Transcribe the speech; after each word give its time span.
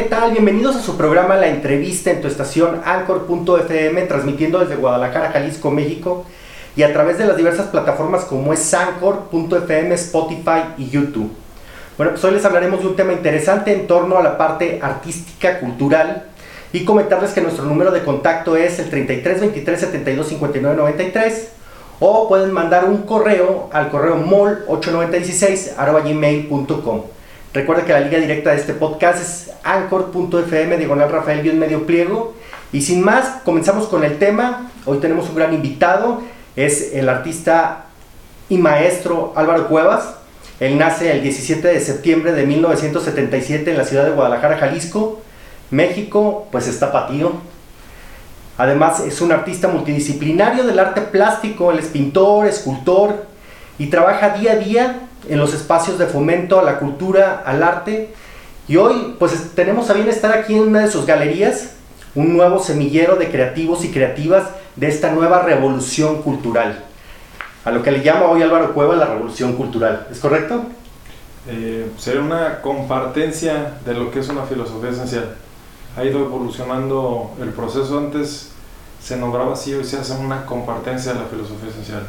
¿Qué 0.00 0.06
tal? 0.08 0.32
Bienvenidos 0.32 0.76
a 0.76 0.80
su 0.80 0.96
programa 0.96 1.36
La 1.36 1.48
Entrevista 1.48 2.10
en 2.10 2.22
tu 2.22 2.26
estación 2.26 2.80
Anchor.fm, 2.86 4.00
transmitiendo 4.06 4.58
desde 4.58 4.76
Guadalajara, 4.76 5.30
Jalisco, 5.30 5.70
México, 5.70 6.24
y 6.74 6.84
a 6.84 6.94
través 6.94 7.18
de 7.18 7.26
las 7.26 7.36
diversas 7.36 7.66
plataformas 7.66 8.24
como 8.24 8.54
es 8.54 8.72
Anchor.fm, 8.72 9.94
Spotify 9.96 10.62
y 10.78 10.88
YouTube. 10.88 11.30
Bueno, 11.98 12.12
pues 12.12 12.24
hoy 12.24 12.30
les 12.30 12.42
hablaremos 12.46 12.80
de 12.80 12.86
un 12.86 12.96
tema 12.96 13.12
interesante 13.12 13.74
en 13.74 13.86
torno 13.86 14.16
a 14.16 14.22
la 14.22 14.38
parte 14.38 14.78
artística, 14.80 15.60
cultural, 15.60 16.24
y 16.72 16.86
comentarles 16.86 17.32
que 17.32 17.42
nuestro 17.42 17.66
número 17.66 17.90
de 17.90 18.02
contacto 18.02 18.56
es 18.56 18.78
el 18.78 18.88
33 18.88 19.38
23 19.38 19.80
72 19.80 20.28
59 20.28 20.76
93 20.78 21.48
o 22.00 22.26
pueden 22.26 22.52
mandar 22.52 22.86
un 22.86 23.02
correo 23.02 23.68
al 23.70 23.90
correo 23.90 24.16
mol8916 24.16 25.74
gmail.com. 25.76 27.02
Recuerda 27.52 27.84
que 27.84 27.92
la 27.92 28.00
liga 28.00 28.18
directa 28.18 28.50
de 28.50 28.58
este 28.58 28.74
podcast 28.74 29.20
es 29.20 29.50
anchor.fm, 29.64 30.76
diagonal 30.76 31.10
Rafael 31.10 31.42
guion 31.42 31.58
medio 31.58 31.84
pliego. 31.84 32.34
Y 32.72 32.82
sin 32.82 33.02
más, 33.02 33.40
comenzamos 33.44 33.88
con 33.88 34.04
el 34.04 34.20
tema. 34.20 34.70
Hoy 34.86 34.98
tenemos 34.98 35.28
un 35.28 35.34
gran 35.34 35.52
invitado, 35.52 36.22
es 36.54 36.92
el 36.94 37.08
artista 37.08 37.86
y 38.48 38.56
maestro 38.56 39.32
Álvaro 39.34 39.66
Cuevas. 39.66 40.14
Él 40.60 40.78
nace 40.78 41.10
el 41.10 41.22
17 41.22 41.66
de 41.66 41.80
septiembre 41.80 42.32
de 42.32 42.46
1977 42.46 43.72
en 43.72 43.78
la 43.78 43.84
ciudad 43.84 44.04
de 44.04 44.12
Guadalajara, 44.12 44.58
Jalisco, 44.58 45.20
México, 45.72 46.46
pues 46.52 46.68
está 46.68 46.92
patío. 46.92 47.32
Además 48.58 49.00
es 49.00 49.20
un 49.20 49.32
artista 49.32 49.66
multidisciplinario 49.66 50.62
del 50.62 50.78
arte 50.78 51.00
plástico, 51.00 51.72
él 51.72 51.80
es 51.80 51.86
pintor, 51.86 52.46
escultor 52.46 53.26
y 53.76 53.86
trabaja 53.86 54.36
día 54.38 54.52
a 54.52 54.56
día 54.56 55.09
en 55.28 55.38
los 55.38 55.54
espacios 55.54 55.98
de 55.98 56.06
fomento 56.06 56.58
a 56.58 56.62
la 56.62 56.78
cultura, 56.78 57.42
al 57.44 57.62
arte. 57.62 58.14
Y 58.68 58.76
hoy 58.76 59.16
pues 59.18 59.54
tenemos 59.54 59.90
a 59.90 59.94
bien 59.94 60.08
estar 60.08 60.32
aquí 60.32 60.54
en 60.54 60.60
una 60.60 60.80
de 60.80 60.90
sus 60.90 61.06
galerías, 61.06 61.72
un 62.14 62.36
nuevo 62.36 62.58
semillero 62.58 63.16
de 63.16 63.30
creativos 63.30 63.84
y 63.84 63.90
creativas 63.90 64.48
de 64.76 64.88
esta 64.88 65.12
nueva 65.12 65.42
revolución 65.42 66.22
cultural. 66.22 66.84
A 67.64 67.70
lo 67.70 67.82
que 67.82 67.90
le 67.90 68.02
llama 68.02 68.26
hoy 68.26 68.42
Álvaro 68.42 68.72
Cueva 68.72 68.96
la 68.96 69.06
revolución 69.06 69.54
cultural, 69.54 70.06
¿es 70.10 70.18
correcto? 70.18 70.64
Eh, 71.46 71.90
sería 71.98 72.20
una 72.20 72.60
compartencia 72.60 73.78
de 73.84 73.94
lo 73.94 74.10
que 74.10 74.20
es 74.20 74.28
una 74.28 74.44
filosofía 74.44 74.90
esencial. 74.90 75.36
Ha 75.96 76.04
ido 76.04 76.20
evolucionando 76.20 77.32
el 77.40 77.50
proceso 77.50 77.98
antes, 77.98 78.50
se 79.02 79.16
nombraba 79.16 79.54
así, 79.54 79.74
hoy 79.74 79.84
se 79.84 79.98
hace 79.98 80.12
una 80.12 80.46
compartencia 80.46 81.12
de 81.12 81.20
la 81.20 81.26
filosofía 81.26 81.70
esencial. 81.70 82.06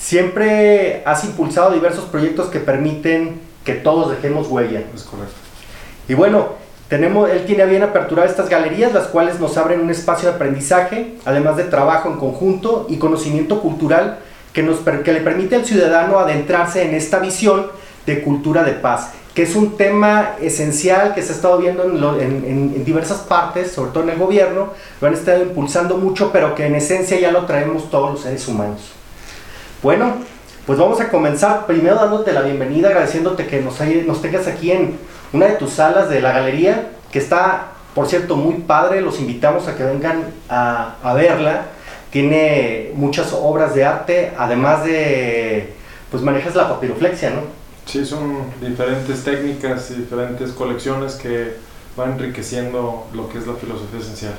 Siempre 0.00 1.02
has 1.04 1.24
impulsado 1.24 1.72
diversos 1.72 2.06
proyectos 2.06 2.48
que 2.48 2.58
permiten 2.58 3.38
que 3.64 3.74
todos 3.74 4.10
dejemos 4.10 4.48
huella. 4.48 4.82
Es 4.94 5.02
correcto. 5.02 5.34
Y 6.08 6.14
bueno, 6.14 6.54
tenemos, 6.88 7.28
él 7.28 7.44
tiene 7.44 7.64
a 7.64 7.66
bien 7.66 7.82
aperturar 7.82 8.26
estas 8.26 8.48
galerías, 8.48 8.94
las 8.94 9.08
cuales 9.08 9.38
nos 9.38 9.58
abren 9.58 9.78
un 9.78 9.90
espacio 9.90 10.30
de 10.30 10.36
aprendizaje, 10.36 11.16
además 11.26 11.58
de 11.58 11.64
trabajo 11.64 12.08
en 12.08 12.16
conjunto 12.16 12.86
y 12.88 12.96
conocimiento 12.96 13.60
cultural 13.60 14.18
que, 14.54 14.62
nos, 14.62 14.78
que 14.78 15.12
le 15.12 15.20
permite 15.20 15.54
al 15.54 15.66
ciudadano 15.66 16.18
adentrarse 16.18 16.82
en 16.82 16.94
esta 16.94 17.18
visión 17.18 17.66
de 18.06 18.22
cultura 18.22 18.64
de 18.64 18.72
paz, 18.72 19.12
que 19.34 19.42
es 19.42 19.54
un 19.54 19.76
tema 19.76 20.30
esencial 20.40 21.14
que 21.14 21.22
se 21.22 21.32
ha 21.32 21.36
estado 21.36 21.58
viendo 21.58 21.84
en, 22.18 22.44
en 22.44 22.84
diversas 22.86 23.18
partes, 23.18 23.70
sobre 23.70 23.92
todo 23.92 24.02
en 24.04 24.10
el 24.10 24.18
gobierno, 24.18 24.70
lo 25.00 25.06
han 25.06 25.14
estado 25.14 25.42
impulsando 25.42 25.98
mucho, 25.98 26.32
pero 26.32 26.54
que 26.54 26.66
en 26.66 26.74
esencia 26.74 27.20
ya 27.20 27.30
lo 27.30 27.44
traemos 27.44 27.90
todos 27.90 28.12
los 28.12 28.22
seres 28.22 28.48
humanos. 28.48 28.94
Bueno, 29.82 30.12
pues 30.66 30.78
vamos 30.78 31.00
a 31.00 31.08
comenzar 31.08 31.66
primero 31.66 31.94
dándote 31.94 32.34
la 32.34 32.42
bienvenida, 32.42 32.88
agradeciéndote 32.88 33.46
que 33.46 33.62
nos, 33.62 33.80
nos 34.06 34.20
tengas 34.20 34.46
aquí 34.46 34.72
en 34.72 34.98
una 35.32 35.46
de 35.46 35.52
tus 35.54 35.70
salas 35.72 36.10
de 36.10 36.20
la 36.20 36.32
galería, 36.32 36.90
que 37.10 37.18
está, 37.18 37.68
por 37.94 38.06
cierto, 38.06 38.36
muy 38.36 38.56
padre. 38.56 39.00
Los 39.00 39.20
invitamos 39.20 39.68
a 39.68 39.76
que 39.76 39.84
vengan 39.84 40.24
a, 40.50 40.96
a 41.02 41.14
verla. 41.14 41.62
Tiene 42.10 42.90
muchas 42.94 43.32
obras 43.32 43.74
de 43.74 43.84
arte, 43.86 44.32
además 44.36 44.84
de, 44.84 45.72
pues 46.10 46.22
manejas 46.22 46.54
la 46.54 46.68
papiroflexia, 46.68 47.30
¿no? 47.30 47.40
Sí, 47.86 48.04
son 48.04 48.50
diferentes 48.60 49.24
técnicas 49.24 49.90
y 49.92 49.94
diferentes 49.94 50.52
colecciones 50.52 51.14
que 51.14 51.54
van 51.96 52.12
enriqueciendo 52.12 53.06
lo 53.14 53.28
que 53.30 53.38
es 53.38 53.46
la 53.46 53.54
filosofía 53.54 54.00
esencial. 54.00 54.34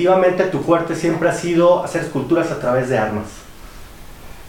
Definitivamente 0.00 0.44
tu 0.44 0.60
fuerte 0.60 0.94
siempre 0.94 1.28
ha 1.28 1.34
sido 1.34 1.84
hacer 1.84 2.02
esculturas 2.02 2.50
a 2.50 2.58
través 2.58 2.88
de 2.88 2.98
armas. 2.98 3.26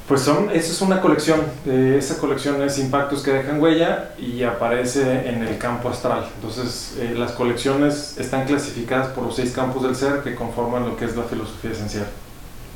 Pues 0.07 0.21
son, 0.21 0.49
eso 0.51 0.71
es 0.71 0.81
una 0.81 0.99
colección, 0.99 1.41
eh, 1.65 1.95
esa 1.97 2.17
colección 2.17 2.61
es 2.63 2.77
impactos 2.79 3.21
que 3.21 3.31
dejan 3.31 3.61
huella 3.61 4.11
y 4.17 4.43
aparece 4.43 5.29
en 5.29 5.43
el 5.43 5.57
campo 5.57 5.89
astral. 5.89 6.27
Entonces 6.35 6.95
eh, 6.99 7.13
las 7.17 7.31
colecciones 7.31 8.17
están 8.17 8.45
clasificadas 8.45 9.07
por 9.09 9.25
los 9.25 9.35
seis 9.35 9.51
campos 9.51 9.83
del 9.83 9.95
ser 9.95 10.21
que 10.21 10.35
conforman 10.35 10.85
lo 10.85 10.97
que 10.97 11.05
es 11.05 11.15
la 11.15 11.23
filosofía 11.23 11.71
esencial. 11.71 12.07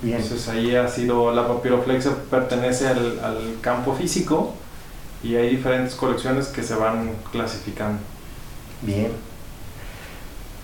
Bien. 0.02 0.22
Entonces 0.22 0.48
ahí 0.48 0.76
ha 0.76 0.88
sido, 0.88 1.34
la 1.34 1.48
papiroflexia 1.48 2.12
pertenece 2.30 2.88
al, 2.88 3.20
al 3.22 3.58
campo 3.62 3.94
físico 3.96 4.54
y 5.24 5.36
hay 5.36 5.50
diferentes 5.50 5.96
colecciones 5.96 6.48
que 6.48 6.64
se 6.64 6.76
van 6.76 7.12
clasificando. 7.32 8.00
Bien. 8.82 9.12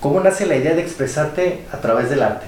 ¿Cómo 0.01 0.19
nace 0.19 0.48
la 0.48 0.56
idea 0.56 0.74
de 0.74 0.81
expresarte 0.81 1.63
a 1.71 1.77
través 1.77 2.09
del 2.09 2.24
arte? 2.24 2.48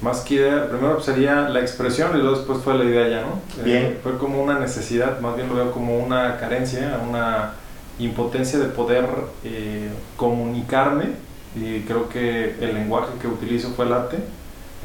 Más 0.00 0.20
que 0.20 0.34
idea, 0.34 0.68
primero 0.68 1.00
sería 1.00 1.48
la 1.48 1.60
expresión 1.60 2.10
y 2.16 2.18
luego 2.18 2.38
después 2.38 2.58
fue 2.58 2.76
la 2.76 2.84
idea 2.84 3.08
ya, 3.08 3.20
¿no? 3.22 3.40
Bien. 3.64 3.84
Eh, 3.84 4.00
fue 4.02 4.18
como 4.18 4.42
una 4.42 4.58
necesidad, 4.58 5.20
más 5.20 5.36
bien 5.36 5.48
lo 5.48 5.54
veo 5.54 5.70
como 5.70 5.96
una 5.96 6.36
carencia, 6.38 7.00
una 7.08 7.52
impotencia 8.00 8.58
de 8.58 8.66
poder 8.66 9.06
eh, 9.44 9.90
comunicarme 10.16 11.06
y 11.54 11.82
creo 11.82 12.08
que 12.08 12.56
el 12.60 12.74
lenguaje 12.74 13.10
que 13.20 13.28
utilizo 13.28 13.70
fue 13.70 13.86
el 13.86 13.92
arte, 13.92 14.16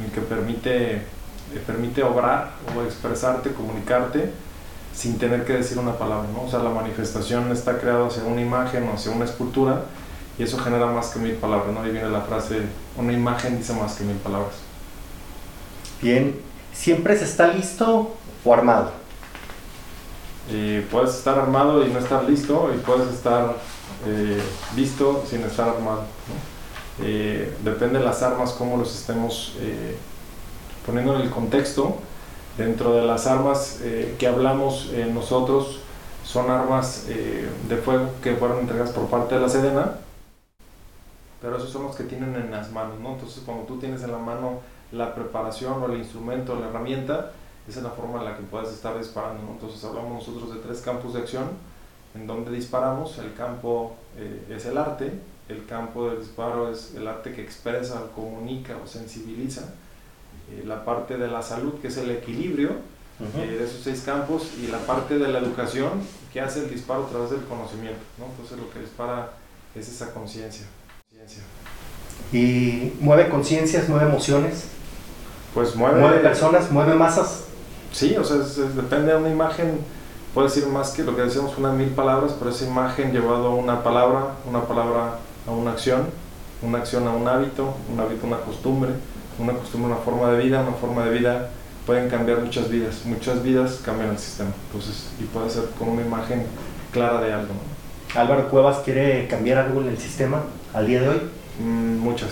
el 0.04 0.12
que 0.12 0.22
permite 0.22 1.02
te 1.52 1.60
permite 1.60 2.04
obrar 2.04 2.52
o 2.76 2.84
expresarte, 2.84 3.52
comunicarte 3.52 4.32
sin 4.94 5.18
tener 5.18 5.46
que 5.46 5.54
decir 5.54 5.78
una 5.80 5.98
palabra, 5.98 6.28
¿no? 6.32 6.44
O 6.44 6.50
sea, 6.50 6.60
la 6.60 6.70
manifestación 6.70 7.52
está 7.52 7.80
creada 7.80 8.08
hacia 8.08 8.24
una 8.24 8.42
imagen 8.42 8.88
o 8.88 8.94
hacia 8.94 9.12
una 9.12 9.26
escultura 9.26 9.82
y 10.38 10.44
eso 10.44 10.58
genera 10.58 10.88
más 10.88 11.10
que 11.10 11.20
mil 11.20 11.34
palabras, 11.34 11.74
¿no? 11.74 11.82
Ahí 11.82 11.92
viene 11.92 12.10
la 12.10 12.22
frase, 12.22 12.62
una 12.98 13.14
imagen 13.14 13.58
dice 13.58 13.74
más 13.74 13.96
que 13.96 14.04
mil 14.04 14.18
palabras. 14.18 14.54
Bien, 16.02 16.40
¿siempre 16.74 17.18
se 17.18 17.26
está 17.26 17.48
listo 17.48 18.16
o 18.44 18.54
armado? 18.54 19.04
Eh, 20.52 20.86
puedes 20.92 21.16
estar 21.16 21.40
armado 21.40 21.86
y 21.86 21.90
no 21.90 22.00
estar 22.00 22.26
listo 22.26 22.70
y 22.76 22.78
puedes 22.80 23.14
estar 23.14 23.56
eh, 24.06 24.42
listo 24.76 25.24
sin 25.30 25.42
estar 25.44 25.70
armado. 25.70 26.04
Eh, 27.02 27.56
depende 27.64 28.00
de 28.00 28.06
las 28.06 28.22
armas, 28.22 28.52
cómo 28.52 28.78
los 28.78 28.94
estemos 28.94 29.54
poniendo 30.86 31.16
en 31.16 31.22
el 31.22 31.30
contexto. 31.30 31.98
Dentro 32.58 32.94
de 32.94 33.04
las 33.04 33.26
armas 33.26 33.80
que 34.20 34.28
hablamos 34.28 34.92
nosotros 35.12 35.80
son 36.24 36.52
armas 36.52 37.06
de 37.08 37.78
fuego 37.78 38.10
que 38.22 38.36
fueron 38.36 38.60
entregadas 38.60 38.92
por 38.92 39.08
parte 39.08 39.36
de 39.36 39.42
la 39.42 39.50
Sedena, 39.50 39.96
pero 41.44 41.58
esos 41.58 41.70
son 41.70 41.84
los 41.84 41.96
que 41.98 42.06
tienen 42.06 42.34
en 42.36 42.50
las 42.50 42.72
manos. 42.72 42.98
¿no? 43.02 43.12
Entonces 43.12 43.44
cuando 43.46 43.66
tú 43.66 43.78
tienes 43.78 44.02
en 44.02 44.14
la 44.14 44.18
mano 44.18 44.62
la 44.94 45.14
preparación 45.14 45.84
o 45.84 45.88
el 45.88 46.00
instrumento, 46.00 46.56
la 46.56 46.70
herramienta, 46.70 47.34
esa 47.68 47.80
es 47.80 47.84
la 47.84 47.92
forma 47.92 48.20
en 48.20 48.26
la 48.26 48.38
que 48.38 48.44
puedes 48.44 48.70
estar 48.70 48.98
disparando. 48.98 49.42
Entonces 49.52 49.84
hablamos 49.84 50.26
nosotros 50.26 50.56
de 50.56 50.62
tres 50.62 50.80
campos 50.80 51.14
de 51.14 51.20
acción 51.20 51.50
en 52.16 52.26
donde 52.28 52.50
disparamos. 52.50 53.18
El 53.18 53.34
campo 53.34 53.98
eh, 54.18 54.56
es 54.56 54.66
el 54.66 54.78
arte, 54.78 55.12
el 55.50 55.66
campo 55.66 56.10
del 56.10 56.20
disparo 56.20 56.72
es 56.72 56.96
el 56.96 57.06
arte 57.06 57.34
que 57.34 57.42
expresa, 57.42 58.02
comunica 58.16 58.78
o 58.82 58.88
sensibiliza. 58.88 59.74
Eh, 60.50 60.64
la 60.66 60.86
parte 60.86 61.18
de 61.18 61.28
la 61.28 61.42
salud, 61.42 61.74
que 61.82 61.90
es 61.90 61.98
el 61.98 62.10
equilibrio 62.10 62.70
eh, 63.36 63.58
de 63.60 63.66
esos 63.66 63.82
seis 63.82 64.02
campos, 64.06 64.52
y 64.62 64.68
la 64.68 64.80
parte 64.80 65.20
de 65.20 65.28
la 65.28 65.40
educación, 65.40 66.02
que 66.32 66.40
hace 66.40 66.62
el 66.62 66.70
disparo 66.70 67.06
a 67.06 67.10
través 67.10 67.32
del 67.32 67.44
conocimiento. 67.44 68.02
¿no? 68.18 68.28
Entonces 68.28 68.58
lo 68.58 68.72
que 68.72 68.80
dispara 68.80 69.34
es 69.76 69.90
esa 69.90 70.14
conciencia. 70.14 70.66
¿Y 72.32 72.94
mueve 73.00 73.30
conciencias, 73.30 73.88
mueve 73.88 74.06
emociones? 74.06 74.66
Pues 75.54 75.76
mueve... 75.76 76.00
Mueve 76.00 76.20
personas, 76.20 76.72
mueve 76.72 76.96
masas. 76.96 77.46
Sí, 77.92 78.16
o 78.18 78.24
sea, 78.24 78.38
depende 78.38 79.12
de 79.12 79.18
una 79.18 79.30
imagen, 79.30 79.80
puede 80.34 80.48
decir 80.48 80.66
más 80.68 80.92
que 80.92 81.04
lo 81.04 81.16
que 81.16 81.22
decíamos, 81.22 81.56
unas 81.58 81.76
mil 81.76 81.90
palabras, 81.90 82.34
pero 82.40 82.50
esa 82.50 82.66
imagen 82.66 83.12
llevado 83.12 83.48
a 83.48 83.56
una 83.56 83.84
palabra, 83.84 84.30
una 84.50 84.64
palabra 84.64 85.20
a 85.48 85.52
una 85.52 85.72
acción, 85.72 86.08
una 86.64 86.80
acción 86.80 87.08
a 87.08 87.12
un 87.12 87.28
hábito, 87.28 87.76
un 87.92 88.00
hábito 88.00 88.26
a 88.26 88.28
una 88.30 88.40
costumbre, 88.40 88.92
una 89.38 89.54
costumbre 89.54 89.92
a 89.92 89.96
una 89.96 90.04
forma 90.04 90.32
de 90.32 90.44
vida, 90.44 90.62
una 90.62 90.76
forma 90.76 91.06
de 91.06 91.12
vida 91.12 91.50
pueden 91.86 92.10
cambiar 92.10 92.40
muchas 92.40 92.70
vidas, 92.70 93.02
muchas 93.06 93.44
vidas 93.44 93.82
cambian 93.86 94.10
el 94.10 94.18
sistema, 94.18 94.52
entonces, 94.68 95.10
y 95.20 95.26
puede 95.26 95.50
ser 95.50 95.66
con 95.78 95.90
una 95.90 96.02
imagen 96.02 96.46
clara 96.92 97.22
de 97.22 97.32
algo. 97.32 97.54
Álvaro 98.16 98.50
Cuevas 98.50 98.80
quiere 98.80 99.28
cambiar 99.28 99.60
algo 99.60 99.82
en 99.82 99.90
el 99.90 99.98
sistema 100.00 100.44
al 100.74 100.88
día 100.88 101.02
de 101.02 101.10
hoy. 101.10 101.22
Mm, 101.60 101.98
muchas. 102.00 102.30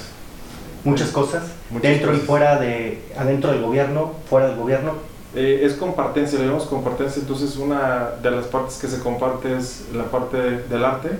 Muchas 0.84 1.10
cosas, 1.10 1.44
dentro 1.80 2.12
y 2.16 2.18
fuera 2.18 2.60
de, 2.60 3.04
adentro 3.16 3.52
del 3.52 3.62
gobierno, 3.62 4.14
fuera 4.28 4.48
del 4.48 4.58
gobierno. 4.58 4.94
Eh, 5.36 5.62
es 5.64 5.74
compartencia, 5.74 6.40
le 6.40 6.46
llamamos 6.46 6.68
compartencia, 6.68 7.22
entonces 7.22 7.56
una 7.58 8.14
de 8.22 8.32
las 8.32 8.48
partes 8.48 8.78
que 8.78 8.88
se 8.88 9.00
comparte 9.00 9.56
es 9.56 9.86
la 9.94 10.06
parte 10.06 10.38
del 10.38 10.84
arte, 10.84 11.12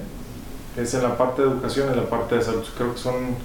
es 0.76 0.94
en 0.96 1.04
la 1.04 1.16
parte 1.16 1.44
de 1.44 1.50
educación 1.50 1.90
y 1.90 1.92
en 1.92 1.98
la 1.98 2.10
parte 2.10 2.36
de 2.36 2.42
salud. 2.42 2.64
Creo 2.76 2.94
que 2.94 3.00
son 3.00 3.36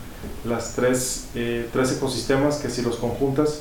las 0.47 0.75
tres, 0.75 1.29
eh, 1.35 1.69
tres 1.71 1.93
ecosistemas 1.93 2.57
que 2.57 2.71
si 2.71 2.81
los 2.81 2.97
conjuntas 2.97 3.61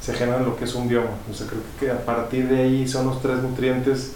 se 0.00 0.12
generan 0.12 0.44
lo 0.44 0.56
que 0.56 0.64
es 0.64 0.74
un 0.74 0.88
bioma. 0.88 1.10
O 1.30 1.34
sea, 1.34 1.46
creo 1.46 1.62
que 1.78 1.90
a 1.90 2.04
partir 2.04 2.48
de 2.48 2.62
ahí 2.62 2.88
son 2.88 3.06
los 3.06 3.22
tres 3.22 3.38
nutrientes 3.38 4.12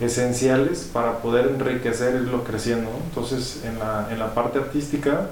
esenciales 0.00 0.88
para 0.92 1.18
poder 1.18 1.48
enriquecer 1.48 2.22
creciendo. 2.46 2.90
Entonces, 3.08 3.62
en 3.64 3.78
la, 3.78 4.08
en 4.10 4.18
la 4.18 4.34
parte 4.34 4.58
artística, 4.58 5.28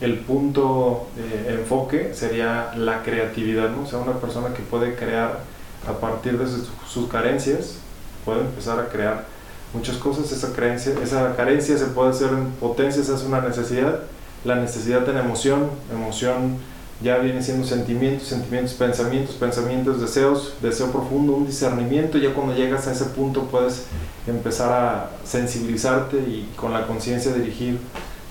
el 0.00 0.18
punto 0.20 1.08
de 1.16 1.54
enfoque 1.54 2.14
sería 2.14 2.72
la 2.74 3.02
creatividad, 3.02 3.68
¿no? 3.70 3.82
O 3.82 3.86
sea, 3.86 3.98
una 3.98 4.14
persona 4.14 4.54
que 4.54 4.62
puede 4.62 4.94
crear 4.94 5.40
a 5.86 5.92
partir 5.92 6.38
de 6.38 6.46
sus, 6.46 7.08
carencias, 7.08 7.76
puede 8.24 8.40
empezar 8.40 8.78
a 8.80 8.88
crear 8.88 9.26
muchas 9.74 9.96
cosas. 9.96 10.32
Esa, 10.32 10.54
creencia, 10.54 10.94
esa 11.02 11.36
carencia 11.36 11.76
se 11.76 11.86
puede 11.86 12.10
hacer 12.10 12.30
en 12.30 12.50
potencia, 12.52 13.02
esa 13.02 13.14
es 13.14 13.22
una 13.22 13.40
necesidad. 13.42 14.00
La 14.44 14.54
necesidad 14.54 15.06
en 15.08 15.18
emoción, 15.18 15.68
emoción 15.92 16.56
ya 17.02 17.18
viene 17.18 17.42
siendo 17.42 17.66
sentimientos, 17.66 18.28
sentimientos, 18.28 18.74
pensamientos, 18.74 19.34
pensamientos, 19.36 20.00
deseos, 20.00 20.54
deseo 20.60 20.92
profundo, 20.92 21.32
un 21.32 21.46
discernimiento. 21.46 22.18
Ya 22.18 22.34
cuando 22.34 22.54
llegas 22.54 22.86
a 22.86 22.92
ese 22.92 23.06
punto 23.06 23.44
puedes 23.44 23.86
empezar 24.26 24.72
a 24.72 25.10
sensibilizarte 25.24 26.18
y 26.18 26.52
con 26.56 26.72
la 26.72 26.86
conciencia 26.86 27.32
dirigir 27.32 27.78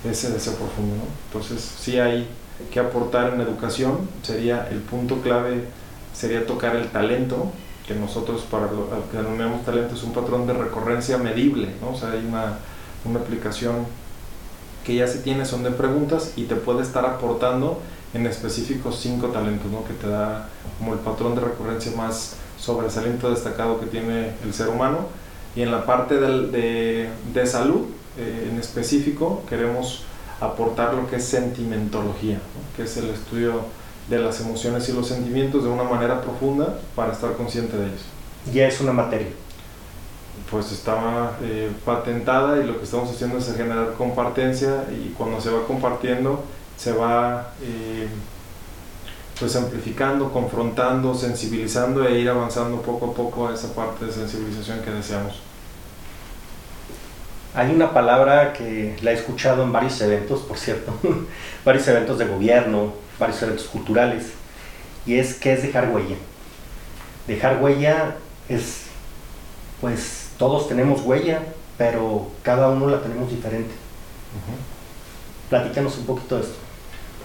ese 0.10 0.31
deseo 0.31 0.54
profundo. 0.54 1.04
Entonces, 1.27 1.62
sí 1.80 2.00
hay 2.00 2.27
que 2.71 2.80
aportar 2.80 3.33
en 3.33 3.42
educación, 3.42 4.07
sería 4.21 4.68
el 4.69 4.80
punto 4.80 5.21
clave 5.21 5.63
sería 6.13 6.45
tocar 6.45 6.75
el 6.75 6.89
talento, 6.89 7.51
que 7.88 7.95
nosotros 7.95 8.42
para 8.42 8.66
lo 8.66 8.89
que 9.10 9.18
denominamos 9.18 9.63
talento 9.66 9.95
es 9.95 10.04
un 10.04 10.12
patrón 10.12 10.45
de 10.45 10.54
recurrencia 10.54 11.18
medible, 11.18 11.69
¿no? 11.81 11.92
o 11.92 11.95
sea, 11.95 12.12
hay 12.12 12.25
una, 12.25 12.60
una 13.06 13.19
aplicación 13.19 13.88
que 14.83 14.95
ya 14.95 15.07
se 15.07 15.19
tiene, 15.19 15.45
son 15.45 15.63
de 15.63 15.71
preguntas 15.71 16.33
y 16.36 16.44
te 16.44 16.56
puede 16.56 16.81
estar 16.81 17.06
aportando 17.06 17.80
en 18.13 18.25
específico 18.25 18.91
cinco 18.91 19.27
talentos, 19.27 19.71
¿no? 19.71 19.83
que 19.83 19.94
te 19.94 20.07
da 20.07 20.50
como 20.77 20.94
el 20.94 21.00
patrón 21.00 21.35
de 21.35 21.41
recurrencia 21.41 21.91
más 21.95 22.35
sobresaliente 22.59 23.27
destacado 23.29 23.79
que 23.79 23.85
tiene 23.85 24.33
el 24.44 24.53
ser 24.53 24.69
humano. 24.69 25.07
Y 25.56 25.61
en 25.61 25.71
la 25.71 25.85
parte 25.85 26.15
de, 26.15 27.09
de, 27.33 27.45
salud, 27.47 27.88
eh, 28.17 28.50
en 28.51 28.59
específico, 28.59 29.44
queremos 29.50 30.03
aportar 30.39 30.94
lo 30.94 31.09
que 31.09 31.17
es 31.17 31.25
sentimentología, 31.25 32.39
que 32.75 32.83
es 32.83 32.97
el 32.97 33.09
estudio 33.09 33.61
de 34.09 34.19
las 34.19 34.39
emociones 34.41 34.88
y 34.89 34.94
los 34.94 35.07
sentimientos 35.07 35.63
de 35.63 35.69
una 35.69 35.83
manera 35.83 36.21
profunda 36.21 36.79
para 36.95 37.13
estar 37.13 37.33
consciente 37.33 37.77
de 37.77 37.88
ellos. 37.88 38.01
Ya 38.53 38.67
es 38.67 38.79
una 38.79 38.94
materia. 38.94 39.27
Pues 40.50 40.71
está 40.71 41.38
eh, 41.41 41.71
patentada 41.85 42.63
y 42.63 42.65
lo 42.65 42.77
que 42.77 42.85
estamos 42.85 43.09
haciendo 43.09 43.38
es 43.38 43.53
generar 43.56 43.94
compartencia 43.94 44.85
y 44.91 45.09
cuando 45.17 45.41
se 45.41 45.51
va 45.51 45.65
compartiendo 45.67 46.44
se 46.79 46.93
va 46.93 47.51
eh, 47.61 48.07
pues 49.37 49.55
amplificando, 49.55 50.31
confrontando, 50.31 51.13
sensibilizando 51.13 52.07
e 52.07 52.19
ir 52.19 52.29
avanzando 52.29 52.81
poco 52.81 53.11
a 53.11 53.13
poco 53.13 53.47
a 53.47 53.53
esa 53.53 53.73
parte 53.73 54.05
de 54.05 54.13
sensibilización 54.13 54.80
que 54.81 54.92
deseamos. 54.92 55.42
Hay 57.54 57.71
una 57.71 57.94
palabra 57.94 58.54
que 58.54 58.95
la 59.01 59.11
he 59.11 59.15
escuchado 59.15 59.63
en 59.63 59.73
varios 59.73 59.99
eventos, 59.99 60.42
por 60.42 60.57
cierto, 60.57 60.94
varios 61.65 61.85
eventos 61.87 62.18
de 62.18 62.27
gobierno, 62.27 62.94
varios 63.19 63.42
eventos 63.42 63.65
culturales, 63.68 64.27
y 65.06 65.15
es 65.15 65.33
que 65.33 65.54
es 65.54 65.63
dejar 65.63 65.89
huella. 65.89 66.15
Dejar 67.27 67.61
huella 67.61 68.15
es, 68.47 68.83
pues 69.81 70.30
todos 70.37 70.69
tenemos 70.69 71.01
huella, 71.01 71.42
pero 71.77 72.30
cada 72.42 72.69
uno 72.69 72.87
la 72.87 73.01
tenemos 73.01 73.30
diferente. 73.30 73.73
Platícanos 75.49 75.97
un 75.97 76.06
poquito 76.06 76.35
de 76.35 76.44
esto. 76.44 76.69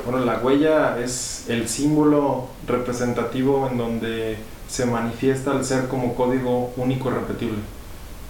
Bueno, 0.05 0.25
la 0.25 0.39
huella 0.39 0.99
es 0.99 1.45
el 1.49 1.69
símbolo 1.69 2.49
representativo 2.67 3.69
en 3.71 3.79
donde 3.79 4.37
se 4.69 4.87
manifiesta 4.87 5.53
el 5.53 5.65
ser 5.65 5.89
como 5.89 6.15
código 6.15 6.73
único 6.77 7.11
y 7.11 7.15
repetible. 7.15 7.59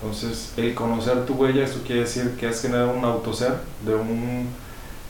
Entonces, 0.00 0.52
el 0.56 0.74
conocer 0.74 1.24
tu 1.24 1.34
huella, 1.34 1.64
eso 1.64 1.80
quiere 1.84 2.02
decir 2.02 2.36
que 2.38 2.46
has 2.46 2.60
generado 2.60 2.92
un 2.92 3.04
autoser, 3.04 3.54
de 3.84 3.94
un 3.94 4.48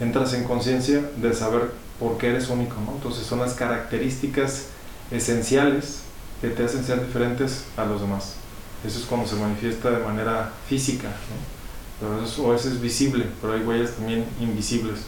entras 0.00 0.34
en 0.34 0.44
conciencia 0.44 1.02
de 1.16 1.32
saber 1.34 1.73
porque 1.99 2.28
eres 2.28 2.49
único, 2.49 2.75
¿no? 2.84 2.92
Entonces 2.92 3.26
son 3.26 3.40
las 3.40 3.54
características 3.54 4.66
esenciales 5.11 6.00
que 6.40 6.49
te 6.49 6.64
hacen 6.64 6.84
ser 6.84 7.04
diferentes 7.04 7.64
a 7.76 7.84
los 7.84 8.00
demás. 8.00 8.34
Eso 8.84 8.99
es 8.99 9.04
cuando 9.06 9.26
se 9.26 9.37
manifiesta 9.37 9.90
de 9.90 10.04
manera 10.04 10.52
física, 10.68 11.08
¿no? 11.08 11.54
Pero 12.00 12.25
eso, 12.25 12.46
o 12.46 12.54
eso 12.54 12.68
es 12.68 12.80
visible, 12.80 13.26
pero 13.40 13.54
hay 13.54 13.61
huellas 13.61 13.92
también 13.92 14.26
invisibles. 14.40 15.00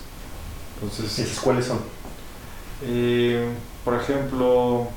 Entonces, 0.81 1.19
¿Esas 1.19 1.41
cuáles 1.41 1.67
son? 1.67 1.79
Eh, 2.83 3.49
por 3.85 3.95
ejemplo, 3.95 4.89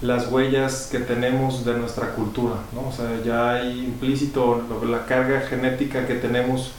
las 0.00 0.30
huellas 0.30 0.88
que 0.90 0.98
tenemos 0.98 1.64
de 1.64 1.74
nuestra 1.74 2.14
cultura, 2.14 2.56
¿no? 2.72 2.88
O 2.88 2.92
sea, 2.92 3.20
ya 3.24 3.52
hay 3.52 3.80
implícito 3.84 4.64
la 4.88 5.06
carga 5.06 5.40
genética 5.42 6.06
que 6.06 6.14
tenemos 6.14 6.72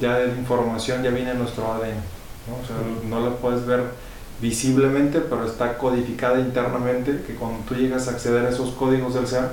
ya 0.00 0.18
de 0.18 0.28
información, 0.38 1.02
ya 1.02 1.10
viene 1.10 1.30
en 1.30 1.38
nuestro 1.38 1.72
ADN. 1.72 1.94
¿no? 2.46 2.56
O 2.62 2.66
sea, 2.66 2.76
no 3.08 3.20
la 3.20 3.36
puedes 3.36 3.64
ver 3.66 3.84
visiblemente, 4.40 5.20
pero 5.20 5.46
está 5.46 5.78
codificada 5.78 6.38
internamente, 6.40 7.22
que 7.26 7.34
cuando 7.34 7.60
tú 7.64 7.74
llegas 7.74 8.08
a 8.08 8.12
acceder 8.12 8.44
a 8.44 8.50
esos 8.50 8.70
códigos 8.74 9.14
del 9.14 9.26
ser, 9.26 9.50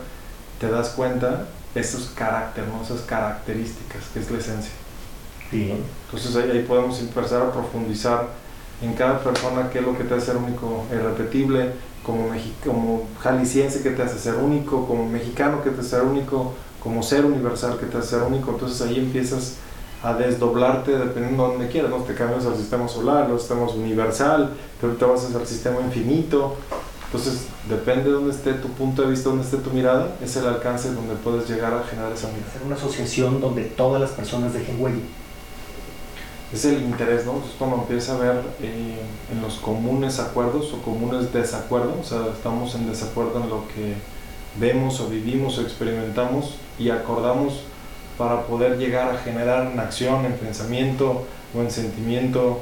te 0.60 0.70
das 0.70 0.90
cuenta 0.90 1.48
esos 1.76 2.10
caracteres, 2.10 2.70
esas 2.84 3.02
características, 3.02 4.04
que 4.14 4.20
es 4.20 4.30
la 4.30 4.38
esencia. 4.38 4.74
Entonces 5.54 6.36
ahí, 6.36 6.66
podemos 6.68 7.00
empezar 7.00 7.42
a 7.42 7.52
profundizar 7.52 8.28
en 8.82 8.94
cada 8.94 9.20
persona 9.20 9.70
qué 9.72 9.80
es 9.80 9.86
lo 9.86 9.98
que 9.98 10.04
te 10.04 10.16
hace 10.16 10.28
ser 10.28 10.38
único 10.38 10.86
e 10.92 10.96
irrepetible, 10.96 11.72
como, 12.04 12.30
como 12.66 13.08
jalisciense 13.22 13.82
que 13.82 13.92
te 13.92 14.02
hace 14.02 14.20
ser 14.20 14.36
único, 14.36 14.86
como 14.88 15.08
mexicano 15.08 15.64
que 15.64 15.70
te 15.70 15.82
hace 15.82 15.92
ser 15.92 16.02
único, 16.04 16.54
como 16.82 17.02
ser 17.02 17.26
universal 17.26 17.78
que 17.80 17.86
te 17.86 17.98
hace 17.98 18.10
ser 18.10 18.24
único. 18.24 18.52
Entonces 18.52 18.82
ahí 18.82 18.98
empiezas 19.00 19.58
a 20.04 20.14
desdoblarte 20.14 20.98
dependiendo 20.98 21.44
de 21.44 21.54
donde 21.54 21.68
quieras, 21.70 21.90
¿no? 21.90 21.98
Te 21.98 22.14
cambias 22.14 22.46
al 22.46 22.58
sistema 22.58 22.90
solar, 22.90 23.30
los 23.30 23.42
sistemas 23.42 23.72
universal, 23.74 24.52
pero 24.82 24.94
te 24.94 25.06
vas 25.06 25.34
al 25.34 25.48
sistema 25.48 25.80
infinito. 25.80 26.58
Entonces, 27.06 27.46
depende 27.70 28.06
de 28.06 28.12
dónde 28.12 28.32
esté 28.32 28.54
tu 28.54 28.70
punto 28.70 29.04
de 29.04 29.12
vista, 29.12 29.30
dónde 29.30 29.46
esté 29.46 29.58
tu 29.58 29.70
mirada, 29.70 30.16
es 30.22 30.36
el 30.36 30.48
alcance 30.48 30.92
donde 30.92 31.14
puedes 31.14 31.48
llegar 31.48 31.72
a 31.72 31.84
generar 31.84 32.12
esa 32.12 32.28
mirada. 32.30 32.48
Hacer 32.50 32.64
una 32.66 32.76
asociación 32.76 33.40
donde 33.40 33.66
todas 33.66 34.02
las 34.02 34.10
personas 34.10 34.52
dejen 34.52 34.82
huella. 34.82 35.04
Es 36.54 36.66
el 36.66 36.84
interés, 36.84 37.26
¿no? 37.26 37.38
Es 37.38 37.56
cuando 37.58 37.78
empieza 37.78 38.14
a 38.14 38.20
ver 38.20 38.42
eh, 38.62 39.00
en 39.32 39.42
los 39.42 39.56
comunes 39.56 40.20
acuerdos 40.20 40.72
o 40.72 40.84
comunes 40.84 41.34
desacuerdos, 41.34 41.96
o 42.00 42.04
sea, 42.04 42.32
estamos 42.32 42.76
en 42.76 42.88
desacuerdo 42.88 43.42
en 43.42 43.50
lo 43.50 43.68
que 43.70 43.96
vemos 44.60 45.00
o 45.00 45.08
vivimos 45.08 45.58
o 45.58 45.62
experimentamos 45.62 46.56
y 46.78 46.92
acordamos 46.92 47.64
para 48.20 48.44
poder 48.44 48.78
llegar 48.78 49.10
a 49.10 49.18
generar 49.18 49.72
en 49.72 49.80
acción, 49.80 50.26
en 50.26 50.34
pensamiento 50.34 51.26
o 51.56 51.62
en 51.62 51.72
sentimiento, 51.72 52.60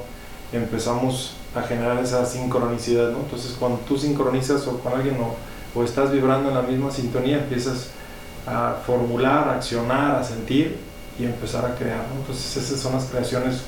empezamos 0.54 1.34
a 1.54 1.62
generar 1.64 2.02
esa 2.02 2.26
sincronicidad, 2.26 3.12
¿no? 3.12 3.20
Entonces 3.20 3.58
cuando 3.60 3.80
tú 3.80 3.98
sincronizas 3.98 4.66
o 4.68 4.80
con 4.80 4.94
alguien 4.94 5.18
o, 5.20 5.36
o 5.78 5.84
estás 5.84 6.14
vibrando 6.14 6.48
en 6.48 6.56
la 6.56 6.62
misma 6.62 6.92
sintonía, 6.92 7.40
empiezas 7.40 7.90
a 8.48 8.76
formular, 8.86 9.50
a 9.50 9.56
accionar, 9.56 10.16
a 10.16 10.24
sentir 10.24 10.78
y 11.20 11.26
empezar 11.26 11.66
a 11.66 11.76
crear, 11.76 12.06
¿no? 12.08 12.22
Entonces 12.22 12.56
esas 12.56 12.80
son 12.80 12.94
las 12.94 13.04
creaciones 13.06 13.64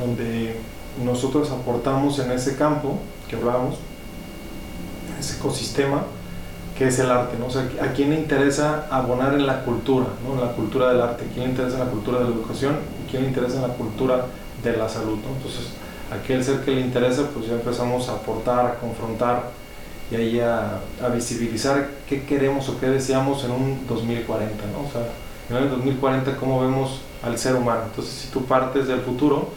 donde 0.00 0.56
nosotros 1.04 1.50
aportamos 1.50 2.18
en 2.18 2.32
ese 2.32 2.56
campo 2.56 2.98
que 3.28 3.36
hablábamos, 3.36 3.76
ese 5.18 5.36
ecosistema, 5.36 6.02
que 6.76 6.88
es 6.88 6.98
el 6.98 7.10
arte, 7.10 7.36
¿no? 7.38 7.46
O 7.46 7.50
sea, 7.50 7.68
¿a 7.82 7.92
quién 7.92 8.10
le 8.10 8.16
interesa 8.16 8.86
abonar 8.90 9.34
en 9.34 9.46
la 9.46 9.64
cultura, 9.64 10.06
¿no? 10.26 10.34
En 10.34 10.40
la 10.40 10.52
cultura 10.52 10.92
del 10.92 11.02
arte, 11.02 11.24
¿a 11.24 11.32
quién 11.32 11.44
le 11.44 11.50
interesa 11.50 11.74
en 11.78 11.84
la 11.84 11.90
cultura 11.90 12.18
de 12.18 12.24
la 12.24 12.30
educación? 12.30 12.78
¿Y 13.04 13.10
quién 13.10 13.22
le 13.22 13.28
interesa 13.28 13.56
en 13.56 13.62
la 13.62 13.74
cultura 13.74 14.26
de 14.62 14.76
la 14.76 14.88
salud, 14.88 15.18
¿no? 15.18 15.36
Entonces, 15.36 15.72
aquel 16.10 16.42
ser 16.42 16.60
que 16.60 16.72
le 16.72 16.80
interesa, 16.80 17.28
pues 17.34 17.46
ya 17.46 17.54
empezamos 17.54 18.08
a 18.08 18.12
aportar, 18.12 18.66
a 18.66 18.74
confrontar 18.76 19.50
y 20.10 20.16
ahí 20.16 20.40
a, 20.40 20.80
a 21.02 21.08
visibilizar 21.08 21.88
qué 22.08 22.24
queremos 22.24 22.68
o 22.68 22.80
qué 22.80 22.86
deseamos 22.86 23.44
en 23.44 23.52
un 23.52 23.86
2040, 23.86 24.64
¿no? 24.72 24.88
O 24.88 24.90
sea, 24.90 25.06
en 25.50 25.64
el 25.64 25.70
2040 25.70 26.36
cómo 26.36 26.60
vemos 26.60 27.00
al 27.22 27.36
ser 27.38 27.56
humano. 27.56 27.82
Entonces, 27.86 28.14
si 28.14 28.28
tú 28.28 28.44
partes 28.44 28.88
del 28.88 29.00
futuro, 29.00 29.48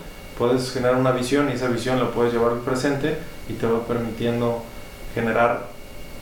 puedes 0.43 0.71
generar 0.71 0.97
una 0.97 1.11
visión 1.11 1.49
y 1.49 1.53
esa 1.53 1.69
visión 1.69 1.99
la 1.99 2.11
puedes 2.11 2.33
llevar 2.33 2.51
al 2.51 2.59
presente 2.59 3.17
y 3.47 3.53
te 3.53 3.65
va 3.65 3.79
permitiendo 3.85 4.61
generar 5.15 5.67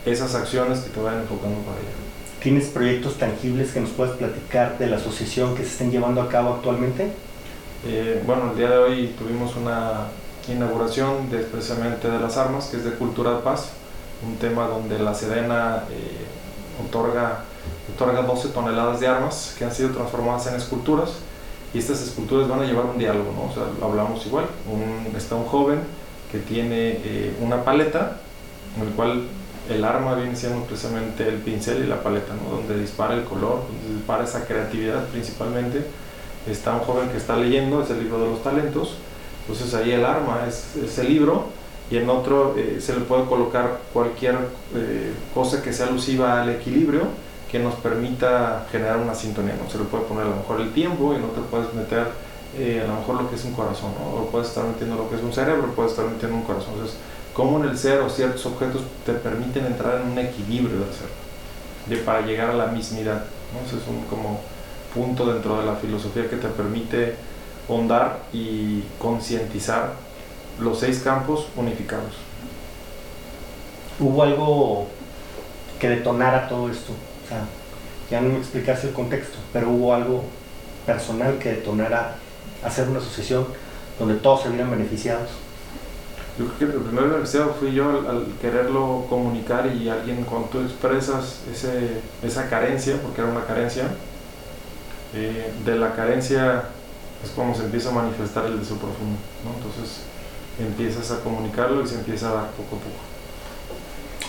esas 0.05 0.35
acciones 0.35 0.81
que 0.81 0.91
te 0.91 1.01
vayan 1.01 1.21
enfocando 1.21 1.59
para 1.61 1.77
allá. 1.77 1.89
¿Tienes 2.39 2.67
proyectos 2.67 3.17
tangibles 3.17 3.71
que 3.71 3.79
nos 3.79 3.89
puedas 3.89 4.15
platicar 4.17 4.77
de 4.77 4.85
la 4.85 4.97
asociación 4.97 5.55
que 5.55 5.63
se 5.63 5.69
estén 5.69 5.89
llevando 5.89 6.21
a 6.21 6.29
cabo 6.29 6.53
actualmente? 6.53 7.11
Eh, 7.87 8.21
bueno, 8.23 8.51
el 8.51 8.57
día 8.57 8.69
de 8.69 8.77
hoy 8.77 9.15
tuvimos 9.17 9.55
una 9.55 10.05
inauguración 10.47 11.31
de, 11.31 11.39
precisamente 11.39 12.07
de 12.07 12.19
las 12.19 12.37
armas, 12.37 12.67
que 12.67 12.77
es 12.77 12.83
de 12.83 12.91
Cultura 12.91 13.31
de 13.31 13.39
Paz, 13.39 13.71
un 14.23 14.35
tema 14.35 14.67
donde 14.67 14.99
la 14.99 15.15
Sedena 15.15 15.85
eh, 15.89 16.85
otorga, 16.87 17.45
otorga 17.91 18.21
12 18.21 18.49
toneladas 18.49 18.99
de 18.99 19.07
armas 19.07 19.55
que 19.57 19.65
han 19.65 19.73
sido 19.73 19.89
transformadas 19.89 20.45
en 20.45 20.57
esculturas 20.57 21.09
y 21.73 21.79
estas 21.79 22.01
esculturas 22.01 22.47
van 22.47 22.61
a 22.61 22.65
llevar 22.65 22.85
un 22.85 22.97
diálogo, 22.97 23.31
¿no? 23.33 23.51
O 23.51 23.53
sea, 23.53 23.63
hablamos 23.85 24.25
igual, 24.25 24.45
está 25.15 25.35
un 25.35 25.45
joven 25.45 25.79
que 26.31 26.39
tiene 26.39 26.99
eh, 27.03 27.35
una 27.41 27.63
paleta 27.63 28.17
en 28.77 28.87
el 28.87 28.93
cual 28.93 29.23
el 29.69 29.83
arma 29.83 30.15
viene 30.15 30.35
siendo 30.35 30.63
precisamente 30.63 31.27
el 31.27 31.35
pincel 31.35 31.83
y 31.83 31.87
la 31.87 32.01
paleta, 32.01 32.33
¿no? 32.33 32.57
donde 32.57 32.79
dispara 32.79 33.13
el 33.13 33.23
color, 33.23 33.63
donde 33.67 33.95
dispara 33.97 34.23
esa 34.23 34.45
creatividad 34.45 35.05
principalmente. 35.07 35.85
Está 36.47 36.73
un 36.73 36.79
joven 36.79 37.09
que 37.09 37.17
está 37.17 37.37
leyendo, 37.37 37.83
es 37.83 37.89
el 37.91 37.99
libro 37.99 38.19
de 38.19 38.31
los 38.31 38.43
talentos, 38.43 38.95
entonces 39.41 39.73
ahí 39.75 39.91
el 39.91 40.03
arma 40.03 40.45
es, 40.47 40.75
es 40.75 40.97
el 40.97 41.09
libro 41.09 41.45
y 41.91 41.97
en 41.97 42.09
otro 42.09 42.55
eh, 42.57 42.79
se 42.81 42.93
le 42.93 43.01
puede 43.01 43.25
colocar 43.25 43.81
cualquier 43.93 44.35
eh, 44.75 45.11
cosa 45.33 45.61
que 45.61 45.73
sea 45.73 45.87
alusiva 45.87 46.41
al 46.41 46.49
equilibrio 46.49 47.01
que 47.51 47.59
nos 47.59 47.75
permita 47.75 48.65
generar 48.71 48.97
una 48.97 49.13
sintonía, 49.13 49.55
¿no? 49.61 49.69
Se 49.69 49.77
le 49.77 49.83
puede 49.83 50.05
poner 50.05 50.23
a 50.23 50.29
lo 50.29 50.37
mejor 50.37 50.61
el 50.61 50.71
tiempo 50.71 51.11
y 51.11 51.17
en 51.17 51.25
otro 51.25 51.43
puedes 51.43 51.73
meter 51.73 52.07
eh, 52.57 52.81
a 52.83 52.87
lo 52.87 52.99
mejor 52.99 53.21
lo 53.21 53.29
que 53.29 53.35
es 53.35 53.43
un 53.43 53.53
corazón, 53.53 53.91
¿no? 53.99 54.21
o 54.21 54.25
puedes 54.27 54.47
estar 54.47 54.63
metiendo 54.63 54.95
lo 54.95 55.09
que 55.09 55.17
es 55.17 55.21
un 55.21 55.33
cerebro, 55.33 55.73
puedes 55.75 55.91
estar 55.91 56.05
metiendo 56.05 56.37
un 56.37 56.43
corazón. 56.43 56.73
Entonces, 56.73 56.97
cómo 57.33 57.61
en 57.61 57.69
el 57.69 57.77
ser 57.77 57.99
o 57.99 58.09
ciertos 58.09 58.45
objetos 58.45 58.83
te 59.05 59.13
permiten 59.13 59.65
entrar 59.65 60.01
en 60.01 60.11
un 60.11 60.17
equilibrio 60.17 60.79
del 60.79 60.93
ser, 60.93 61.09
de, 61.87 61.97
para 61.97 62.21
llegar 62.21 62.51
a 62.51 62.53
la 62.53 62.67
mismidad. 62.67 63.25
¿no? 63.53 63.67
Ese 63.67 63.77
es 63.77 63.87
un 63.87 64.05
como 64.05 64.39
punto 64.93 65.25
dentro 65.33 65.59
de 65.59 65.65
la 65.65 65.75
filosofía 65.75 66.29
que 66.29 66.37
te 66.37 66.47
permite 66.47 67.15
hondar 67.67 68.19
y 68.31 68.83
concientizar 68.97 69.93
los 70.57 70.79
seis 70.79 70.99
campos 70.99 71.47
unificados. 71.57 72.13
¿Hubo 73.99 74.23
algo 74.23 74.87
que 75.79 75.89
detonara 75.89 76.47
todo 76.47 76.69
esto? 76.69 76.93
Ya 78.09 78.21
no 78.21 78.29
me 78.29 78.37
explicaste 78.37 78.87
el 78.87 78.93
contexto, 78.93 79.37
pero 79.53 79.69
hubo 79.69 79.93
algo 79.93 80.23
personal 80.85 81.37
que 81.37 81.49
detonara 81.53 82.15
hacer 82.63 82.89
una 82.89 82.99
asociación 82.99 83.45
donde 83.97 84.15
todos 84.15 84.43
se 84.43 84.49
vieran 84.49 84.71
beneficiados. 84.71 85.29
Yo 86.37 86.47
creo 86.47 86.71
que 86.71 86.77
el 86.77 86.83
primer 86.83 87.05
beneficiado 87.09 87.55
fui 87.59 87.73
yo 87.73 87.89
al, 87.89 88.07
al, 88.07 88.25
quererlo 88.41 89.05
comunicar 89.09 89.67
y 89.67 89.89
alguien 89.89 90.23
cuando 90.23 90.47
tú 90.47 90.59
expresas 90.61 91.41
ese, 91.51 92.01
esa 92.23 92.49
carencia, 92.49 92.95
porque 93.01 93.21
era 93.21 93.29
una 93.29 93.45
carencia, 93.45 93.85
eh, 95.13 95.51
de 95.65 95.75
la 95.75 95.93
carencia 95.93 96.63
es 97.23 97.31
como 97.31 97.53
se 97.53 97.65
empieza 97.65 97.89
a 97.89 97.93
manifestar 97.93 98.45
el 98.45 98.59
deseo 98.59 98.77
profundo, 98.77 99.19
¿no? 99.43 99.53
Entonces 99.57 100.03
empiezas 100.57 101.11
a 101.11 101.19
comunicarlo 101.21 101.83
y 101.83 101.87
se 101.87 101.95
empieza 101.95 102.29
a 102.29 102.33
dar 102.33 102.47
poco 102.51 102.77
a 102.77 102.79
poco. 102.79 103.10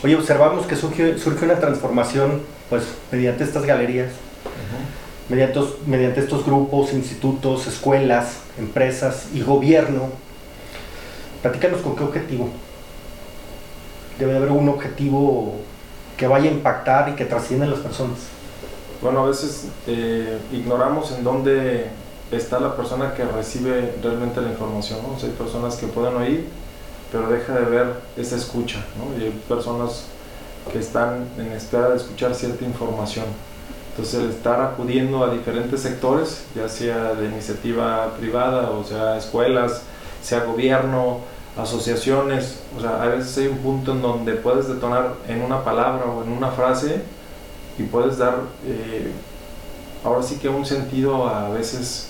Oye, 0.02 0.16
observamos 0.16 0.66
que 0.66 0.76
surge, 0.76 1.18
surge 1.18 1.44
una 1.44 1.61
transformación 1.61 2.42
pues 2.68 2.85
mediante 3.11 3.44
estas 3.44 3.64
galerías, 3.64 4.09
uh 4.09 4.49
-huh. 4.49 5.30
mediante, 5.30 5.61
mediante 5.87 6.21
estos 6.21 6.44
grupos, 6.44 6.92
institutos, 6.92 7.66
escuelas, 7.66 8.38
empresas 8.59 9.26
y 9.35 9.42
gobierno 9.42 10.11
Platícanos 11.42 11.80
con 11.80 11.97
qué 11.97 12.04
objetivo. 12.04 12.49
Debe 14.18 14.30
de 14.32 14.38
haber 14.38 14.52
un 14.52 14.68
objetivo 14.68 15.56
que 16.16 16.28
vaya 16.28 16.49
a 16.49 16.52
impactar 16.52 17.09
y 17.09 17.12
que 17.14 17.25
trascienda 17.25 17.66
a 17.66 17.68
las 17.68 17.80
personas. 17.80 18.18
Bueno, 19.02 19.25
a 19.25 19.26
veces 19.26 19.66
eh, 19.88 20.38
ignoramos 20.52 21.11
en 21.11 21.25
dónde 21.25 21.88
está 22.30 22.61
la 22.61 22.76
persona 22.76 23.14
que 23.14 23.25
recibe 23.25 23.97
realmente 24.00 24.40
la 24.40 24.50
información. 24.50 25.00
¿no? 25.02 25.16
O 25.16 25.18
sea, 25.18 25.28
hay 25.28 25.35
personas 25.35 25.75
que 25.75 25.88
pueden 25.88 26.14
oír, 26.14 26.47
pero 27.12 27.28
deja 27.28 27.52
de 27.52 27.66
ver 27.66 27.87
esa 28.16 28.37
escucha. 28.37 28.85
¿no? 28.97 29.16
Y 29.21 29.26
hay 29.26 29.31
personas 29.49 30.07
que 30.73 30.78
están 30.78 31.28
en 31.38 31.52
espera 31.52 31.90
de 31.90 31.97
escuchar 31.97 32.35
cierta 32.35 32.64
información. 32.64 33.26
Entonces, 33.90 34.21
el 34.21 34.31
estar 34.31 34.59
acudiendo 34.62 35.23
a 35.23 35.31
diferentes 35.31 35.81
sectores, 35.81 36.47
ya 36.57 36.66
sea 36.69 37.14
de 37.14 37.26
iniciativa 37.26 38.14
privada, 38.19 38.71
o 38.71 38.83
sea, 38.83 39.19
escuelas, 39.19 39.83
sea 40.23 40.45
gobierno, 40.45 41.19
asociaciones, 41.59 42.61
o 42.76 42.81
sea, 42.81 43.02
a 43.02 43.07
veces 43.09 43.37
hay 43.37 43.49
un 43.49 43.59
punto 43.59 43.92
en 43.92 44.00
donde 44.00 44.33
puedes 44.33 44.66
detonar 44.66 45.14
en 45.28 45.42
una 45.42 45.62
palabra 45.62 46.07
o 46.07 46.25
en 46.25 46.33
una 46.33 46.50
frase 46.52 47.02
y 47.78 47.83
puedes 47.83 48.16
dar, 48.16 48.37
eh, 48.66 49.12
ahora 50.02 50.23
sí 50.23 50.37
que 50.37 50.49
un 50.49 50.64
sentido 50.64 51.28
a 51.28 51.50
veces 51.50 52.09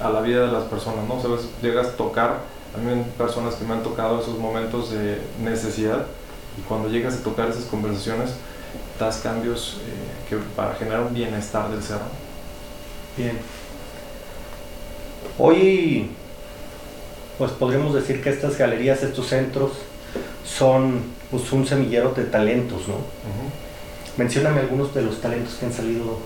a 0.00 0.10
la 0.10 0.20
vida 0.20 0.46
de 0.46 0.52
las 0.52 0.64
personas, 0.64 1.04
¿no? 1.08 1.16
O 1.16 1.20
sea, 1.20 1.30
a 1.30 1.32
veces 1.34 1.50
llegas 1.60 1.88
a 1.88 1.96
tocar, 1.96 2.38
a 2.74 2.78
mí 2.78 2.92
hay 2.92 3.04
personas 3.16 3.54
que 3.54 3.64
me 3.64 3.74
han 3.74 3.82
tocado 3.82 4.20
esos 4.20 4.38
momentos 4.38 4.90
de 4.90 5.18
necesidad 5.42 6.06
y 6.58 6.62
cuando 6.62 6.88
llegas 6.88 7.14
a 7.14 7.22
tocar 7.22 7.48
esas 7.48 7.64
conversaciones, 7.64 8.30
das 8.98 9.18
cambios 9.18 9.80
eh, 9.80 10.28
que 10.28 10.36
para 10.56 10.74
generar 10.74 11.02
un 11.02 11.14
bienestar 11.14 11.70
del 11.70 11.82
ser. 11.82 11.98
Bien. 13.16 13.38
Hoy 15.38 16.10
pues 17.38 17.50
podríamos 17.52 17.94
decir 17.94 18.22
que 18.22 18.30
estas 18.30 18.56
galerías, 18.56 19.02
estos 19.02 19.26
centros, 19.26 19.72
son 20.44 21.02
pues, 21.30 21.50
un 21.52 21.66
semillero 21.66 22.12
de 22.12 22.24
talentos, 22.24 22.86
¿no? 22.86 22.94
Uh 22.94 22.98
-huh. 22.98 24.16
Mencióname 24.16 24.60
algunos 24.60 24.94
de 24.94 25.02
los 25.02 25.20
talentos 25.20 25.54
que 25.54 25.66
han 25.66 25.72
salido 25.72 26.20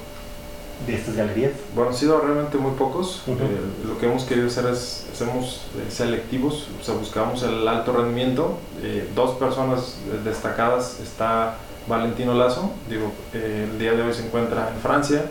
de 0.86 0.94
estas 0.94 1.16
galerías. 1.16 1.52
Bueno, 1.74 1.90
han 1.90 1.96
sido 1.96 2.20
realmente 2.20 2.58
muy 2.58 2.72
pocos. 2.72 3.22
Uh 3.26 3.32
-huh. 3.32 3.36
eh, 3.36 3.86
lo 3.86 3.98
que 3.98 4.06
hemos 4.06 4.24
querido 4.24 4.46
hacer 4.46 4.66
es, 4.66 5.06
hacemos 5.12 5.62
eh, 5.76 5.90
selectivos, 5.90 6.68
o 6.80 6.84
sea, 6.84 6.94
buscamos 6.94 7.42
el 7.42 7.66
alto 7.66 7.92
rendimiento. 7.92 8.58
Eh, 8.82 9.08
dos 9.14 9.36
personas 9.36 9.96
destacadas 10.24 11.00
está 11.00 11.56
Valentino 11.88 12.34
Lazo, 12.34 12.70
digo, 12.88 13.12
eh, 13.34 13.68
el 13.70 13.78
día 13.78 13.92
de 13.92 14.02
hoy 14.02 14.12
se 14.12 14.26
encuentra 14.26 14.70
en 14.72 14.80
Francia, 14.80 15.24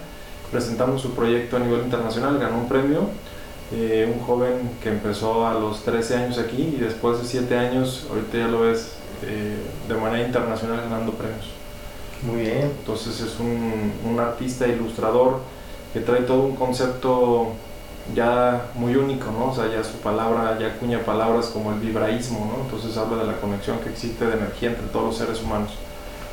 presentando 0.51 0.97
su 0.99 1.11
proyecto 1.11 1.57
a 1.57 1.59
nivel 1.59 1.81
internacional, 1.81 2.37
ganó 2.39 2.57
un 2.57 2.67
premio 2.67 3.09
un 3.69 4.21
joven 4.25 4.77
que 4.81 4.87
empezó 4.87 5.45
a 5.45 5.53
los 5.53 5.83
13 5.83 6.15
años 6.15 6.37
aquí 6.37 6.75
y 6.77 6.79
después 6.79 7.19
de 7.19 7.25
7 7.25 7.57
años, 7.57 8.07
ahorita 8.09 8.37
ya 8.37 8.47
lo 8.47 8.61
ves 8.61 8.93
de 9.21 9.95
manera 9.95 10.25
internacional 10.25 10.79
ganando 10.83 11.11
premios. 11.11 11.47
Muy 12.23 12.41
bien. 12.41 12.71
Entonces 12.79 13.19
es 13.21 13.39
un, 13.39 13.93
un, 14.05 14.19
artista 14.19 14.67
ilustrador 14.67 15.41
que 15.93 15.99
trae 15.99 16.21
todo 16.21 16.41
un 16.43 16.55
concepto 16.55 17.53
ya 18.15 18.67
muy 18.75 18.95
único, 18.95 19.31
¿no? 19.31 19.51
O 19.51 19.55
sea, 19.55 19.67
ya 19.67 19.83
su 19.83 19.97
palabra, 19.97 20.57
ya 20.59 20.67
acuña 20.67 20.99
palabras 20.99 21.47
como 21.47 21.71
el 21.73 21.79
vibraísmo, 21.79 22.51
¿no? 22.51 22.63
Entonces 22.63 22.97
habla 22.97 23.17
de 23.23 23.27
la 23.27 23.39
conexión 23.39 23.79
que 23.79 23.89
existe 23.89 24.25
de 24.25 24.33
energía 24.33 24.69
entre 24.69 24.87
todos 24.87 25.05
los 25.05 25.17
seres 25.17 25.41
humanos. 25.41 25.71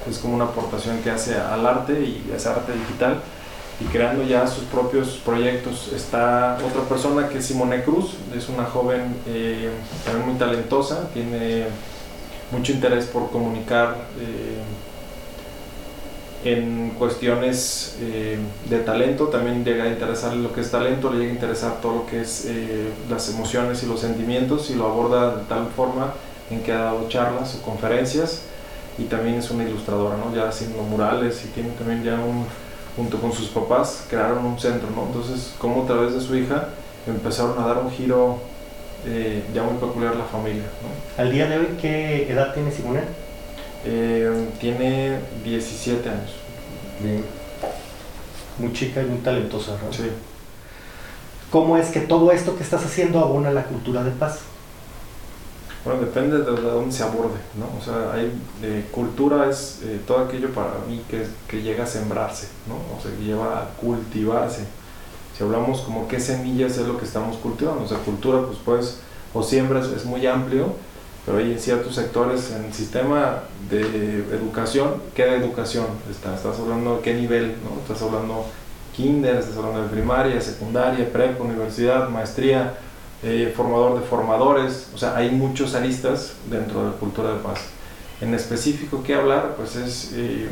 Es 0.08 0.18
como 0.18 0.34
una 0.34 0.44
aportación 0.44 0.98
que 0.98 1.10
hace 1.10 1.34
al 1.34 1.66
arte 1.66 1.92
y 2.00 2.30
ese 2.34 2.48
arte 2.48 2.72
digital 2.72 3.20
y 3.80 3.84
creando 3.86 4.22
ya 4.22 4.46
sus 4.46 4.64
propios 4.64 5.20
proyectos. 5.24 5.92
Está 5.92 6.58
otra 6.64 6.82
persona 6.82 7.28
que 7.28 7.38
es 7.38 7.46
Simone 7.46 7.82
Cruz, 7.82 8.14
es 8.36 8.48
una 8.48 8.64
joven 8.64 9.16
eh, 9.26 9.70
también 10.04 10.28
muy 10.28 10.38
talentosa, 10.38 11.08
tiene 11.12 11.66
mucho 12.52 12.72
interés 12.72 13.06
por 13.06 13.30
comunicar 13.30 13.96
eh, 14.20 14.60
en 16.44 16.90
cuestiones 16.98 17.96
eh, 18.00 18.38
de 18.68 18.78
talento, 18.80 19.28
también 19.28 19.64
llega 19.64 19.84
a 19.84 19.88
interesarle 19.88 20.42
lo 20.42 20.52
que 20.52 20.60
es 20.60 20.70
talento, 20.70 21.10
le 21.10 21.18
llega 21.18 21.30
a 21.30 21.34
interesar 21.34 21.80
todo 21.80 21.94
lo 21.94 22.06
que 22.06 22.20
es 22.20 22.48
las 23.08 23.28
emociones 23.30 23.82
y 23.82 23.86
los 23.86 24.00
sentimientos 24.00 24.70
y 24.70 24.74
lo 24.74 24.86
aborda 24.86 25.36
de 25.36 25.44
tal 25.44 25.68
forma 25.74 26.12
en 26.50 26.62
que 26.62 26.72
ha 26.72 26.80
dado 26.80 27.08
charlas 27.08 27.54
o 27.56 27.62
conferencias 27.62 28.42
y 28.98 29.04
también 29.04 29.36
es 29.36 29.50
una 29.50 29.64
ilustradora, 29.64 30.16
¿no? 30.16 30.34
ya 30.34 30.48
haciendo 30.48 30.82
murales 30.82 31.42
y 31.44 31.48
tiene 31.48 31.70
también 31.70 32.04
ya 32.04 32.14
un 32.14 32.44
junto 32.96 33.18
con 33.20 33.32
sus 33.32 33.48
papás, 33.48 34.06
crearon 34.08 34.44
un 34.44 34.58
centro, 34.58 34.88
¿no? 34.94 35.06
Entonces, 35.06 35.54
como 35.58 35.82
a 35.82 35.86
través 35.86 36.14
de 36.14 36.20
su 36.20 36.36
hija 36.36 36.68
empezaron 37.06 37.58
a 37.58 37.66
dar 37.66 37.78
un 37.78 37.90
giro 37.90 38.38
eh, 39.06 39.42
ya 39.52 39.62
muy 39.62 39.74
peculiar 39.74 40.12
a 40.12 40.18
la 40.18 40.24
familia, 40.24 40.62
¿no? 40.62 41.22
¿Al 41.22 41.30
día 41.32 41.48
de 41.48 41.58
hoy 41.58 41.68
qué 41.80 42.30
edad 42.30 42.54
tiene 42.54 42.70
Simone? 42.70 43.00
Eh, 43.84 44.48
tiene 44.60 45.20
17 45.44 46.08
años. 46.08 46.30
Bien. 47.00 47.24
Muy 48.58 48.72
chica 48.72 49.02
y 49.02 49.06
muy 49.06 49.18
talentosa, 49.18 49.72
¿no? 49.72 49.92
Sí. 49.92 50.10
¿Cómo 51.50 51.76
es 51.76 51.88
que 51.88 52.00
todo 52.00 52.32
esto 52.32 52.56
que 52.56 52.62
estás 52.62 52.84
haciendo 52.84 53.20
abona 53.20 53.50
la 53.50 53.64
cultura 53.64 54.02
de 54.02 54.10
paz? 54.10 54.40
Bueno, 55.84 56.00
depende 56.00 56.38
de 56.38 56.44
dónde 56.44 56.92
se 56.92 57.02
aborde, 57.02 57.38
¿no? 57.58 57.66
O 57.78 57.84
sea, 57.84 58.12
hay, 58.14 58.32
eh, 58.62 58.86
cultura 58.90 59.50
es 59.50 59.80
eh, 59.84 60.00
todo 60.06 60.20
aquello 60.20 60.48
para 60.54 60.78
mí 60.88 61.04
que, 61.10 61.26
que, 61.46 61.60
llega 61.60 61.84
a 61.84 61.86
sembrarse, 61.86 62.48
¿no? 62.66 62.76
O 62.96 63.02
sea, 63.02 63.10
que 63.10 63.22
lleva 63.22 63.60
a 63.60 63.68
cultivarse. 63.76 64.64
Si 65.36 65.44
hablamos 65.44 65.82
como 65.82 66.08
qué 66.08 66.18
semillas 66.20 66.78
es 66.78 66.86
lo 66.86 66.96
que 66.96 67.04
estamos 67.04 67.36
cultivando, 67.36 67.84
o 67.84 67.88
sea, 67.88 67.98
cultura, 67.98 68.46
pues 68.46 68.58
pues, 68.64 68.98
o 69.34 69.42
siembras 69.42 69.88
es 69.88 70.06
muy 70.06 70.26
amplio, 70.26 70.74
pero 71.25 71.38
hay 71.38 71.52
en 71.52 71.59
ciertos 71.59 71.95
sectores 71.95 72.52
en 72.52 72.64
el 72.66 72.75
sistema 72.75 73.45
de 73.71 74.25
educación, 74.33 74.95
¿qué 75.14 75.35
educación 75.35 75.87
está? 76.11 76.35
Estás 76.35 76.59
hablando 76.59 76.97
de 76.97 77.02
qué 77.02 77.14
nivel, 77.14 77.54
¿no? 77.64 77.81
Estás 77.81 78.02
hablando 78.02 78.47
kinder, 78.95 79.37
estás 79.37 79.57
hablando 79.57 79.83
de 79.83 79.88
primaria, 79.88 80.40
secundaria, 80.40 81.11
prepa, 81.11 81.43
universidad, 81.43 82.09
maestría, 82.09 82.75
eh, 83.23 83.52
formador 83.57 84.00
de 84.00 84.07
formadores, 84.07 84.88
o 84.95 84.99
sea, 84.99 85.16
hay 85.16 85.31
muchos 85.31 85.75
aristas 85.75 86.35
dentro 86.50 86.85
de 86.85 86.90
la 86.90 86.97
cultura 86.97 87.33
de 87.33 87.38
paz. 87.38 87.61
En 88.21 88.35
específico, 88.35 89.02
¿qué 89.02 89.14
hablar? 89.14 89.54
Pues 89.57 89.76
es, 89.76 90.12
eh, 90.14 90.49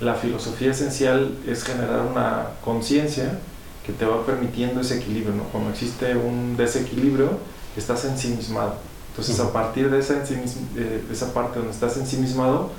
la 0.00 0.14
filosofía 0.14 0.70
esencial 0.70 1.36
es 1.46 1.64
generar 1.64 2.02
una 2.02 2.46
conciencia 2.64 3.38
que 3.84 3.92
te 3.92 4.04
va 4.04 4.24
permitiendo 4.24 4.80
ese 4.80 4.98
equilibrio, 4.98 5.34
¿no? 5.34 5.44
Cuando 5.44 5.70
existe 5.70 6.14
un 6.14 6.56
desequilibrio, 6.56 7.30
estás 7.76 8.04
ensimismado. 8.04 8.74
Entonces, 9.18 9.40
a 9.40 9.52
partir 9.52 9.90
de 9.90 9.98
esa, 9.98 10.14
de 10.14 11.02
esa 11.10 11.34
parte 11.34 11.58
donde 11.58 11.72
estás 11.72 11.96
ensimismado, 11.96 12.70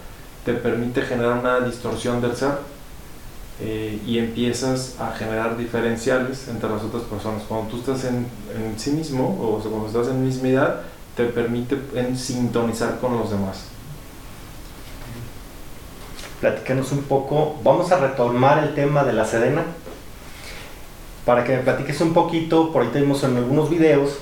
te 0.45 0.53
permite 0.53 1.01
generar 1.01 1.37
una 1.37 1.59
distorsión 1.59 2.21
del 2.21 2.33
ser 2.33 2.59
eh, 3.59 3.99
y 4.07 4.19
empiezas 4.19 4.95
a 5.01 5.11
generar 5.11 5.57
diferenciales 5.57 6.47
entre 6.47 6.69
las 6.69 6.81
otras 6.81 7.03
personas. 7.03 7.43
Cuando 7.43 7.69
tú 7.69 7.79
estás 7.79 8.05
en, 8.05 8.25
en 8.55 8.79
sí 8.79 8.91
mismo, 8.91 9.27
o 9.27 9.59
cuando 9.59 9.87
estás 9.87 10.07
en 10.07 10.23
mismidad, 10.23 10.83
te 11.17 11.25
permite 11.25 11.77
en 11.93 12.17
sintonizar 12.17 12.99
con 13.01 13.17
los 13.17 13.31
demás. 13.31 13.65
Platícanos 16.39 16.93
un 16.93 17.03
poco, 17.03 17.57
vamos 17.65 17.91
a 17.91 17.97
retomar 17.99 18.63
el 18.63 18.75
tema 18.75 19.03
de 19.03 19.11
la 19.11 19.25
sedena, 19.25 19.65
para 21.25 21.43
que 21.43 21.57
me 21.57 21.63
platiques 21.63 21.99
un 21.99 22.13
poquito, 22.13 22.71
por 22.71 22.83
ahí 22.83 22.89
tenemos 22.93 23.25
en 23.25 23.35
algunos 23.35 23.69
videos, 23.69 24.19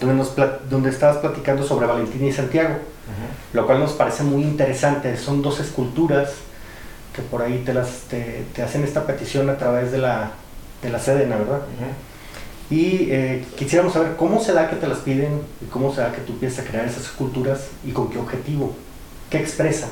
donde, 0.00 0.14
nos, 0.14 0.34
donde 0.68 0.90
estabas 0.90 1.18
platicando 1.18 1.62
sobre 1.62 1.86
Valentina 1.86 2.26
y 2.26 2.32
Santiago, 2.32 2.76
lo 3.52 3.66
cual 3.66 3.80
nos 3.80 3.92
parece 3.92 4.22
muy 4.22 4.42
interesante, 4.42 5.16
son 5.16 5.42
dos 5.42 5.60
esculturas 5.60 6.30
que 7.14 7.22
por 7.22 7.42
ahí 7.42 7.62
te, 7.64 7.74
las, 7.74 8.02
te, 8.08 8.62
hacen 8.62 8.84
esta 8.84 9.06
petición 9.06 9.50
a 9.50 9.56
través 9.56 9.90
de 9.90 9.98
la, 9.98 10.32
de 10.82 10.90
la 10.90 10.98
Sedena, 10.98 11.36
¿verdad? 11.36 11.60
Y 12.70 13.08
eh, 13.10 13.44
quisiéramos 13.56 13.94
saber 13.94 14.16
cómo 14.16 14.40
se 14.40 14.52
da 14.52 14.68
que 14.68 14.76
te 14.76 14.86
las 14.86 14.98
piden 14.98 15.40
y 15.62 15.66
cómo 15.66 15.94
se 15.94 16.02
da 16.02 16.12
que 16.12 16.20
tú 16.20 16.34
empiezas 16.34 16.64
a 16.64 16.68
crear 16.68 16.84
esas 16.84 17.04
esculturas 17.04 17.68
y 17.84 17.92
con 17.92 18.10
qué 18.10 18.18
objetivo, 18.18 18.74
qué 19.30 19.38
expresa. 19.38 19.88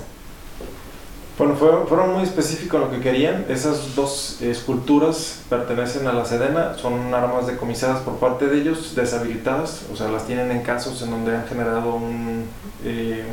Bueno, 1.38 1.54
fueron, 1.54 1.86
fueron 1.86 2.14
muy 2.14 2.22
específicos 2.22 2.80
lo 2.80 2.90
que 2.90 3.00
querían. 3.00 3.44
Esas 3.50 3.94
dos 3.94 4.40
esculturas 4.40 5.42
pertenecen 5.50 6.06
a 6.06 6.14
la 6.14 6.24
Sedena, 6.24 6.78
son 6.78 7.12
armas 7.12 7.46
decomisadas 7.46 8.00
por 8.00 8.16
parte 8.16 8.46
de 8.46 8.58
ellos, 8.58 8.94
deshabilitadas, 8.94 9.82
o 9.92 9.96
sea, 9.96 10.08
las 10.08 10.26
tienen 10.26 10.50
en 10.50 10.62
casos 10.62 11.02
en 11.02 11.10
donde 11.10 11.36
han 11.36 11.46
generado 11.46 11.94
un, 11.94 12.46
eh, 12.84 13.26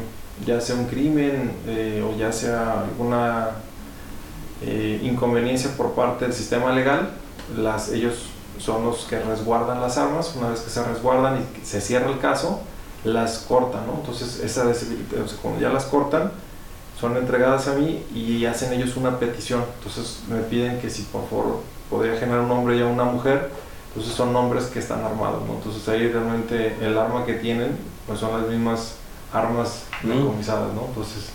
ya 0.45 0.59
sea 0.59 0.75
un 0.75 0.87
crimen 0.87 1.53
eh, 1.65 2.03
o 2.05 2.17
ya 2.17 2.33
sea 2.33 2.81
alguna 2.81 3.51
eh, 4.61 4.99
inconveniencia 5.01 5.71
por 5.77 5.93
parte 5.93 6.25
del 6.25 6.33
sistema 6.33 6.73
legal, 6.73 7.09
las, 7.55 7.89
ellos 7.89 8.25
son 8.59 8.83
los 8.83 9.05
que 9.05 9.17
resguardan 9.19 9.79
las 9.79 9.97
armas, 9.97 10.35
una 10.37 10.49
vez 10.49 10.59
que 10.59 10.69
se 10.69 10.83
resguardan 10.83 11.39
y 11.39 11.65
se 11.65 11.79
cierra 11.79 12.09
el 12.09 12.19
caso, 12.19 12.59
las 13.05 13.39
cortan, 13.39 13.87
¿no? 13.87 13.93
Entonces, 13.95 14.41
esa 14.43 14.65
cuando 15.41 15.61
ya 15.61 15.69
las 15.69 15.85
cortan, 15.85 16.31
son 17.03 17.17
entregadas 17.17 17.67
a 17.67 17.73
mí 17.73 18.01
y 18.15 18.45
hacen 18.45 18.71
ellos 18.71 18.95
una 18.95 19.19
petición. 19.19 19.61
Entonces, 19.77 20.19
me 20.29 20.39
piden 20.39 20.79
que 20.79 20.89
si 20.89 21.01
por 21.01 21.27
favor 21.29 21.59
podría 21.89 22.15
generar 22.17 22.39
un 22.39 22.51
hombre 22.51 22.77
y 22.77 22.81
una 22.81 23.03
mujer, 23.03 23.51
entonces 23.89 24.13
son 24.13 24.33
hombres 24.33 24.67
que 24.67 24.79
están 24.79 25.03
armados, 25.03 25.43
¿no? 25.45 25.55
Entonces, 25.55 25.85
ahí 25.89 26.07
realmente 26.07 26.77
el 26.79 26.97
arma 26.97 27.25
que 27.25 27.33
tienen, 27.33 27.77
pues 28.07 28.21
son 28.21 28.39
las 28.39 28.49
mismas 28.49 28.95
armas 29.33 29.83
decomisadas, 30.01 30.73
¿no? 30.73 30.85
Entonces, 30.85 31.25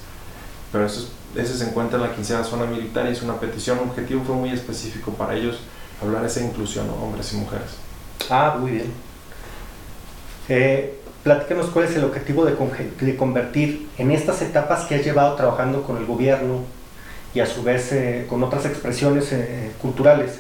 pero 0.73 0.87
eso 0.87 1.01
es 1.01 1.09
ese 1.37 1.59
se 1.59 1.69
encuentra 1.69 1.99
en 1.99 2.05
la 2.05 2.15
quincena 2.15 2.43
zona 2.45 2.65
militar 2.65 3.07
y 3.07 3.13
es 3.13 3.21
una 3.21 3.39
petición, 3.39 3.79
un 3.81 3.91
objetivo 3.91 4.25
fue 4.25 4.37
muy 4.37 4.49
específico 4.49 5.13
para 5.13 5.35
ellos, 5.35 5.59
hablar 6.03 6.23
de 6.23 6.29
esa 6.29 6.41
inclusión, 6.41 6.89
hombres 6.89 7.31
y 7.35 7.37
mujeres. 7.37 7.73
Ah, 8.31 8.57
muy 8.59 8.71
bien. 8.71 8.91
Eh, 10.49 10.98
platícanos 11.29 11.67
cuál 11.67 11.85
es 11.85 11.95
el 11.95 12.05
objetivo 12.05 12.47
de, 12.47 12.57
de, 13.01 13.17
convertir 13.17 13.91
en 13.99 14.11
estas 14.13 14.41
etapas 14.41 14.87
que 14.87 14.95
has 14.95 15.05
llevado 15.05 15.35
trabajando 15.35 15.83
con 15.83 15.99
el 15.99 16.07
gobierno 16.07 16.61
y 17.35 17.41
a 17.41 17.47
su 17.47 17.63
vez 17.63 17.93
eh, 17.93 18.25
con 18.31 18.43
otras 18.43 18.65
expresiones 18.65 19.31
eh, 19.33 19.71
culturales. 19.83 20.39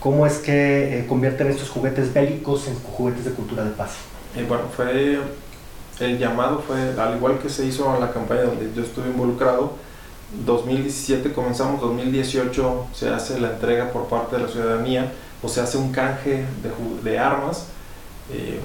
¿Cómo 0.00 0.26
es 0.26 0.38
que 0.38 1.00
eh, 1.00 1.06
convierten 1.06 1.48
estos 1.48 1.68
juguetes 1.68 2.14
bélicos 2.14 2.68
en 2.68 2.74
juguetes 2.76 3.26
de 3.26 3.32
cultura 3.32 3.64
de 3.64 3.72
paz? 3.72 3.90
bueno, 4.48 4.62
fue 4.74 5.20
el 6.00 6.18
llamado 6.18 6.64
fue, 6.66 6.98
al 6.98 7.16
igual 7.16 7.38
que 7.38 7.50
se 7.50 7.66
hizo 7.66 7.94
en 7.94 8.00
la 8.00 8.10
campaña 8.10 8.44
donde 8.44 8.70
yo 8.74 8.82
estuve 8.82 9.08
involucrado, 9.08 9.74
2017 10.46 11.34
comenzamos, 11.34 11.82
2018 11.82 12.86
se 12.94 13.10
hace 13.10 13.38
la 13.38 13.50
entrega 13.50 13.90
por 13.90 14.06
parte 14.06 14.36
de 14.36 14.42
la 14.44 14.48
ciudadanía 14.48 15.12
o 15.42 15.48
se 15.48 15.60
hace 15.60 15.76
un 15.76 15.92
canje 15.92 16.46
de, 16.62 17.10
de 17.10 17.18
armas 17.18 17.66
eh, 18.32 18.58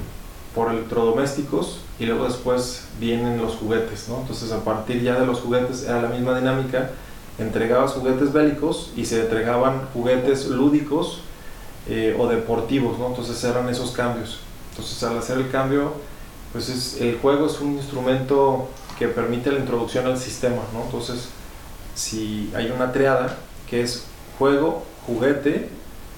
por 0.58 0.74
electrodomésticos 0.74 1.82
y 2.00 2.08
luego 2.08 2.26
después 2.26 2.88
vienen 3.00 3.38
los 3.38 3.56
juguetes, 3.56 4.10
¿no? 4.10 4.18
Entonces 4.22 4.52
a 4.52 4.64
partir 4.64 5.04
ya 5.04 5.20
de 5.20 5.28
los 5.28 5.42
juguetes 5.42 5.84
era 5.84 6.02
la 6.02 6.10
misma 6.10 6.38
dinámica, 6.38 6.90
entregabas 7.38 7.92
juguetes 7.92 8.34
bélicos 8.34 8.92
y 8.96 9.06
se 9.06 9.22
entregaban 9.22 9.88
juguetes 9.94 10.48
lúdicos 10.48 11.22
eh, 11.88 12.18
o 12.20 12.28
deportivos, 12.28 12.98
¿no? 12.98 13.08
Entonces 13.10 13.42
eran 13.44 13.70
esos 13.70 13.92
cambios. 13.92 14.40
Entonces 14.72 15.02
al 15.04 15.20
hacer 15.20 15.38
el 15.38 15.52
cambio 15.52 15.94
pues 16.52 16.98
el 17.00 17.20
juego 17.20 17.46
es 17.46 17.60
un 17.60 17.74
instrumento 17.74 18.68
que 18.98 19.08
permite 19.08 19.52
la 19.52 19.60
introducción 19.60 20.08
al 20.08 20.18
sistema, 20.18 20.64
¿no? 20.74 20.86
Entonces, 20.86 21.30
si 21.94 22.52
hay 22.56 22.72
una 22.72 22.92
triada 22.92 23.38
que 23.70 23.82
es 23.82 24.06
juego, 24.40 24.84
juguete 25.06 25.70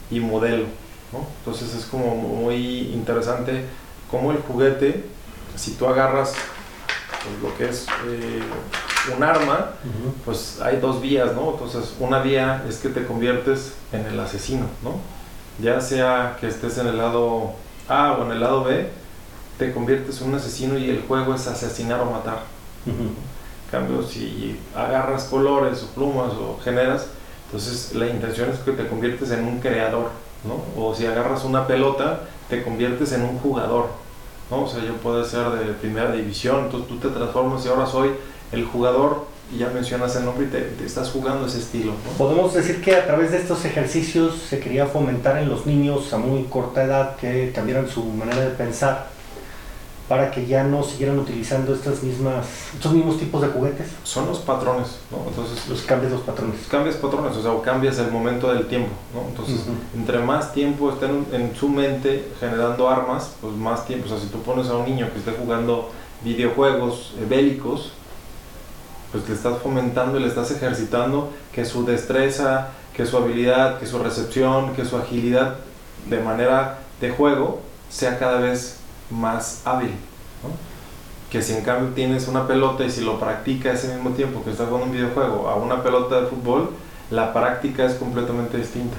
y 0.10 0.22
modelo, 0.22 0.66
¿no? 1.12 1.28
Entonces 1.40 1.76
es 1.76 1.86
como 1.86 2.16
muy 2.16 2.94
interesante 2.94 3.66
cómo 4.10 4.32
el 4.32 4.40
juguete, 4.40 5.06
si 5.56 5.72
tú 5.72 5.88
agarras 5.88 6.34
pues, 7.24 7.42
lo 7.42 7.58
que 7.58 7.70
es 7.70 7.88
eh, 8.08 8.42
un 9.16 9.24
arma, 9.24 9.72
pues 10.26 10.60
hay 10.62 10.78
dos 10.78 11.02
vías, 11.02 11.34
¿no? 11.34 11.52
Entonces 11.52 11.96
una 12.00 12.20
vía 12.20 12.64
es 12.68 12.78
que 12.78 12.90
te 12.90 13.06
conviertes 13.06 13.74
en 13.92 14.06
el 14.06 14.20
asesino, 14.20 14.66
¿no? 14.84 15.20
ya 15.62 15.82
sea 15.82 16.38
que 16.40 16.48
estés 16.48 16.78
en 16.78 16.88
el 16.88 16.98
lado 16.98 17.54
A 17.88 18.14
o 18.14 18.26
en 18.26 18.32
el 18.32 18.40
lado 18.40 18.64
B, 18.64 18.90
te 19.58 19.74
conviertes 19.74 20.22
en 20.22 20.30
un 20.30 20.36
asesino 20.36 20.78
y 20.78 20.90
el 20.90 21.02
juego 21.02 21.36
es 21.36 21.48
asesinar 21.48 22.00
o 22.02 22.06
matar. 22.06 22.44
En 22.86 23.16
cambio, 23.72 24.02
si 24.04 24.60
agarras 24.76 25.26
colores 25.26 25.84
o 25.84 25.88
plumas 25.88 26.32
o 26.34 26.60
generas, 26.64 27.08
entonces 27.46 27.94
la 27.94 28.08
intención 28.08 28.50
es 28.50 28.60
que 28.60 28.72
te 28.72 28.88
conviertes 28.88 29.32
en 29.32 29.46
un 29.46 29.60
creador, 29.60 30.10
O 30.78 30.96
si 30.96 31.06
agarras 31.06 31.44
una 31.44 31.68
pelota, 31.68 32.22
te 32.50 32.64
conviertes 32.64 33.12
en 33.12 33.24
un 33.24 33.38
jugador, 33.40 33.88
¿no? 34.50 34.64
O 34.64 34.68
sea, 34.68 34.84
yo 34.84 34.94
puedo 34.96 35.24
ser 35.24 35.50
de 35.52 35.74
primera 35.74 36.12
división, 36.12 36.66
entonces 36.66 36.88
tú 36.88 36.98
te 36.98 37.10
transformas 37.10 37.66
y 37.66 37.70
ahora 37.70 37.86
soy 37.86 38.12
el 38.52 38.66
jugador 38.66 39.26
y 39.54 39.58
ya 39.58 39.70
mencionas 39.70 40.16
el 40.16 40.26
nombre 40.26 40.46
y 40.46 40.50
te, 40.50 40.86
estás 40.86 41.10
jugando 41.10 41.48
ese 41.48 41.60
estilo. 41.60 41.94
Podemos 42.18 42.54
decir 42.54 42.82
que 42.82 42.96
a 42.96 43.06
través 43.06 43.32
de 43.32 43.38
estos 43.38 43.66
ejercicios 43.66 44.36
se 44.50 44.60
quería 44.60 44.86
fomentar 44.86 45.38
en 45.38 45.50
los 45.50 45.66
niños 45.66 46.14
a 46.14 46.18
muy 46.18 46.44
corta 46.44 46.84
edad 46.84 47.16
que 47.18 47.52
cambiaran 47.54 47.90
su 47.90 48.04
manera 48.04 48.42
de 48.42 48.52
pensar 48.52 49.08
para 50.10 50.32
que 50.32 50.48
ya 50.48 50.64
no 50.64 50.84
siguieran 50.84 51.20
utilizando 51.20 51.72
estas 51.72 52.02
mismas, 52.02 52.48
estos 52.74 52.92
mismos 52.94 53.20
tipos 53.20 53.44
de 53.44 53.50
juguetes. 53.50 53.90
Son 54.04 54.26
los 54.26 54.40
patrones, 54.40 54.98
¿no? 55.12 55.20
Entonces, 55.30 55.70
los 55.70 55.84
cambios 55.84 56.12
los 56.12 56.22
patrones. 56.22 56.56
Cambias 56.68 56.96
patrones, 56.96 57.38
o 57.38 57.44
sea, 57.44 57.52
o 57.52 57.62
cambias 57.62 58.00
el 58.00 58.10
momento 58.12 58.52
del 58.52 58.66
tiempo, 58.68 58.90
¿no? 59.14 59.30
Entonces, 59.30 59.68
entre 59.96 60.18
más 60.18 60.52
tiempo 60.52 60.92
estén 60.92 61.28
en 61.32 61.56
su 61.56 61.70
mente 61.70 62.32
generando 62.40 62.90
armas, 62.90 63.36
pues 63.40 63.54
más 63.54 63.86
tiempo, 63.86 64.08
o 64.08 64.10
sea, 64.10 64.20
si 64.20 64.26
tú 64.26 64.42
pones 64.42 64.68
a 64.70 64.78
un 64.78 64.86
niño 64.86 65.08
que 65.14 65.20
esté 65.20 65.32
jugando 65.32 65.92
videojuegos 66.24 67.14
eh, 67.20 67.28
bélicos, 67.30 67.92
pues 69.12 69.30
le 69.30 69.36
estás 69.36 69.60
fomentando 69.62 70.18
y 70.18 70.24
le 70.24 70.28
estás 70.28 70.50
ejercitando 70.50 71.30
que 71.54 71.66
su 71.66 71.86
destreza, 71.86 72.70
que 72.94 73.06
su 73.06 73.16
habilidad, 73.16 73.78
que 73.78 73.86
su 73.86 74.00
recepción, 74.00 74.74
que 74.74 74.86
su 74.86 74.98
agilidad 74.98 75.58
de 76.10 76.20
manera 76.20 76.80
de 77.00 77.12
juego 77.12 77.62
sea 77.90 78.18
cada 78.18 78.40
vez 78.40 78.79
más 79.10 79.62
hábil. 79.66 79.92
Que 81.32 81.42
si 81.42 81.54
en 81.54 81.64
cambio 81.64 81.94
tienes 81.94 82.28
una 82.28 82.48
pelota 82.48 82.84
y 82.84 82.90
si 82.90 83.02
lo 83.02 83.20
practica 83.20 83.72
ese 83.72 83.94
mismo 83.94 84.12
tiempo 84.12 84.44
que 84.44 84.52
estás 84.52 84.68
jugando 84.68 84.88
un 84.88 84.94
videojuego 84.94 85.48
a 85.48 85.56
una 85.56 85.84
pelota 85.84 86.22
de 86.22 86.28
fútbol, 86.28 86.72
la 87.12 87.34
práctica 87.34 87.86
es 87.86 87.94
completamente 87.96 88.58
distinta. 88.58 88.98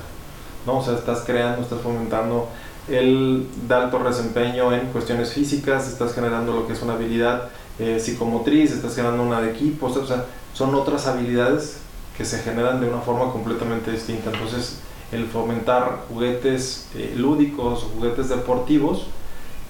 ¿no? 0.67 0.79
O 0.79 0.85
sea, 0.85 0.95
estás 0.95 1.23
creando, 1.27 1.63
estás 1.63 1.81
fomentando 1.81 2.49
el 2.89 3.47
alto 3.69 3.99
desempeño 3.99 4.73
en 4.73 4.87
cuestiones 4.87 5.33
físicas, 5.33 5.89
estás 5.89 6.15
generando 6.15 6.53
lo 6.53 6.67
que 6.67 6.73
es 6.73 6.83
una 6.83 6.95
habilidad 6.95 7.49
eh, 7.79 7.99
psicomotriz, 8.01 8.73
estás 8.73 8.95
generando 8.95 9.23
una 9.23 9.41
de 9.41 9.51
equipo, 9.51 9.87
o 9.87 10.07
sea, 10.07 10.25
son 10.55 10.75
otras 10.75 11.07
habilidades 11.07 11.79
que 12.17 12.25
se 12.25 12.39
generan 12.41 12.81
de 12.81 12.89
una 12.89 13.01
forma 13.01 13.33
completamente 13.33 13.91
distinta. 13.91 14.31
Entonces, 14.31 14.81
el 15.13 15.27
fomentar 15.27 16.05
juguetes 16.09 16.89
eh, 16.95 17.15
lúdicos 17.17 17.87
juguetes 17.95 18.29
deportivos 18.29 19.07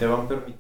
te 0.00 0.06
van 0.06 0.26
permitiendo 0.26 0.59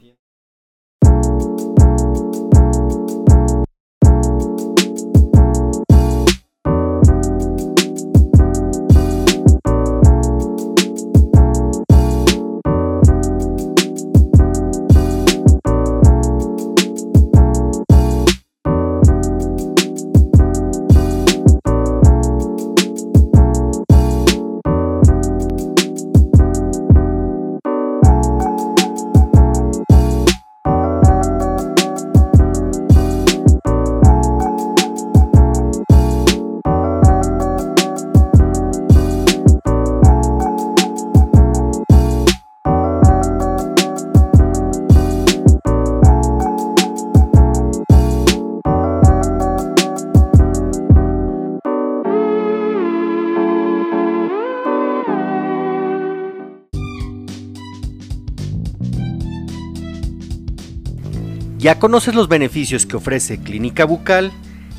¿Ya 61.70 61.78
conoces 61.78 62.16
los 62.16 62.26
beneficios 62.26 62.84
que 62.84 62.96
ofrece 62.96 63.38
Clínica 63.38 63.84
Bucal? 63.84 64.32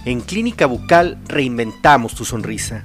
En 0.04 0.20
Clínica 0.20 0.66
Bucal 0.66 1.18
reinventamos 1.26 2.16
tu 2.16 2.26
sonrisa. 2.26 2.84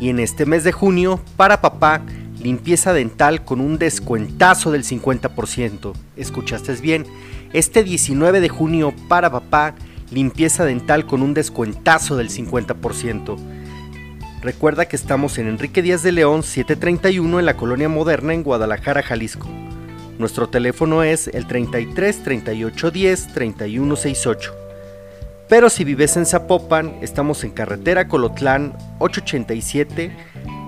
Y 0.00 0.10
en 0.10 0.20
este 0.20 0.46
mes 0.46 0.62
de 0.62 0.70
junio, 0.70 1.20
para 1.36 1.60
papá, 1.60 2.02
limpieza 2.40 2.92
dental 2.92 3.44
con 3.44 3.60
un 3.60 3.76
descuentazo 3.76 4.70
del 4.70 4.84
50%. 4.84 5.92
¿Escuchaste 6.16 6.72
bien? 6.74 7.04
Este 7.52 7.82
19 7.82 8.40
de 8.40 8.48
junio, 8.48 8.94
para 9.08 9.32
papá, 9.32 9.74
limpieza 10.12 10.64
dental 10.64 11.04
con 11.04 11.20
un 11.20 11.34
descuentazo 11.34 12.16
del 12.16 12.30
50%. 12.30 13.36
Recuerda 14.40 14.86
que 14.86 14.94
estamos 14.94 15.36
en 15.36 15.48
Enrique 15.48 15.82
Díaz 15.82 16.04
de 16.04 16.12
León 16.12 16.44
731 16.44 17.40
en 17.40 17.46
la 17.46 17.56
Colonia 17.56 17.88
Moderna 17.88 18.34
en 18.34 18.44
Guadalajara, 18.44 19.02
Jalisco. 19.02 19.48
Nuestro 20.18 20.48
teléfono 20.48 21.04
es 21.04 21.28
el 21.28 21.46
33 21.46 22.24
38 22.24 22.90
10 22.90 23.26
31 23.34 23.96
68. 23.96 24.54
Pero 25.48 25.70
si 25.70 25.84
vives 25.84 26.16
en 26.16 26.26
Zapopan, 26.26 26.96
estamos 27.02 27.44
en 27.44 27.52
carretera 27.52 28.08
Colotlán 28.08 28.76
887, 28.98 30.10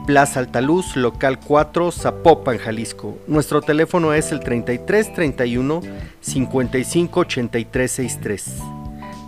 Plaza 0.07 0.39
Altaluz, 0.39 0.95
local 0.95 1.41
4, 1.41 1.91
Zapopan, 1.91 2.59
Jalisco. 2.59 3.19
Nuestro 3.27 3.61
teléfono 3.61 4.15
es 4.15 4.31
el 4.31 4.39
33 4.39 5.15
31 5.15 5.83
55 6.21 7.21
83 7.21 7.91
63. 7.91 8.55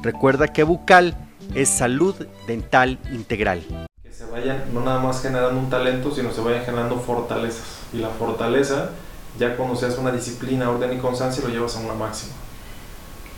Recuerda 0.03 0.47
que 0.49 0.63
Bucal 0.63 1.17
es 1.55 1.69
salud 1.69 2.15
dental 2.47 3.01
integral. 3.13 3.63
Que 4.05 4.13
se 4.13 4.25
vayan 4.27 4.63
no 4.73 4.85
nada 4.85 5.01
más 5.01 5.21
generando 5.21 5.59
un 5.59 5.69
talento, 5.69 6.15
sino 6.15 6.31
se 6.31 6.41
vayan 6.41 6.65
generando 6.65 7.01
fortalezas. 7.01 7.81
Y 7.93 7.99
la 7.99 8.09
fortaleza 8.09 8.91
ya 9.39 9.57
cuando 9.57 9.77
seas 9.77 9.97
una 9.99 10.13
disciplina, 10.13 10.71
orden 10.71 10.93
y 10.93 10.99
constancia, 10.99 11.43
lo 11.43 11.51
llevas 11.51 11.77
a 11.77 11.81
una 11.81 11.95
máxima. 11.95 12.33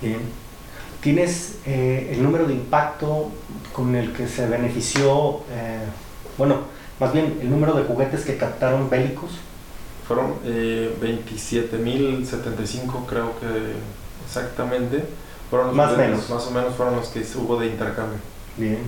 Bien. 0.00 0.20
¿Tienes 1.00 1.59
eh, 1.66 2.11
el 2.12 2.22
número 2.22 2.46
de 2.46 2.54
impacto 2.54 3.30
con 3.72 3.94
el 3.94 4.12
que 4.12 4.26
se 4.26 4.46
benefició, 4.46 5.42
eh, 5.50 5.85
bueno, 6.38 6.61
más 6.98 7.12
bien 7.12 7.38
el 7.40 7.50
número 7.50 7.74
de 7.74 7.85
juguetes 7.85 8.24
que 8.24 8.37
captaron 8.37 8.88
bélicos? 8.88 9.33
Fueron 10.07 10.35
eh, 10.44 10.94
27.075 11.00 13.07
creo 13.07 13.38
que 13.38 13.46
exactamente. 14.26 15.04
Fueron 15.50 15.76
más 15.76 15.92
o 15.92 15.96
menos. 15.96 16.30
Más 16.30 16.46
o 16.46 16.50
menos 16.50 16.74
fueron 16.74 16.96
los 16.96 17.09
que 17.09 17.20
hubo 17.37 17.59
de 17.59 17.66
intercambio. 17.66 18.18
Bien. 18.57 18.78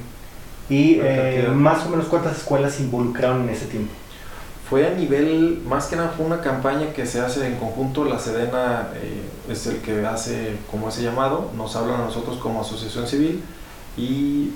¿Y 0.69 0.99
eh, 1.01 1.49
más 1.55 1.87
o 1.87 1.91
menos 1.91 2.07
cuántas 2.07 2.39
escuelas 2.39 2.75
se 2.75 2.83
involucraron 2.83 3.43
en 3.43 3.51
ese 3.51 3.67
tiempo? 3.67 3.93
Fue 4.69 4.87
a 4.87 4.91
nivel, 4.91 5.63
más 5.69 5.87
que 5.87 5.95
nada 5.95 6.13
fue 6.17 6.27
una 6.27 6.41
campaña 6.41 6.93
que 6.93 7.07
se 7.07 7.21
hace 7.21 7.47
en 7.47 7.55
conjunto, 7.57 8.05
la 8.05 8.19
Sedena 8.19 8.89
eh, 8.97 9.23
es 9.49 9.67
el 9.69 9.79
que 9.79 10.05
hace 10.05 10.57
como 10.71 10.89
ese 10.89 11.05
llamado, 11.05 11.51
nos 11.57 11.77
hablan 11.77 12.01
a 12.01 12.05
nosotros 12.07 12.39
como 12.39 12.63
asociación 12.63 13.07
civil 13.07 13.43
y 13.97 14.51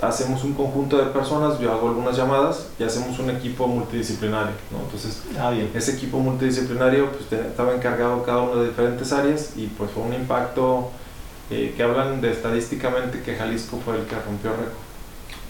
hacemos 0.00 0.44
un 0.44 0.54
conjunto 0.54 0.96
de 0.98 1.06
personas, 1.06 1.58
yo 1.58 1.72
hago 1.72 1.88
algunas 1.88 2.16
llamadas 2.16 2.68
y 2.78 2.84
hacemos 2.84 3.18
un 3.18 3.30
equipo 3.30 3.66
multidisciplinario, 3.66 4.52
¿no? 4.70 4.84
Entonces, 4.84 5.22
ah, 5.38 5.50
bien. 5.50 5.68
ese 5.74 5.92
equipo 5.92 6.20
multidisciplinario 6.20 7.10
pues, 7.10 7.42
estaba 7.42 7.74
encargado 7.74 8.22
cada 8.22 8.42
una 8.42 8.62
de 8.62 8.68
diferentes 8.68 9.12
áreas 9.12 9.50
y 9.56 9.66
pues 9.66 9.90
fue 9.90 10.04
un 10.04 10.14
impacto 10.14 10.90
eh, 11.50 11.74
que 11.76 11.82
hablan 11.82 12.20
de 12.20 12.30
estadísticamente 12.30 13.20
que 13.22 13.34
Jalisco 13.34 13.80
fue 13.84 13.98
el 13.98 14.04
que 14.04 14.14
rompió 14.14 14.52
récord. 14.52 14.90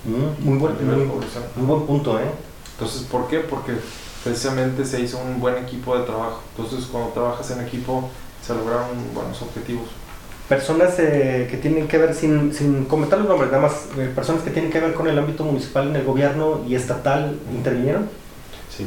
Mm, 0.05 0.45
muy, 0.49 0.59
buen, 0.59 0.87
muy, 0.87 1.05
muy 1.05 1.67
buen 1.67 1.87
punto, 1.87 2.19
¿eh? 2.19 2.25
Entonces, 2.81 3.03
¿por 3.03 3.29
qué? 3.29 3.41
Porque 3.41 3.75
precisamente 4.25 4.87
se 4.87 5.03
hizo 5.03 5.19
un 5.19 5.39
buen 5.39 5.59
equipo 5.59 5.99
de 5.99 6.07
trabajo. 6.07 6.41
Entonces, 6.57 6.89
cuando 6.91 7.11
trabajas 7.11 7.51
en 7.51 7.61
equipo, 7.61 8.09
se 8.43 8.55
lograron 8.55 8.89
buenos 9.15 9.43
objetivos. 9.43 9.85
Personas 10.49 10.95
eh, 10.99 11.47
que 11.51 11.59
tienen 11.59 11.87
que 11.87 11.99
ver, 11.99 12.15
sin, 12.15 12.55
sin 12.55 12.87
comentar 12.87 13.19
los 13.19 13.29
nombres, 13.29 13.53
nada 13.53 13.65
más, 13.65 13.85
eh, 13.99 14.11
personas 14.15 14.43
que 14.43 14.51
tienen 14.51 14.73
que 14.73 14.81
ver 14.81 14.95
con 14.95 15.07
el 15.09 15.19
ámbito 15.19 15.45
municipal 15.45 15.89
en 15.89 15.97
el 15.97 16.05
gobierno 16.05 16.63
y 16.67 16.75
estatal, 16.75 17.39
¿intervinieron? 17.53 18.09
Sí. 18.75 18.87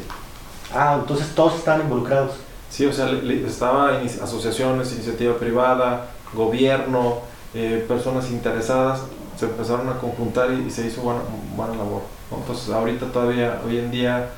Ah, 0.74 0.98
entonces 1.00 1.28
todos 1.36 1.54
están 1.54 1.82
involucrados. 1.82 2.32
Sí, 2.70 2.84
o 2.86 2.92
sea, 2.92 3.08
estaba 3.46 4.00
asociaciones, 4.00 4.92
iniciativa 4.92 5.38
privada, 5.38 6.10
gobierno, 6.34 7.20
eh, 7.54 7.84
personas 7.86 8.28
interesadas, 8.32 9.02
se 9.36 9.46
empezaron 9.46 9.88
a 9.88 9.98
conjuntar 9.98 10.52
y, 10.52 10.70
se 10.70 10.86
hizo 10.86 11.02
buena, 11.02 11.20
buena 11.56 11.74
labor. 11.74 12.02
Entonces 12.30 12.70
ahorita 12.70 13.06
todavía, 13.06 13.60
hoy 13.66 13.78
en 13.78 13.90
día, 13.90 14.30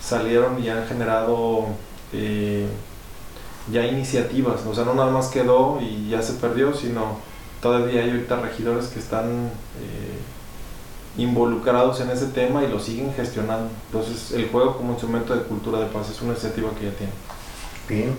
salieron 0.00 0.62
y 0.62 0.68
han 0.68 0.86
generado 0.86 1.66
eh, 2.12 2.66
ya 3.70 3.86
iniciativas, 3.86 4.64
o 4.66 4.74
sea, 4.74 4.84
no 4.84 4.94
nada 4.94 5.10
más 5.10 5.28
quedó 5.28 5.78
y 5.80 6.08
ya 6.08 6.22
se 6.22 6.34
perdió, 6.34 6.74
sino 6.74 7.18
todavía 7.62 8.02
hay 8.02 8.10
ahorita 8.10 8.40
regidores 8.40 8.86
que 8.86 8.98
están 8.98 9.50
eh, 9.80 11.20
involucrados 11.20 12.00
en 12.00 12.10
ese 12.10 12.26
tema 12.26 12.64
y 12.64 12.68
lo 12.68 12.80
siguen 12.80 13.12
gestionando. 13.14 13.70
Entonces, 13.86 14.32
el 14.32 14.48
juego 14.48 14.76
como 14.76 14.92
instrumento 14.92 15.34
de 15.34 15.42
cultura 15.42 15.78
de 15.80 15.86
paz 15.86 16.10
es 16.10 16.20
una 16.22 16.32
iniciativa 16.32 16.70
que 16.78 16.86
ya 16.86 16.92
tiene. 16.92 17.12
Bien. 17.88 18.16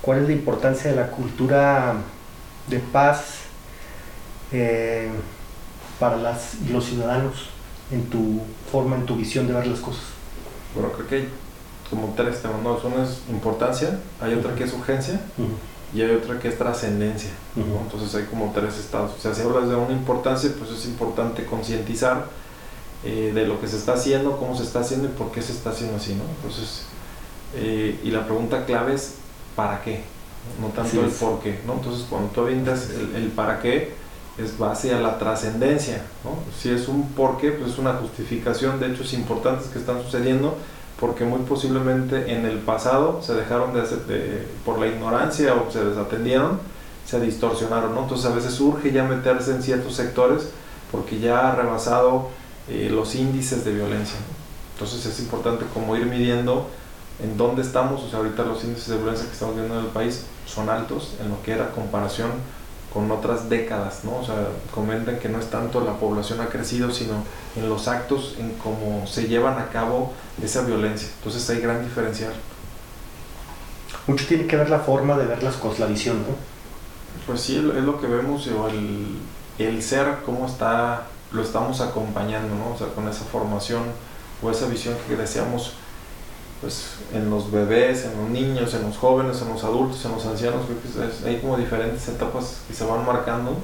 ¿Cuál 0.00 0.20
es 0.20 0.28
la 0.28 0.32
importancia 0.32 0.90
de 0.90 0.96
la 0.96 1.08
cultura 1.08 1.94
de 2.68 2.78
paz 2.78 3.39
eh, 4.52 5.10
para 5.98 6.16
las, 6.16 6.54
los 6.70 6.84
ciudadanos 6.84 7.50
en 7.90 8.04
tu 8.08 8.40
forma, 8.70 8.96
en 8.96 9.06
tu 9.06 9.16
visión 9.16 9.46
de 9.46 9.52
ver 9.52 9.66
las 9.66 9.80
cosas? 9.80 10.02
Bueno, 10.74 10.92
creo 10.92 11.06
que 11.08 11.14
hay 11.16 11.28
como 11.90 12.14
tres 12.16 12.40
temas, 12.40 12.62
¿no? 12.62 12.78
Una 12.84 13.04
es 13.04 13.18
importancia, 13.28 13.98
hay 14.20 14.34
otra 14.34 14.54
que 14.54 14.64
es 14.64 14.72
urgencia 14.72 15.20
y 15.92 16.02
hay 16.02 16.10
otra 16.12 16.38
que 16.38 16.48
es 16.48 16.56
trascendencia. 16.56 17.30
Entonces 17.56 18.14
hay 18.14 18.24
como 18.24 18.52
tres 18.54 18.78
estados. 18.78 19.12
O 19.18 19.20
sea, 19.20 19.34
si 19.34 19.42
hablas 19.42 19.68
de 19.68 19.74
una 19.74 19.92
importancia, 19.92 20.50
pues 20.56 20.70
es 20.70 20.86
importante 20.86 21.44
concientizar 21.44 22.26
eh, 23.04 23.32
de 23.34 23.46
lo 23.46 23.60
que 23.60 23.66
se 23.66 23.76
está 23.76 23.94
haciendo, 23.94 24.36
cómo 24.36 24.56
se 24.56 24.62
está 24.62 24.80
haciendo 24.80 25.08
y 25.08 25.10
por 25.10 25.32
qué 25.32 25.42
se 25.42 25.52
está 25.52 25.70
haciendo 25.70 25.96
así, 25.96 26.14
¿no? 26.14 26.22
Entonces, 26.36 26.84
eh, 27.56 27.98
y 28.04 28.10
la 28.10 28.24
pregunta 28.24 28.64
clave 28.66 28.94
es 28.94 29.14
¿para 29.56 29.82
qué? 29.82 30.02
No 30.60 30.68
tanto 30.68 31.04
el 31.04 31.10
por 31.10 31.40
qué, 31.40 31.60
¿no? 31.66 31.74
Entonces, 31.74 32.06
cuando 32.08 32.28
tú 32.28 32.42
avientas 32.42 32.90
el, 32.90 33.16
el 33.16 33.28
para 33.30 33.60
qué, 33.60 33.94
es 34.42 34.58
base 34.58 34.94
a 34.94 35.00
la 35.00 35.18
trascendencia, 35.18 36.02
¿no? 36.24 36.30
Si 36.58 36.70
es 36.70 36.88
un 36.88 37.10
por 37.10 37.38
qué, 37.38 37.52
pues 37.52 37.72
es 37.72 37.78
una 37.78 37.94
justificación 37.94 38.80
de 38.80 38.92
hechos 38.92 39.12
importantes 39.12 39.68
que 39.68 39.78
están 39.78 40.02
sucediendo 40.02 40.56
porque 40.98 41.24
muy 41.24 41.40
posiblemente 41.40 42.32
en 42.32 42.44
el 42.44 42.58
pasado 42.58 43.20
se 43.22 43.34
dejaron 43.34 43.72
de 43.72 43.80
hacer, 43.80 43.98
por 44.64 44.78
la 44.78 44.86
ignorancia 44.86 45.54
o 45.54 45.70
se 45.70 45.82
desatendieron, 45.82 46.60
se 47.06 47.18
distorsionaron, 47.20 47.94
¿no? 47.94 48.02
Entonces 48.02 48.30
a 48.30 48.34
veces 48.34 48.60
urge 48.60 48.92
ya 48.92 49.04
meterse 49.04 49.52
en 49.52 49.62
ciertos 49.62 49.94
sectores 49.94 50.50
porque 50.92 51.18
ya 51.18 51.50
ha 51.50 51.56
rebasado 51.56 52.28
eh, 52.68 52.90
los 52.92 53.14
índices 53.14 53.64
de 53.64 53.72
violencia. 53.72 54.18
Entonces 54.74 55.06
es 55.06 55.20
importante 55.20 55.64
como 55.72 55.96
ir 55.96 56.06
midiendo 56.06 56.68
en 57.22 57.36
dónde 57.36 57.62
estamos, 57.62 58.02
o 58.02 58.08
sea, 58.08 58.18
ahorita 58.18 58.44
los 58.44 58.62
índices 58.64 58.88
de 58.88 58.96
violencia 58.96 59.26
que 59.26 59.32
estamos 59.32 59.54
viendo 59.54 59.78
en 59.78 59.86
el 59.86 59.90
país 59.90 60.24
son 60.46 60.68
altos 60.68 61.14
en 61.20 61.30
lo 61.30 61.42
que 61.42 61.52
era 61.52 61.70
comparación 61.70 62.30
con 62.92 63.10
otras 63.10 63.48
décadas, 63.48 64.04
¿no? 64.04 64.16
O 64.16 64.24
sea, 64.24 64.48
comentan 64.74 65.18
que 65.18 65.28
no 65.28 65.38
es 65.38 65.48
tanto 65.48 65.80
la 65.80 65.94
población 65.94 66.40
ha 66.40 66.48
crecido, 66.48 66.90
sino 66.90 67.22
en 67.56 67.68
los 67.68 67.86
actos, 67.86 68.34
en 68.38 68.52
cómo 68.54 69.06
se 69.06 69.28
llevan 69.28 69.58
a 69.58 69.68
cabo 69.68 70.12
esa 70.42 70.62
violencia. 70.62 71.08
Entonces 71.18 71.48
hay 71.50 71.60
gran 71.60 71.84
diferencial. 71.84 72.32
Mucho 74.06 74.26
tiene 74.26 74.46
que 74.46 74.56
ver 74.56 74.70
la 74.70 74.80
forma 74.80 75.16
de 75.16 75.26
ver 75.26 75.42
las 75.42 75.56
cosas, 75.56 75.80
la 75.80 75.86
visión, 75.86 76.18
¿no? 76.18 76.34
Pues 77.26 77.40
sí, 77.40 77.56
es 77.56 77.84
lo 77.84 78.00
que 78.00 78.08
vemos, 78.08 78.46
o 78.48 78.68
el, 78.68 79.18
el 79.58 79.82
ser, 79.82 80.18
cómo 80.26 80.46
está, 80.46 81.04
lo 81.32 81.42
estamos 81.42 81.80
acompañando, 81.80 82.54
¿no? 82.56 82.74
O 82.74 82.78
sea, 82.78 82.88
con 82.88 83.08
esa 83.08 83.24
formación 83.24 83.82
o 84.42 84.50
esa 84.50 84.66
visión 84.66 84.96
que 85.06 85.16
deseamos 85.16 85.74
pues 86.60 86.96
en 87.14 87.30
los 87.30 87.50
bebés, 87.50 88.04
en 88.04 88.20
los 88.20 88.28
niños, 88.28 88.74
en 88.74 88.82
los 88.82 88.98
jóvenes, 88.98 89.40
en 89.40 89.48
los 89.48 89.64
adultos, 89.64 90.04
en 90.04 90.12
los 90.12 90.26
ancianos, 90.26 90.62
hay 91.24 91.38
como 91.38 91.56
diferentes 91.56 92.06
etapas 92.08 92.60
que 92.68 92.74
se 92.74 92.84
van 92.84 93.06
marcando 93.06 93.56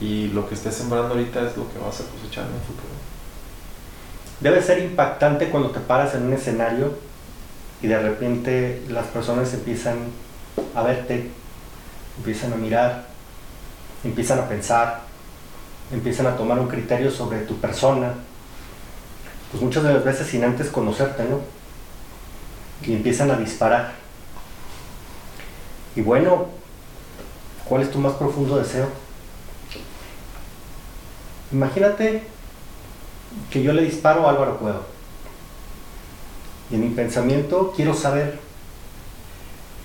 y 0.00 0.28
lo 0.28 0.48
que 0.48 0.54
estés 0.54 0.74
sembrando 0.74 1.10
ahorita 1.10 1.40
es 1.40 1.56
lo 1.56 1.70
que 1.70 1.78
vas 1.78 2.00
a 2.00 2.04
cosechar 2.04 2.46
en 2.46 2.54
el 2.54 2.60
futuro. 2.60 2.88
Debe 4.40 4.62
ser 4.62 4.78
impactante 4.78 5.50
cuando 5.50 5.70
te 5.70 5.80
paras 5.80 6.14
en 6.14 6.22
un 6.22 6.32
escenario 6.32 6.94
y 7.82 7.86
de 7.86 7.98
repente 7.98 8.82
las 8.88 9.06
personas 9.08 9.52
empiezan 9.52 9.98
a 10.74 10.82
verte, 10.82 11.30
empiezan 12.16 12.54
a 12.54 12.56
mirar, 12.56 13.08
empiezan 14.02 14.38
a 14.38 14.48
pensar, 14.48 15.02
empiezan 15.92 16.26
a 16.26 16.36
tomar 16.36 16.58
un 16.58 16.68
criterio 16.68 17.10
sobre 17.10 17.40
tu 17.40 17.58
persona, 17.58 18.14
pues 19.50 19.62
muchas 19.62 19.82
de 19.82 19.92
las 19.92 20.04
veces 20.04 20.26
sin 20.28 20.44
antes 20.44 20.68
conocerte, 20.68 21.24
¿no? 21.24 21.59
Y 22.82 22.94
empiezan 22.94 23.30
a 23.30 23.36
disparar. 23.36 23.92
Y 25.96 26.02
bueno, 26.02 26.46
¿cuál 27.68 27.82
es 27.82 27.90
tu 27.90 27.98
más 27.98 28.14
profundo 28.14 28.56
deseo? 28.56 28.88
Imagínate 31.52 32.22
que 33.50 33.62
yo 33.62 33.72
le 33.72 33.82
disparo 33.82 34.26
a 34.26 34.30
Álvaro 34.30 34.58
Cuevo. 34.58 34.80
Y 36.70 36.76
en 36.76 36.82
mi 36.82 36.90
pensamiento 36.90 37.72
quiero 37.74 37.94
saber 37.94 38.38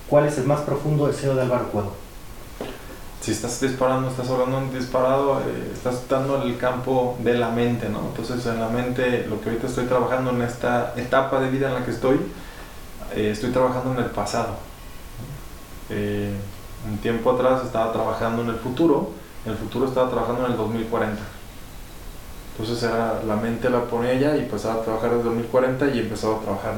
cuál 0.08 0.26
es 0.26 0.38
el 0.38 0.44
más 0.44 0.60
profundo 0.60 1.08
deseo 1.08 1.34
de 1.34 1.42
Álvaro 1.42 1.68
Cuevo. 1.68 1.92
Si 3.20 3.32
estás 3.32 3.60
disparando, 3.60 4.08
estás 4.08 4.30
hablando 4.30 4.58
un 4.58 4.72
disparado, 4.72 5.40
eh, 5.40 5.72
estás 5.72 6.08
dando 6.08 6.42
el 6.42 6.56
campo 6.58 7.16
de 7.18 7.34
la 7.34 7.48
mente, 7.48 7.88
¿no? 7.88 8.00
Entonces 8.06 8.46
en 8.46 8.60
la 8.60 8.68
mente, 8.68 9.26
lo 9.28 9.40
que 9.40 9.48
ahorita 9.48 9.66
estoy 9.66 9.86
trabajando 9.86 10.30
en 10.30 10.42
esta 10.42 10.94
etapa 10.96 11.40
de 11.40 11.50
vida 11.50 11.66
en 11.68 11.74
la 11.74 11.84
que 11.84 11.90
estoy, 11.90 12.20
eh, 13.14 13.30
estoy 13.32 13.50
trabajando 13.50 13.92
en 13.92 13.98
el 13.98 14.10
pasado. 14.10 14.56
Eh, 15.90 16.32
un 16.88 16.98
tiempo 16.98 17.32
atrás 17.32 17.64
estaba 17.64 17.92
trabajando 17.92 18.42
en 18.42 18.50
el 18.50 18.56
futuro, 18.56 19.10
en 19.44 19.52
el 19.52 19.58
futuro 19.58 19.86
estaba 19.86 20.10
trabajando 20.10 20.46
en 20.46 20.52
el 20.52 20.56
2040. 20.56 21.22
Entonces 22.58 22.82
era, 22.82 23.22
la 23.26 23.36
mente 23.36 23.68
la 23.68 23.84
ponía 23.84 24.12
ella 24.12 24.36
y 24.36 24.40
empezaba 24.40 24.80
a 24.80 24.82
trabajar 24.82 25.12
en 25.12 25.18
el 25.18 25.24
2040 25.24 25.88
y 25.88 25.98
empezaba 26.00 26.36
a 26.36 26.40
trabajar. 26.40 26.74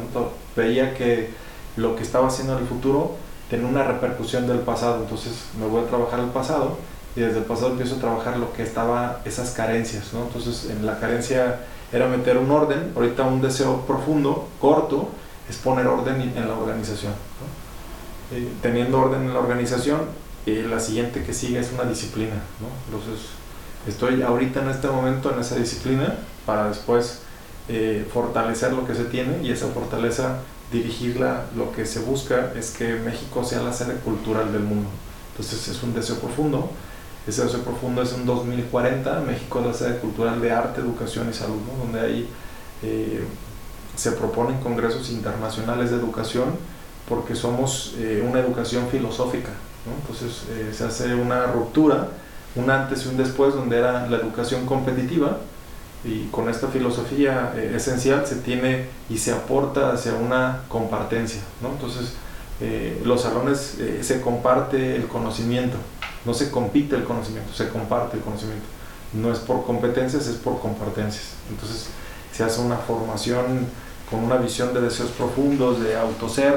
Veía 0.56 0.94
que 0.94 1.30
lo 1.76 1.94
que 1.94 2.02
estaba 2.02 2.28
haciendo 2.28 2.54
en 2.54 2.60
el 2.60 2.66
futuro 2.66 3.16
tenía 3.48 3.68
una 3.68 3.84
repercusión 3.84 4.46
del 4.46 4.58
pasado. 4.60 5.02
Entonces 5.02 5.44
me 5.58 5.66
voy 5.66 5.84
a 5.84 5.86
trabajar 5.86 6.20
el 6.20 6.30
pasado 6.30 6.78
y 7.14 7.20
desde 7.20 7.38
el 7.38 7.44
pasado 7.44 7.70
empiezo 7.70 7.96
a 7.96 7.98
trabajar 7.98 8.38
lo 8.38 8.52
que 8.52 8.62
estaba, 8.62 9.20
esas 9.24 9.52
carencias. 9.52 10.12
¿no? 10.12 10.22
Entonces 10.22 10.68
en 10.70 10.84
la 10.84 10.98
carencia 10.98 11.60
era 11.92 12.08
meter 12.08 12.36
un 12.38 12.50
orden, 12.50 12.92
ahorita 12.94 13.24
un 13.24 13.40
deseo 13.40 13.82
profundo, 13.82 14.48
corto, 14.60 15.08
es 15.48 15.56
poner 15.56 15.86
orden 15.86 16.20
en 16.20 16.48
la 16.48 16.54
organización. 16.54 17.12
Eh, 18.30 18.48
teniendo 18.60 19.00
orden 19.00 19.22
en 19.22 19.32
la 19.32 19.40
organización, 19.40 20.00
eh, 20.46 20.66
la 20.68 20.78
siguiente 20.80 21.22
que 21.22 21.32
sigue 21.32 21.58
es 21.58 21.72
una 21.72 21.84
disciplina. 21.84 22.42
Entonces, 22.86 23.28
estoy 23.86 24.22
ahorita 24.22 24.62
en 24.62 24.70
este 24.70 24.88
momento 24.88 25.32
en 25.32 25.40
esa 25.40 25.56
disciplina 25.56 26.14
para 26.44 26.68
después 26.68 27.20
eh, 27.68 28.06
fortalecer 28.12 28.72
lo 28.72 28.86
que 28.86 28.94
se 28.94 29.04
tiene 29.04 29.42
y 29.42 29.50
esa 29.50 29.68
fortaleza 29.68 30.40
dirigirla, 30.70 31.46
lo 31.56 31.72
que 31.72 31.86
se 31.86 32.00
busca 32.00 32.52
es 32.54 32.70
que 32.72 32.96
México 32.96 33.42
sea 33.42 33.62
la 33.62 33.72
sede 33.72 33.94
cultural 33.96 34.52
del 34.52 34.62
mundo. 34.62 34.90
Entonces 35.32 35.68
es 35.68 35.82
un 35.82 35.94
deseo 35.94 36.16
profundo. 36.16 36.70
Ese 37.26 37.44
deseo 37.44 37.60
profundo 37.60 38.02
es 38.02 38.12
en 38.12 38.26
2040, 38.26 39.20
México 39.20 39.60
es 39.60 39.66
la 39.66 39.74
sede 39.74 39.98
cultural 39.98 40.40
de 40.40 40.52
arte, 40.52 40.80
educación 40.80 41.28
y 41.30 41.34
salud, 41.34 41.60
donde 41.78 42.00
hay 42.00 42.28
se 43.98 44.12
proponen 44.12 44.60
congresos 44.60 45.10
internacionales 45.10 45.90
de 45.90 45.96
educación 45.96 46.54
porque 47.08 47.34
somos 47.34 47.94
eh, 47.98 48.24
una 48.26 48.38
educación 48.38 48.86
filosófica. 48.88 49.50
Entonces 50.00 50.44
eh, 50.50 50.72
se 50.72 50.84
hace 50.84 51.14
una 51.16 51.46
ruptura, 51.46 52.08
un 52.54 52.70
antes 52.70 53.04
y 53.04 53.08
un 53.08 53.16
después, 53.16 53.54
donde 53.54 53.78
era 53.78 54.06
la 54.08 54.18
educación 54.18 54.66
competitiva 54.66 55.38
y 56.04 56.26
con 56.26 56.48
esta 56.48 56.68
filosofía 56.68 57.52
eh, 57.56 57.72
esencial 57.74 58.24
se 58.24 58.36
tiene 58.36 58.86
y 59.10 59.18
se 59.18 59.32
aporta 59.32 59.92
hacia 59.92 60.14
una 60.14 60.60
compartencia. 60.68 61.40
Entonces 61.60 62.14
los 63.04 63.22
salones 63.22 63.78
se 64.00 64.20
comparte 64.20 64.96
el 64.96 65.06
conocimiento, 65.06 65.76
no 66.26 66.34
se 66.34 66.50
compite 66.50 66.96
el 66.96 67.04
conocimiento, 67.04 67.52
se 67.52 67.68
comparte 67.68 68.16
el 68.16 68.22
conocimiento. 68.24 68.66
No 69.12 69.32
es 69.32 69.38
por 69.38 69.64
competencias, 69.64 70.26
es 70.26 70.34
por 70.34 70.58
compartencias. 70.58 71.34
Entonces 71.50 71.86
se 72.32 72.42
hace 72.42 72.60
una 72.60 72.76
formación 72.76 73.68
con 74.10 74.24
una 74.24 74.36
visión 74.36 74.72
de 74.74 74.80
deseos 74.80 75.10
profundos, 75.10 75.80
de 75.80 75.96
autoser, 75.96 76.56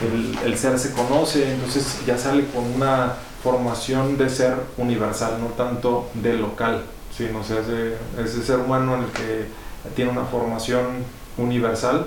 el, 0.00 0.38
el 0.44 0.58
ser 0.58 0.78
se 0.78 0.92
conoce, 0.92 1.52
entonces 1.52 2.04
ya 2.06 2.16
sale 2.18 2.46
con 2.46 2.64
una 2.64 3.14
formación 3.42 4.16
de 4.16 4.30
ser 4.30 4.54
universal, 4.78 5.38
no 5.40 5.46
tanto 5.48 6.08
de 6.14 6.34
local, 6.34 6.84
sino 7.16 7.42
sea, 7.42 7.60
ese, 7.60 7.96
ese 8.22 8.42
ser 8.42 8.60
humano 8.60 8.96
en 8.96 9.04
el 9.04 9.10
que 9.10 9.46
tiene 9.94 10.10
una 10.12 10.24
formación 10.24 11.04
universal, 11.36 12.06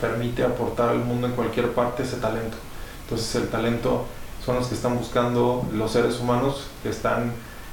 permite 0.00 0.44
aportar 0.44 0.90
al 0.90 0.98
mundo 0.98 1.26
en 1.26 1.34
cualquier 1.34 1.72
parte 1.72 2.04
ese 2.04 2.16
talento. 2.16 2.56
Entonces 3.02 3.34
el 3.34 3.48
talento 3.48 4.04
son 4.44 4.56
los 4.56 4.68
que 4.68 4.74
están 4.74 4.96
buscando 4.96 5.66
los 5.72 5.90
seres 5.90 6.20
humanos 6.20 6.68
que 6.82 6.90
están 6.90 7.32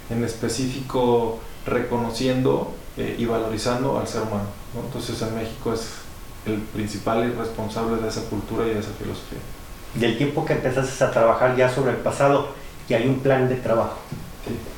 en 0.10 0.24
específico 0.24 1.40
reconociendo 1.66 2.74
eh, 2.98 3.16
y 3.18 3.26
valorizando 3.26 4.00
al 4.00 4.08
ser 4.08 4.24
humano. 4.24 4.50
Entonces 4.84 5.22
en 5.22 5.36
México 5.36 5.74
es 5.74 6.05
el 6.46 6.60
principal 6.62 7.28
y 7.28 7.32
responsable 7.38 8.02
de 8.02 8.08
esa 8.08 8.22
cultura 8.30 8.66
y 8.66 8.72
de 8.72 8.80
esa 8.80 8.92
filosofía. 8.92 9.40
Del 9.96 10.18
tiempo 10.18 10.46
que 10.46 10.54
empezaste 10.54 11.04
a 11.04 11.12
trabajar 11.12 11.56
ya 11.56 11.70
sobre 11.70 11.92
el 11.92 11.98
pasado, 11.98 12.50
y 12.88 12.94
hay 12.94 13.08
un 13.08 13.20
plan 13.20 13.50
de 13.50 13.56
trabajo 13.56 13.98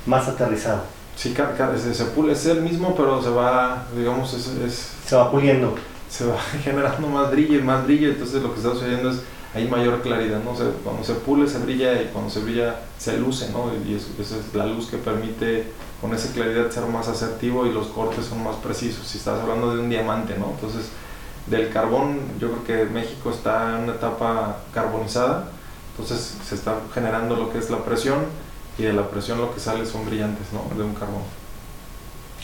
más 0.05 0.27
aterrizado. 0.27 0.83
Sí, 1.15 1.33
se, 1.35 1.93
se 1.93 2.05
pule, 2.05 2.33
es 2.33 2.45
el 2.45 2.61
mismo, 2.61 2.95
pero 2.95 3.21
se 3.21 3.29
va, 3.29 3.85
digamos, 3.95 4.33
es, 4.33 4.93
Se 5.05 5.15
va 5.15 5.31
puliendo. 5.31 5.75
se 6.09 6.25
va 6.25 6.37
generando 6.63 7.07
más 7.07 7.31
brillo 7.31 7.57
y 7.57 7.63
más 7.63 7.83
brillo, 7.85 8.09
entonces 8.09 8.41
lo 8.41 8.53
que 8.53 8.59
está 8.59 8.71
sucediendo 8.71 9.09
es 9.09 9.21
hay 9.55 9.67
mayor 9.67 10.01
claridad, 10.01 10.41
¿no? 10.43 10.51
cuando 10.83 11.03
se 11.03 11.13
pule 11.13 11.47
se 11.47 11.57
brilla 11.57 11.99
y 12.01 12.09
cuando 12.13 12.29
se 12.29 12.41
brilla 12.41 12.75
se 12.99 13.17
luce, 13.17 13.49
¿no? 13.51 13.71
Y 13.87 13.95
eso, 13.95 14.09
esa 14.19 14.35
es 14.35 14.53
la 14.53 14.67
luz 14.67 14.87
que 14.87 14.97
permite 14.97 15.71
con 15.99 16.13
esa 16.13 16.31
claridad 16.31 16.69
ser 16.69 16.85
más 16.85 17.07
asertivo 17.07 17.65
y 17.65 17.73
los 17.73 17.87
cortes 17.87 18.25
son 18.25 18.43
más 18.43 18.57
precisos. 18.57 19.07
Si 19.07 19.17
estás 19.17 19.41
hablando 19.41 19.73
de 19.73 19.81
un 19.81 19.89
diamante, 19.89 20.35
¿no? 20.37 20.51
Entonces, 20.51 20.89
del 21.49 21.71
carbón, 21.71 22.19
yo 22.39 22.51
creo 22.51 22.63
que 22.63 22.91
México 22.91 23.31
está 23.31 23.77
en 23.77 23.83
una 23.83 23.93
etapa 23.93 24.57
carbonizada, 24.73 25.49
entonces 25.91 26.37
se 26.45 26.55
está 26.55 26.75
generando 26.93 27.35
lo 27.35 27.51
que 27.51 27.57
es 27.57 27.69
la 27.69 27.83
presión 27.83 28.25
y 28.77 28.83
de 28.83 28.93
la 28.93 29.09
presión 29.09 29.39
lo 29.39 29.53
que 29.53 29.59
sale 29.59 29.85
son 29.85 30.05
brillantes, 30.05 30.47
¿no? 30.51 30.77
De 30.77 30.83
un 30.83 30.93
carbón. 30.93 31.23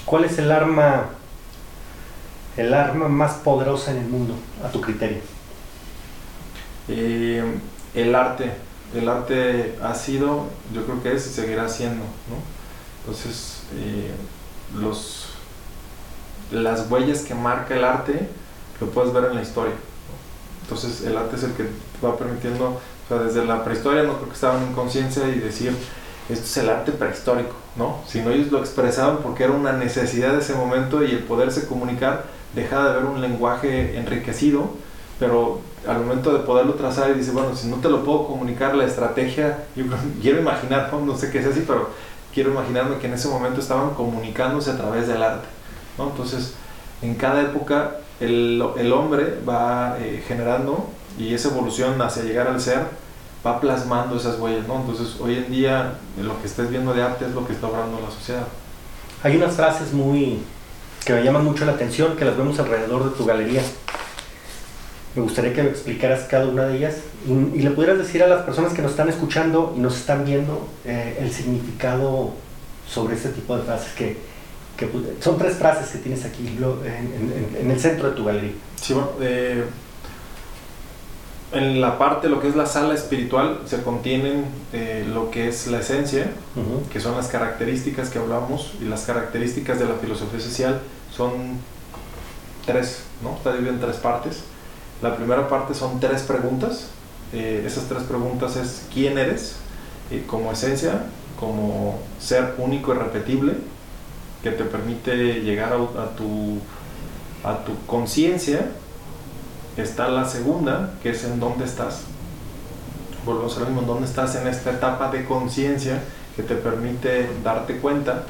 ¿Cuál 0.05 0.25
es 0.25 0.37
el 0.39 0.51
arma, 0.51 1.05
el 2.57 2.73
arma 2.73 3.07
más 3.07 3.33
poderosa 3.33 3.91
en 3.91 3.97
el 3.97 4.07
mundo, 4.07 4.35
a 4.63 4.69
tu 4.69 4.81
criterio? 4.81 5.19
Eh, 6.87 7.43
el 7.93 8.15
arte. 8.15 8.51
El 8.95 9.09
arte 9.09 9.75
ha 9.81 9.95
sido, 9.95 10.47
yo 10.73 10.85
creo 10.85 11.01
que 11.01 11.13
es 11.13 11.25
y 11.27 11.29
seguirá 11.29 11.67
siendo, 11.67 12.03
¿no? 12.03 12.37
Entonces, 12.99 13.63
eh, 13.75 14.11
los, 14.75 15.29
las 16.51 16.89
huellas 16.89 17.21
que 17.21 17.33
marca 17.33 17.75
el 17.75 17.83
arte 17.83 18.29
lo 18.79 18.87
puedes 18.87 19.13
ver 19.13 19.25
en 19.25 19.35
la 19.35 19.41
historia. 19.41 19.73
Entonces, 20.63 21.01
el 21.05 21.17
arte 21.17 21.35
es 21.35 21.43
el 21.43 21.53
que 21.53 21.65
va 22.03 22.17
permitiendo, 22.17 22.67
o 22.67 23.07
sea, 23.07 23.19
desde 23.19 23.45
la 23.45 23.63
prehistoria 23.63 24.03
no 24.03 24.15
creo 24.15 24.27
que 24.27 24.35
estaban 24.35 24.63
en 24.63 24.73
conciencia 24.73 25.27
y 25.27 25.39
decir, 25.39 25.75
esto 26.29 26.45
es 26.45 26.57
el 26.57 26.69
arte 26.69 26.91
prehistórico, 26.93 27.53
¿no? 27.75 28.01
Sino 28.07 28.31
ellos 28.31 28.51
lo 28.51 28.59
expresaban 28.59 29.17
porque 29.17 29.43
era 29.43 29.53
una 29.53 29.73
necesidad 29.73 30.33
de 30.33 30.39
ese 30.39 30.55
momento 30.55 31.03
y 31.03 31.11
el 31.11 31.19
poderse 31.19 31.67
comunicar 31.67 32.25
deja 32.55 32.83
de 32.83 32.89
haber 32.91 33.05
un 33.05 33.21
lenguaje 33.21 33.97
enriquecido, 33.97 34.69
pero 35.19 35.59
al 35.87 35.99
momento 35.99 36.31
de 36.31 36.39
poderlo 36.39 36.75
trazar 36.75 37.11
y 37.11 37.15
dice, 37.15 37.31
bueno, 37.31 37.55
si 37.55 37.67
no 37.67 37.77
te 37.77 37.89
lo 37.89 38.05
puedo 38.05 38.27
comunicar 38.27 38.73
la 38.75 38.85
estrategia, 38.85 39.65
yo 39.75 39.83
quiero 40.21 40.39
imaginar, 40.39 40.91
no 40.93 41.17
sé 41.17 41.29
qué 41.29 41.39
es 41.39 41.45
así, 41.45 41.63
pero 41.67 41.89
quiero 42.33 42.51
imaginarme 42.51 42.97
que 42.97 43.07
en 43.07 43.13
ese 43.13 43.27
momento 43.27 43.59
estaban 43.59 43.91
comunicándose 43.91 44.71
a 44.71 44.77
través 44.77 45.07
del 45.07 45.21
arte, 45.21 45.47
¿no? 45.97 46.09
Entonces, 46.09 46.53
en 47.01 47.15
cada 47.15 47.41
época 47.41 47.97
el, 48.19 48.63
el 48.77 48.93
hombre 48.93 49.39
va 49.47 49.97
eh, 49.99 50.23
generando 50.27 50.89
y 51.17 51.33
esa 51.33 51.49
evolución 51.49 52.01
hacia 52.01 52.23
llegar 52.23 52.47
al 52.47 52.59
ser 52.59 52.81
va 53.45 53.59
plasmando 53.59 54.15
esas 54.15 54.39
huellas, 54.39 54.67
¿no? 54.67 54.77
Entonces, 54.77 55.19
hoy 55.19 55.35
en 55.35 55.51
día 55.51 55.95
lo 56.21 56.39
que 56.39 56.47
estés 56.47 56.69
viendo 56.69 56.93
de 56.93 57.03
arte 57.03 57.25
es 57.25 57.31
lo 57.31 57.45
que 57.45 57.53
está 57.53 57.67
obrando 57.67 57.99
la 57.99 58.09
sociedad. 58.09 58.47
Hay 59.21 59.35
unas 59.35 59.55
frases 59.55 59.91
muy 59.93 60.39
que 61.05 61.13
me 61.13 61.23
llaman 61.23 61.43
mucho 61.43 61.65
la 61.65 61.73
atención, 61.73 62.15
que 62.15 62.23
las 62.23 62.37
vemos 62.37 62.57
alrededor 62.59 63.03
de 63.03 63.17
tu 63.17 63.25
galería. 63.25 63.61
Me 65.15 65.21
gustaría 65.21 65.53
que 65.53 65.61
me 65.61 65.69
explicaras 65.69 66.21
cada 66.21 66.47
una 66.47 66.65
de 66.65 66.77
ellas 66.77 66.95
y, 67.27 67.59
le 67.59 67.69
pudieras 67.71 67.97
decir 67.99 68.23
a 68.23 68.27
las 68.27 68.43
personas 68.43 68.73
que 68.73 68.81
nos 68.81 68.91
están 68.91 69.09
escuchando 69.09 69.73
y 69.77 69.79
nos 69.79 69.97
están 69.97 70.25
viendo 70.25 70.67
eh, 70.85 71.17
el 71.19 71.31
significado 71.31 72.31
sobre 72.89 73.15
este 73.15 73.29
tipo 73.29 73.55
de 73.55 73.63
frases 73.63 73.93
que, 73.93 74.17
que, 74.77 74.89
son 75.19 75.37
tres 75.37 75.55
frases 75.55 75.89
que 75.91 75.99
tienes 75.99 76.25
aquí 76.25 76.47
en, 76.47 77.55
en, 77.59 77.71
el 77.71 77.79
centro 77.79 78.09
de 78.09 78.15
tu 78.15 78.25
galería. 78.25 78.53
Sí, 78.81 78.93
bueno, 78.93 79.09
eh, 79.21 79.63
en 81.53 81.81
la 81.81 81.99
parte, 81.99 82.29
lo 82.29 82.39
que 82.39 82.47
es 82.47 82.55
la 82.55 82.65
sala 82.65 82.95
espiritual, 82.95 83.59
se 83.65 83.83
contienen 83.83 84.45
eh, 84.73 85.05
lo 85.13 85.29
que 85.29 85.47
es 85.47 85.67
la 85.67 85.79
esencia, 85.79 86.31
que 86.91 86.99
son 86.99 87.15
las 87.15 87.27
características 87.27 88.09
que 88.09 88.17
hablamos, 88.17 88.73
y 88.81 88.85
las 88.85 89.03
características 89.03 89.77
de 89.77 89.85
la 89.85 89.93
filosofía 89.93 90.39
social 90.39 90.81
son 91.15 91.59
tres, 92.65 93.03
¿no? 93.21 93.35
Está 93.35 93.51
dividido 93.51 93.75
en 93.75 93.81
tres 93.81 93.97
partes. 93.97 94.43
La 95.03 95.15
primera 95.15 95.47
parte 95.47 95.75
son 95.75 95.99
tres 95.99 96.23
preguntas. 96.23 96.87
Eh, 97.33 97.63
esas 97.67 97.85
tres 97.85 98.03
preguntas 98.03 98.55
es 98.55 98.87
quién 98.91 99.19
eres 99.19 99.57
eh, 100.09 100.23
como 100.25 100.51
esencia, 100.51 101.03
como 101.39 101.99
ser 102.19 102.55
único 102.57 102.95
y 102.95 102.97
repetible, 102.97 103.53
que 104.43 104.51
te 104.51 104.65
permite 104.65 105.41
llegar 105.41 105.71
a, 105.71 106.15
tu, 106.15 106.59
a 107.43 107.63
tu 107.63 107.73
conciencia. 107.87 108.71
Está 109.77 110.09
la 110.09 110.25
segunda, 110.25 110.93
que 111.01 111.11
es 111.11 111.23
en 111.23 111.39
dónde 111.39 111.63
estás. 111.65 112.01
Volvemos 113.25 113.55
a 113.55 113.61
lo 113.61 113.65
mismo, 113.67 113.81
en 113.81 113.87
dónde 113.87 114.05
estás 114.05 114.35
en 114.35 114.47
esta 114.47 114.71
etapa 114.71 115.09
de 115.09 115.25
conciencia 115.25 116.03
que 116.35 116.43
te 116.43 116.55
permite 116.55 117.29
darte 117.43 117.77
cuenta 117.77 118.25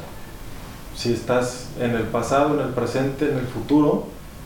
si 0.95 1.11
estás 1.11 1.69
en 1.79 1.91
el 1.91 2.03
pasado, 2.03 2.59
en 2.59 2.67
el 2.67 2.73
presente, 2.73 3.31
en 3.31 3.39
el 3.39 3.47
futuro, 3.47 4.05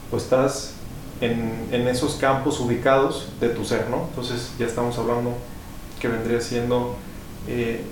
o 0.09 0.17
estás 0.17 0.71
en, 1.19 1.67
en, 1.71 1.87
esos 1.89 2.15
campos 2.15 2.61
ubicados 2.61 3.27
de 3.41 3.49
tu 3.49 3.65
ser, 3.65 3.89
¿no? 3.89 4.05
Entonces 4.09 4.51
ya 4.57 4.65
estamos 4.65 4.97
hablando 4.97 5.33
que 5.99 6.07
vendría 6.07 6.39
siendo 6.39 6.95
eh, 7.47 7.83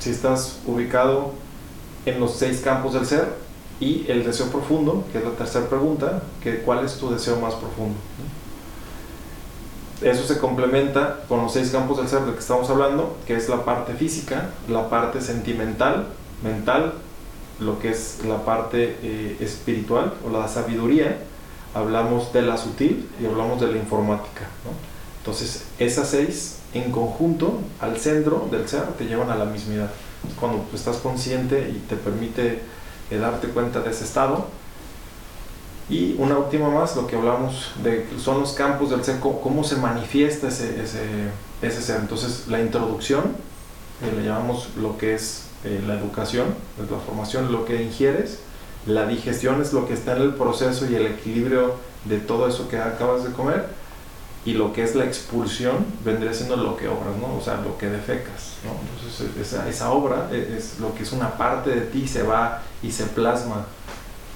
si 0.00 0.10
estás 0.10 0.58
ubicado 0.66 1.32
en 2.06 2.20
los 2.20 2.34
seis 2.34 2.60
campos 2.60 2.94
del 2.94 3.06
ser 3.06 3.28
y 3.80 4.04
el 4.08 4.24
deseo 4.24 4.46
profundo, 4.46 5.04
que 5.12 5.18
es 5.18 5.24
la 5.24 5.32
tercera 5.32 5.66
pregunta, 5.68 6.22
que 6.42 6.58
cuál 6.60 6.84
es 6.84 6.96
tu 6.96 7.10
deseo 7.10 7.38
más 7.40 7.54
profundo. 7.54 7.98
Eso 10.00 10.24
se 10.24 10.38
complementa 10.38 11.20
con 11.28 11.42
los 11.42 11.52
seis 11.52 11.70
campos 11.70 11.98
del 11.98 12.08
ser 12.08 12.22
de 12.22 12.32
que 12.32 12.40
estamos 12.40 12.68
hablando, 12.70 13.16
que 13.26 13.36
es 13.36 13.48
la 13.48 13.64
parte 13.64 13.94
física, 13.94 14.50
la 14.68 14.88
parte 14.88 15.20
sentimental, 15.20 16.06
mental, 16.42 16.94
lo 17.60 17.78
que 17.78 17.90
es 17.90 18.20
la 18.26 18.44
parte 18.44 18.96
eh, 19.02 19.36
espiritual 19.40 20.14
o 20.26 20.30
la 20.30 20.48
sabiduría, 20.48 21.18
hablamos 21.74 22.32
de 22.32 22.42
la 22.42 22.56
sutil 22.56 23.08
y 23.20 23.26
hablamos 23.26 23.60
de 23.60 23.68
la 23.68 23.78
informática. 23.78 24.48
Entonces, 25.18 25.64
esas 25.78 26.08
seis 26.08 26.58
en 26.74 26.90
conjunto 26.90 27.60
al 27.80 27.98
centro 27.98 28.48
del 28.50 28.68
ser 28.68 28.84
te 28.98 29.04
llevan 29.04 29.30
a 29.30 29.36
la 29.36 29.44
mismidad. 29.44 29.90
Cuando 30.38 30.64
estás 30.74 30.98
consciente 30.98 31.70
y 31.70 31.78
te 31.88 31.96
permite 31.96 32.60
eh, 33.10 33.18
darte 33.18 33.48
cuenta 33.48 33.80
de 33.80 33.90
ese 33.90 34.04
estado. 34.04 34.46
Y 35.88 36.14
una 36.18 36.38
última 36.38 36.70
más, 36.70 36.96
lo 36.96 37.06
que 37.06 37.16
hablamos 37.16 37.72
de 37.82 38.06
son 38.18 38.40
los 38.40 38.52
campos 38.52 38.90
del 38.90 39.04
ser, 39.04 39.18
cómo, 39.20 39.64
se 39.64 39.76
manifiesta 39.76 40.48
ese, 40.48 40.82
ese, 40.82 41.02
ese, 41.60 41.82
ser. 41.82 42.00
Entonces, 42.00 42.48
la 42.48 42.60
introducción, 42.60 43.24
eh, 44.02 44.12
le 44.16 44.24
llamamos 44.24 44.68
lo 44.76 44.96
que 44.96 45.14
es 45.14 45.46
eh, 45.64 45.82
la 45.86 45.94
educación, 45.94 46.46
la 46.78 46.98
formación, 46.98 47.52
lo 47.52 47.64
que 47.64 47.82
ingieres 47.82 48.38
la 48.86 49.06
digestión 49.06 49.62
es 49.62 49.72
lo 49.72 49.86
que 49.86 49.94
está 49.94 50.16
en 50.16 50.22
el 50.22 50.34
proceso 50.34 50.90
y 50.90 50.94
el 50.96 51.06
equilibrio 51.06 51.74
de 52.04 52.18
todo 52.18 52.48
eso 52.48 52.68
que 52.68 52.78
acabas 52.78 53.24
de 53.24 53.30
comer. 53.30 53.66
Y 54.44 54.54
lo 54.54 54.72
que 54.72 54.82
es 54.82 54.94
la 54.96 55.04
expulsión 55.04 55.86
vendría 56.04 56.34
siendo 56.34 56.56
lo 56.56 56.76
que 56.76 56.88
obras, 56.88 57.16
¿no? 57.20 57.36
O 57.36 57.40
sea, 57.40 57.60
lo 57.60 57.78
que 57.78 57.88
defecas, 57.88 58.54
¿no? 58.64 58.72
Entonces, 58.96 59.36
esa, 59.40 59.68
esa 59.68 59.92
obra 59.92 60.28
e, 60.32 60.56
es, 60.58 60.80
lo 60.80 60.94
que 60.94 61.04
es 61.04 61.12
una 61.12 61.36
parte 61.36 61.70
de 61.70 61.82
ti, 61.82 62.08
se 62.08 62.24
va 62.24 62.62
y 62.82 62.90
se 62.90 63.04
plasma 63.04 63.66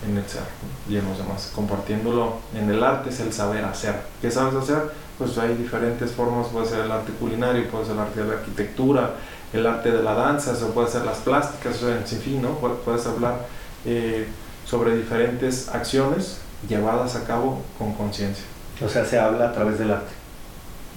en 0.08 0.16
el 0.16 0.28
ser 0.28 0.42
y 0.88 0.96
en 0.96 1.08
los 1.08 1.18
demás. 1.18 1.50
Compartiéndolo 1.54 2.36
en 2.54 2.70
el 2.70 2.82
arte 2.84 3.10
es 3.10 3.20
el 3.20 3.32
saber 3.32 3.64
hacer. 3.64 3.96
¿Qué 4.20 4.30
sabes 4.30 4.54
hacer? 4.54 4.92
Pues 5.18 5.36
hay 5.38 5.54
diferentes 5.56 6.12
formas, 6.12 6.48
puede 6.48 6.66
ser 6.66 6.80
el 6.80 6.92
arte 6.92 7.12
culinario, 7.12 7.68
puede 7.68 7.86
ser 7.86 7.94
el 7.94 8.00
arte 8.00 8.22
de 8.22 8.28
la 8.28 8.34
arquitectura, 8.34 9.14
el 9.52 9.66
arte 9.66 9.90
de 9.90 10.02
la 10.02 10.14
danza, 10.14 10.52
o 10.64 10.68
puede 10.70 10.88
ser 10.88 11.04
las 11.04 11.18
plásticas, 11.18 11.76
o 11.82 11.86
sea, 11.86 11.96
en 11.96 12.04
fin, 12.04 12.42
¿no? 12.42 12.50
Puedes 12.58 13.06
hablar 13.06 13.46
eh, 13.84 14.28
sobre 14.66 14.96
diferentes 14.96 15.68
acciones 15.68 16.38
llevadas 16.68 17.16
a 17.16 17.24
cabo 17.24 17.62
con 17.78 17.94
conciencia. 17.94 18.44
O 18.84 18.88
sea, 18.88 19.04
se 19.04 19.18
habla 19.18 19.48
a 19.48 19.52
través 19.52 19.78
del 19.78 19.90
arte. 19.90 20.12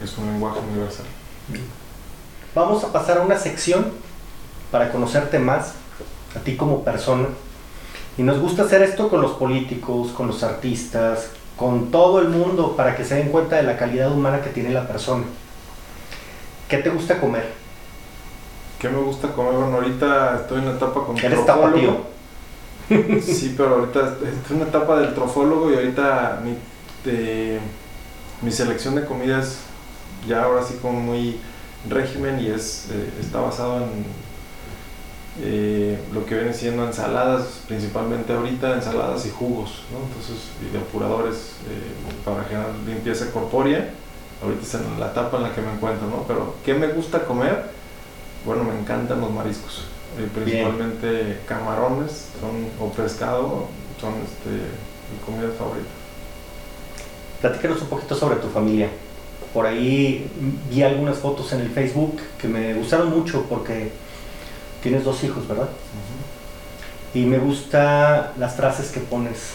Es 0.04 0.18
un 0.18 0.28
lenguaje 0.28 0.60
universal. 0.60 1.06
Vamos 2.56 2.84
a 2.84 2.92
pasar 2.92 3.20
a 3.20 3.22
una 3.22 3.38
sección 3.38 3.92
para 4.72 4.92
conocerte 4.92 5.40
más, 5.40 5.74
a 6.36 6.40
ti 6.40 6.56
como 6.56 6.84
persona. 6.84 7.28
Y 8.18 8.24
nos 8.24 8.40
gusta 8.40 8.64
hacer 8.64 8.82
esto 8.82 9.10
con 9.10 9.22
los 9.22 9.32
políticos, 9.32 10.10
con 10.10 10.28
los 10.28 10.44
artistas, 10.44 11.30
con 11.56 11.92
todo 11.92 12.20
el 12.20 12.30
mundo, 12.30 12.76
para 12.76 12.96
que 12.96 13.06
se 13.06 13.16
den 13.16 13.30
cuenta 13.30 13.56
de 13.56 13.64
la 13.64 13.78
calidad 13.78 14.12
humana 14.12 14.42
que 14.42 14.50
tiene 14.50 14.70
la 14.72 14.88
persona. 14.88 15.24
¿Qué 16.68 16.78
te 16.78 16.90
gusta 16.90 17.20
comer? 17.20 17.52
¿Qué 18.80 18.90
me 18.90 19.00
gusta 19.00 19.30
comer? 19.30 19.54
Bueno, 19.54 19.76
ahorita 19.76 20.42
estoy 20.42 20.60
en 20.60 20.66
la 20.66 20.72
etapa 20.74 21.06
con 21.06 21.18
¿Eres 21.18 21.46
tapatío? 21.46 21.98
Sí, 23.22 23.54
pero 23.56 23.76
ahorita 23.76 24.18
es 24.24 24.52
una 24.52 24.66
etapa 24.66 25.00
del 25.00 25.14
trofólogo 25.14 25.72
y 25.72 25.76
ahorita 25.76 26.42
mi, 26.44 26.58
mi 28.42 28.52
selección 28.52 28.96
de 28.96 29.06
comidas 29.06 29.60
ya 30.28 30.44
ahora 30.44 30.64
sí 30.64 30.76
como 30.82 31.00
muy 31.00 31.40
régimen 31.88 32.40
y 32.40 32.48
es, 32.48 32.88
eh, 32.92 33.10
está 33.22 33.40
basado 33.40 33.84
en 33.84 34.06
eh, 35.42 35.98
lo 36.12 36.26
que 36.26 36.36
viene 36.36 36.54
siendo 36.54 36.86
ensaladas, 36.86 37.62
principalmente 37.68 38.34
ahorita 38.34 38.74
ensaladas 38.74 39.26
y 39.26 39.30
jugos, 39.30 39.84
¿no? 39.92 40.00
Entonces, 40.06 40.50
y 40.62 40.74
depuradores 40.76 41.54
eh, 41.70 42.26
para 42.26 42.44
generar 42.44 42.74
limpieza 42.86 43.32
corpórea. 43.32 43.92
Ahorita 44.44 44.64
es 44.64 44.74
en 44.74 45.00
la 45.00 45.08
etapa 45.08 45.38
en 45.38 45.44
la 45.44 45.54
que 45.54 45.62
me 45.62 45.72
encuentro, 45.72 46.08
¿no? 46.08 46.24
Pero, 46.28 46.56
¿qué 46.66 46.74
me 46.74 46.88
gusta 46.88 47.26
comer? 47.26 47.72
Bueno, 48.46 48.64
me 48.64 48.78
encantan 48.78 49.22
los 49.22 49.32
mariscos. 49.32 49.86
Principalmente 50.34 51.40
camarones 51.46 52.30
son, 52.42 52.68
o 52.80 52.92
pescado 52.92 53.68
son 54.02 54.14
este, 54.16 54.50
mi 54.50 55.20
comida 55.26 55.50
favorita. 55.58 55.99
Platícanos 57.42 57.82
un 57.82 57.88
poquito 57.88 58.16
sobre 58.16 58.36
tu 58.38 58.50
familia. 58.50 58.90
Por 59.54 59.66
ahí 59.66 60.30
vi 60.70 60.84
algunas 60.84 61.18
fotos 61.18 61.54
en 61.54 61.62
el 61.62 61.70
Facebook 61.70 62.20
que 62.40 62.48
me 62.48 62.74
gustaron 62.74 63.10
mucho 63.10 63.46
porque 63.50 63.92
tienes 64.84 65.04
dos 65.04 65.24
hijos, 65.24 65.48
¿verdad? 65.48 65.70
Y 67.14 67.22
me 67.26 67.40
gusta 67.40 68.34
las 68.38 68.56
frases 68.56 68.92
que 68.92 69.00
pones, 69.00 69.54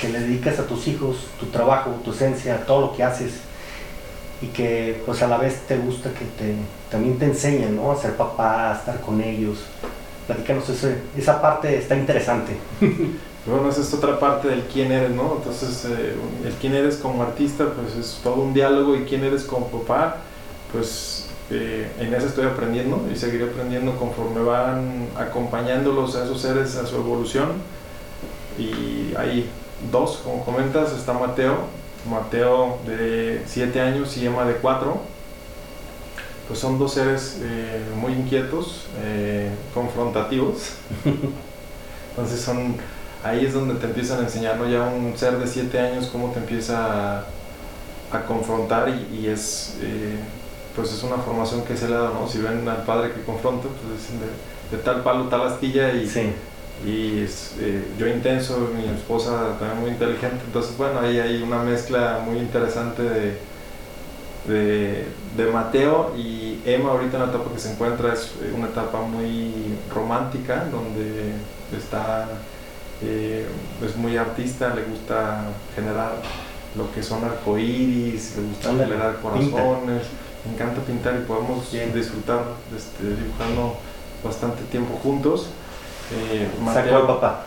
que 0.00 0.08
le 0.08 0.20
dedicas 0.20 0.58
a 0.58 0.66
tus 0.66 0.86
hijos, 0.86 1.26
tu 1.40 1.46
trabajo, 1.46 1.90
tu 2.04 2.12
esencia, 2.12 2.64
todo 2.64 2.80
lo 2.82 2.96
que 2.96 3.02
haces 3.02 3.32
y 4.40 4.46
que 4.46 5.02
pues 5.04 5.22
a 5.22 5.26
la 5.26 5.38
vez 5.38 5.62
te 5.66 5.76
gusta 5.76 6.10
que 6.10 6.24
te, 6.24 6.54
también 6.90 7.18
te 7.18 7.24
enseñan, 7.24 7.74
¿no? 7.74 7.90
A 7.90 7.96
ser 7.96 8.14
papá, 8.14 8.70
a 8.70 8.74
estar 8.76 9.00
con 9.00 9.20
ellos. 9.20 9.58
Platícanos 10.26 10.68
ese, 10.68 10.98
esa 11.16 11.40
parte, 11.40 11.76
está 11.76 11.96
interesante. 11.96 12.56
Bueno, 13.48 13.70
esa 13.70 13.80
es 13.80 13.94
otra 13.94 14.20
parte 14.20 14.48
del 14.48 14.64
quién 14.64 14.92
eres, 14.92 15.10
¿no? 15.10 15.36
Entonces, 15.38 15.86
eh, 15.86 16.14
el 16.44 16.52
quién 16.54 16.74
eres 16.74 16.96
como 16.96 17.22
artista, 17.22 17.64
pues 17.72 17.96
es 17.96 18.20
todo 18.22 18.42
un 18.42 18.52
diálogo 18.52 18.94
y 18.94 19.04
quién 19.04 19.24
eres 19.24 19.44
como 19.44 19.68
papá, 19.68 20.16
pues 20.70 21.28
eh, 21.50 21.90
en 21.98 22.12
eso 22.12 22.26
estoy 22.26 22.44
aprendiendo 22.44 23.08
y 23.10 23.16
seguiré 23.16 23.44
aprendiendo 23.44 23.96
conforme 23.96 24.42
van 24.42 25.08
acompañándolos 25.16 26.14
a 26.16 26.24
esos 26.24 26.42
seres 26.42 26.76
a 26.76 26.86
su 26.86 26.96
evolución. 26.96 27.52
Y 28.58 29.14
hay 29.16 29.48
dos, 29.90 30.18
como 30.18 30.44
comentas, 30.44 30.92
está 30.92 31.14
Mateo, 31.14 31.56
Mateo 32.10 32.78
de 32.86 33.42
7 33.46 33.80
años 33.80 34.14
y 34.18 34.26
Emma 34.26 34.44
de 34.44 34.56
4. 34.56 35.00
Pues 36.48 36.60
son 36.60 36.78
dos 36.78 36.92
seres 36.92 37.38
eh, 37.42 37.82
muy 37.98 38.12
inquietos, 38.12 38.86
confrontativos. 39.72 40.72
Entonces 42.10 42.40
son 42.40 42.76
ahí 43.24 43.44
es 43.44 43.54
donde 43.54 43.74
te 43.74 43.86
empiezan 43.86 44.20
a 44.20 44.22
enseñar, 44.22 44.56
¿no? 44.56 44.68
Ya 44.68 44.82
un 44.82 45.16
ser 45.16 45.38
de 45.38 45.46
7 45.46 45.78
años, 45.78 46.08
cómo 46.12 46.30
te 46.30 46.38
empieza 46.38 47.20
a, 47.20 48.20
confrontar 48.26 48.88
y, 48.88 49.26
es, 49.26 49.76
eh, 49.82 50.16
pues 50.74 50.92
es 50.92 51.02
una 51.02 51.16
formación 51.16 51.62
que 51.64 51.76
se 51.76 51.88
le 51.88 51.94
da, 51.94 52.10
¿no? 52.10 52.28
Si 52.28 52.38
ven 52.38 52.66
al 52.68 52.84
padre 52.84 53.12
que 53.12 53.22
confronta, 53.22 53.68
pues 53.68 54.00
dicen 54.00 54.20
de, 54.70 54.78
tal 54.78 55.02
palo, 55.02 55.24
tal 55.24 55.42
astilla 55.46 55.92
y, 55.92 56.08
y 56.86 57.20
es, 57.20 57.54
eh, 57.60 57.84
yo 57.98 58.06
intenso, 58.06 58.70
mi 58.74 58.88
esposa 58.88 59.56
también 59.58 59.80
muy 59.80 59.90
inteligente, 59.90 60.44
entonces 60.46 60.76
bueno, 60.78 61.00
ahí 61.00 61.18
hay 61.18 61.42
una 61.42 61.62
mezcla 61.62 62.20
muy 62.24 62.38
interesante 62.38 63.02
de, 63.02 63.38
de, 64.46 65.06
de, 65.36 65.50
Mateo 65.52 66.14
y 66.16 66.60
Emma 66.64 66.90
ahorita 66.90 67.16
en 67.16 67.22
la 67.24 67.28
etapa 67.30 67.52
que 67.52 67.58
se 67.58 67.72
encuentra 67.72 68.14
es 68.14 68.32
una 68.56 68.68
etapa 68.68 69.02
muy 69.02 69.52
romántica 69.92 70.66
donde 70.70 71.32
está 71.76 72.28
eh, 73.02 73.46
es 73.84 73.96
muy 73.96 74.16
artista, 74.16 74.74
le 74.74 74.82
gusta 74.82 75.44
generar 75.74 76.12
lo 76.76 76.92
que 76.92 77.02
son 77.02 77.24
arcoíris, 77.24 78.36
le 78.36 78.42
gusta 78.48 78.70
generar 78.70 79.16
corazones, 79.20 80.02
me 80.44 80.54
encanta 80.54 80.80
pintar 80.82 81.14
y 81.16 81.24
podemos 81.24 81.70
disfrutar 81.70 82.40
este, 82.76 83.04
dibujando 83.04 83.76
bastante 84.22 84.62
tiempo 84.64 84.98
juntos. 85.02 85.48
Eh, 86.12 86.48
Mateo, 86.60 86.84
sacó 86.84 86.98
el 86.98 87.06
papá. 87.06 87.44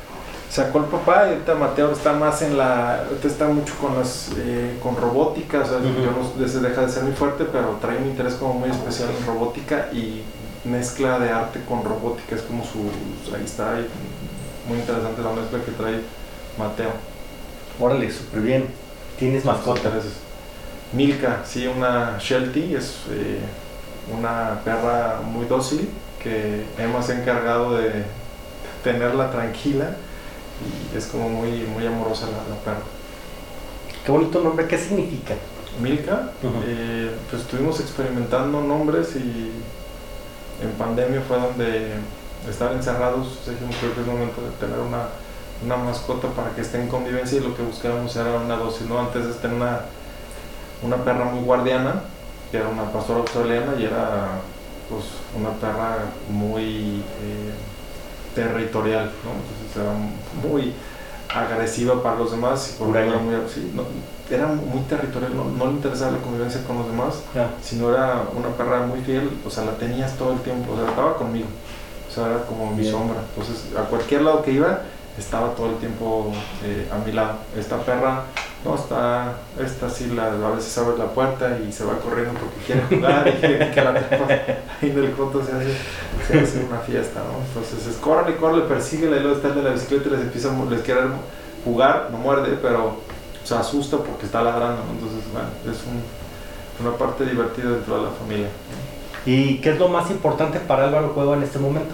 Sacó 0.49 0.77
el 0.79 0.85
papá 0.85 1.27
y 1.27 1.29
ahorita 1.31 1.55
Mateo 1.55 1.91
está 1.91 2.13
más 2.13 2.41
en 2.41 2.57
la, 2.57 3.03
está 3.23 3.47
mucho 3.47 3.73
con 3.79 3.95
las, 3.97 4.31
eh, 4.37 4.77
con 4.81 4.95
robótica, 4.95 5.61
o 5.61 5.65
sea, 5.65 5.79
yo 5.79 6.11
no, 6.11 6.61
deja 6.61 6.81
de 6.81 6.89
ser 6.89 7.03
muy 7.03 7.13
fuerte, 7.13 7.45
pero 7.45 7.77
trae 7.81 7.97
un 7.97 8.07
interés 8.07 8.35
como 8.35 8.55
muy 8.55 8.69
especial 8.69 9.09
en 9.17 9.25
robótica 9.25 9.89
y 9.93 10.23
mezcla 10.65 11.19
de 11.19 11.31
arte 11.31 11.61
con 11.67 11.83
robótica, 11.83 12.35
es 12.35 12.41
como 12.41 12.63
su, 12.63 12.79
ahí 13.35 13.43
está, 13.45 13.79
muy 14.67 14.79
interesante 14.79 15.21
la 15.21 15.31
mezcla 15.31 15.59
que 15.63 15.71
trae 15.71 16.01
Mateo. 16.57 16.91
Órale, 17.79 18.11
súper 18.11 18.41
bien. 18.41 18.67
¿Tienes 19.17 19.45
mascota? 19.45 19.91
Milka, 20.93 21.43
sí, 21.45 21.67
una 21.67 22.17
Sheltie, 22.19 22.75
es 22.75 22.97
eh, 23.11 23.39
una 24.13 24.59
perra 24.65 25.21
muy 25.23 25.45
dócil 25.45 25.89
que 26.21 26.65
hemos 26.77 27.09
encargado 27.09 27.77
de 27.77 28.03
tenerla 28.83 29.31
tranquila 29.31 29.95
y 30.93 30.97
es 30.97 31.05
como 31.07 31.29
muy, 31.29 31.61
muy 31.61 31.85
amorosa 31.85 32.27
la, 32.27 32.55
perra. 32.63 32.83
Qué 34.05 34.11
bonito 34.11 34.41
nombre, 34.41 34.67
¿qué 34.67 34.77
significa? 34.77 35.35
Milka, 35.81 36.31
eh, 36.65 37.11
pues 37.29 37.43
estuvimos 37.43 37.79
experimentando 37.79 38.61
nombres 38.61 39.15
y 39.15 39.51
en 40.61 40.71
pandemia 40.77 41.21
fue 41.21 41.39
donde 41.39 41.93
estar 42.49 42.71
encerrados, 42.73 43.39
dijimos 43.47 43.75
creo 43.79 43.93
que 43.93 44.01
es 44.01 44.07
momento 44.07 44.41
de 44.41 44.49
tener 44.59 44.79
una, 44.79 45.07
una, 45.63 45.77
mascota 45.77 46.27
para 46.29 46.49
que 46.51 46.61
esté 46.61 46.81
en 46.81 46.87
convivencia 46.87 47.37
y 47.37 47.41
lo 47.41 47.55
que 47.55 47.61
buscábamos 47.61 48.15
era 48.15 48.39
una 48.39 48.55
dosis, 48.55 48.87
¿no? 48.87 48.99
Antes 48.99 49.27
de 49.27 49.33
tener 49.35 49.57
una, 49.57 49.81
una 50.81 50.97
perra 50.97 51.25
muy 51.25 51.43
guardiana, 51.43 52.01
que 52.49 52.57
era 52.57 52.67
una 52.67 52.91
pastora 52.91 53.19
australiana 53.19 53.75
y 53.79 53.85
era 53.85 54.39
pues 54.89 55.05
una 55.37 55.51
perra 55.51 55.99
muy 56.29 57.03
eh, 57.21 57.53
territorial, 58.35 59.11
¿no? 59.23 59.31
Entonces 59.31 59.77
era 59.77 59.93
muy 60.41 60.73
agresiva 61.33 62.01
para 62.03 62.17
los 62.17 62.31
demás 62.31 62.77
y 62.79 62.83
era 62.83 63.17
muy, 63.17 63.35
era 64.29 64.47
muy 64.47 64.81
territorial, 64.83 65.31
no, 65.35 65.65
le 65.65 65.71
interesaba 65.71 66.11
la 66.11 66.17
convivencia 66.19 66.63
con 66.65 66.77
los 66.77 66.87
demás, 66.87 67.21
sino 67.61 67.89
era 67.89 68.23
una 68.35 68.49
perra 68.49 68.85
muy 68.85 69.01
fiel, 69.01 69.29
o 69.45 69.49
sea, 69.49 69.65
la 69.65 69.73
tenías 69.73 70.17
todo 70.17 70.33
el 70.33 70.39
tiempo, 70.39 70.73
o 70.73 70.77
sea, 70.77 70.89
estaba 70.89 71.15
conmigo. 71.15 71.47
O 72.11 72.13
sea, 72.13 72.27
era 72.27 72.41
como 72.45 72.75
mi 72.75 72.89
sombra. 72.89 73.21
Entonces, 73.29 73.67
a 73.77 73.83
cualquier 73.83 74.23
lado 74.23 74.43
que 74.43 74.51
iba, 74.51 74.81
estaba 75.17 75.55
todo 75.55 75.69
el 75.69 75.77
tiempo 75.77 76.33
eh, 76.63 76.89
a 76.91 76.97
mi 77.05 77.13
lado. 77.13 77.37
Esta 77.57 77.77
perra, 77.77 78.23
no, 78.65 78.75
está, 78.75 79.35
esta 79.63 79.89
sí, 79.89 80.11
la, 80.13 80.27
a 80.27 80.51
veces 80.51 80.77
abre 80.77 80.97
la 80.97 81.05
puerta 81.05 81.57
y 81.65 81.71
se 81.71 81.85
va 81.85 81.99
corriendo 81.99 82.33
porque 82.33 82.57
quiere 82.65 82.81
jugar 82.89 83.27
y 83.27 83.31
quiere 83.39 83.71
que 83.71 83.81
la 83.81 83.91
ahí 83.91 84.89
en 84.89 84.99
el 84.99 85.11
coto 85.13 85.41
se 85.43 85.53
hace, 85.53 85.77
se 86.27 86.39
hace 86.39 86.65
una 86.65 86.79
fiesta, 86.79 87.21
¿no? 87.21 87.45
Entonces, 87.47 87.87
es 87.87 87.95
corre, 88.01 88.35
corre, 88.35 88.61
persíguela 88.61 89.15
y 89.15 89.21
luego 89.21 89.37
está 89.37 89.49
el 89.49 89.55
de 89.55 89.63
la 89.63 89.69
bicicleta 89.71 90.09
y 90.09 90.11
les 90.11 90.21
empieza, 90.21 90.49
les 90.69 90.81
quiere 90.81 91.01
jugar, 91.63 92.09
no 92.11 92.17
muerde, 92.17 92.57
pero 92.61 92.97
se 93.43 93.55
asusta 93.55 93.97
porque 93.97 94.25
está 94.25 94.43
ladrando, 94.43 94.81
Entonces, 94.91 95.23
bueno, 95.31 95.47
es 95.63 95.81
un, 95.87 96.85
una 96.85 96.97
parte 96.97 97.25
divertida 97.25 97.69
dentro 97.69 97.97
de 97.97 98.03
la 98.03 98.09
familia. 98.11 98.47
¿Y 99.25 99.57
qué 99.57 99.71
es 99.71 99.79
lo 99.79 99.87
más 99.87 100.09
importante 100.09 100.59
para 100.59 100.85
Álvaro 100.85 101.13
Cueva 101.13 101.35
en 101.35 101.43
este 101.43 101.59
momento? 101.59 101.93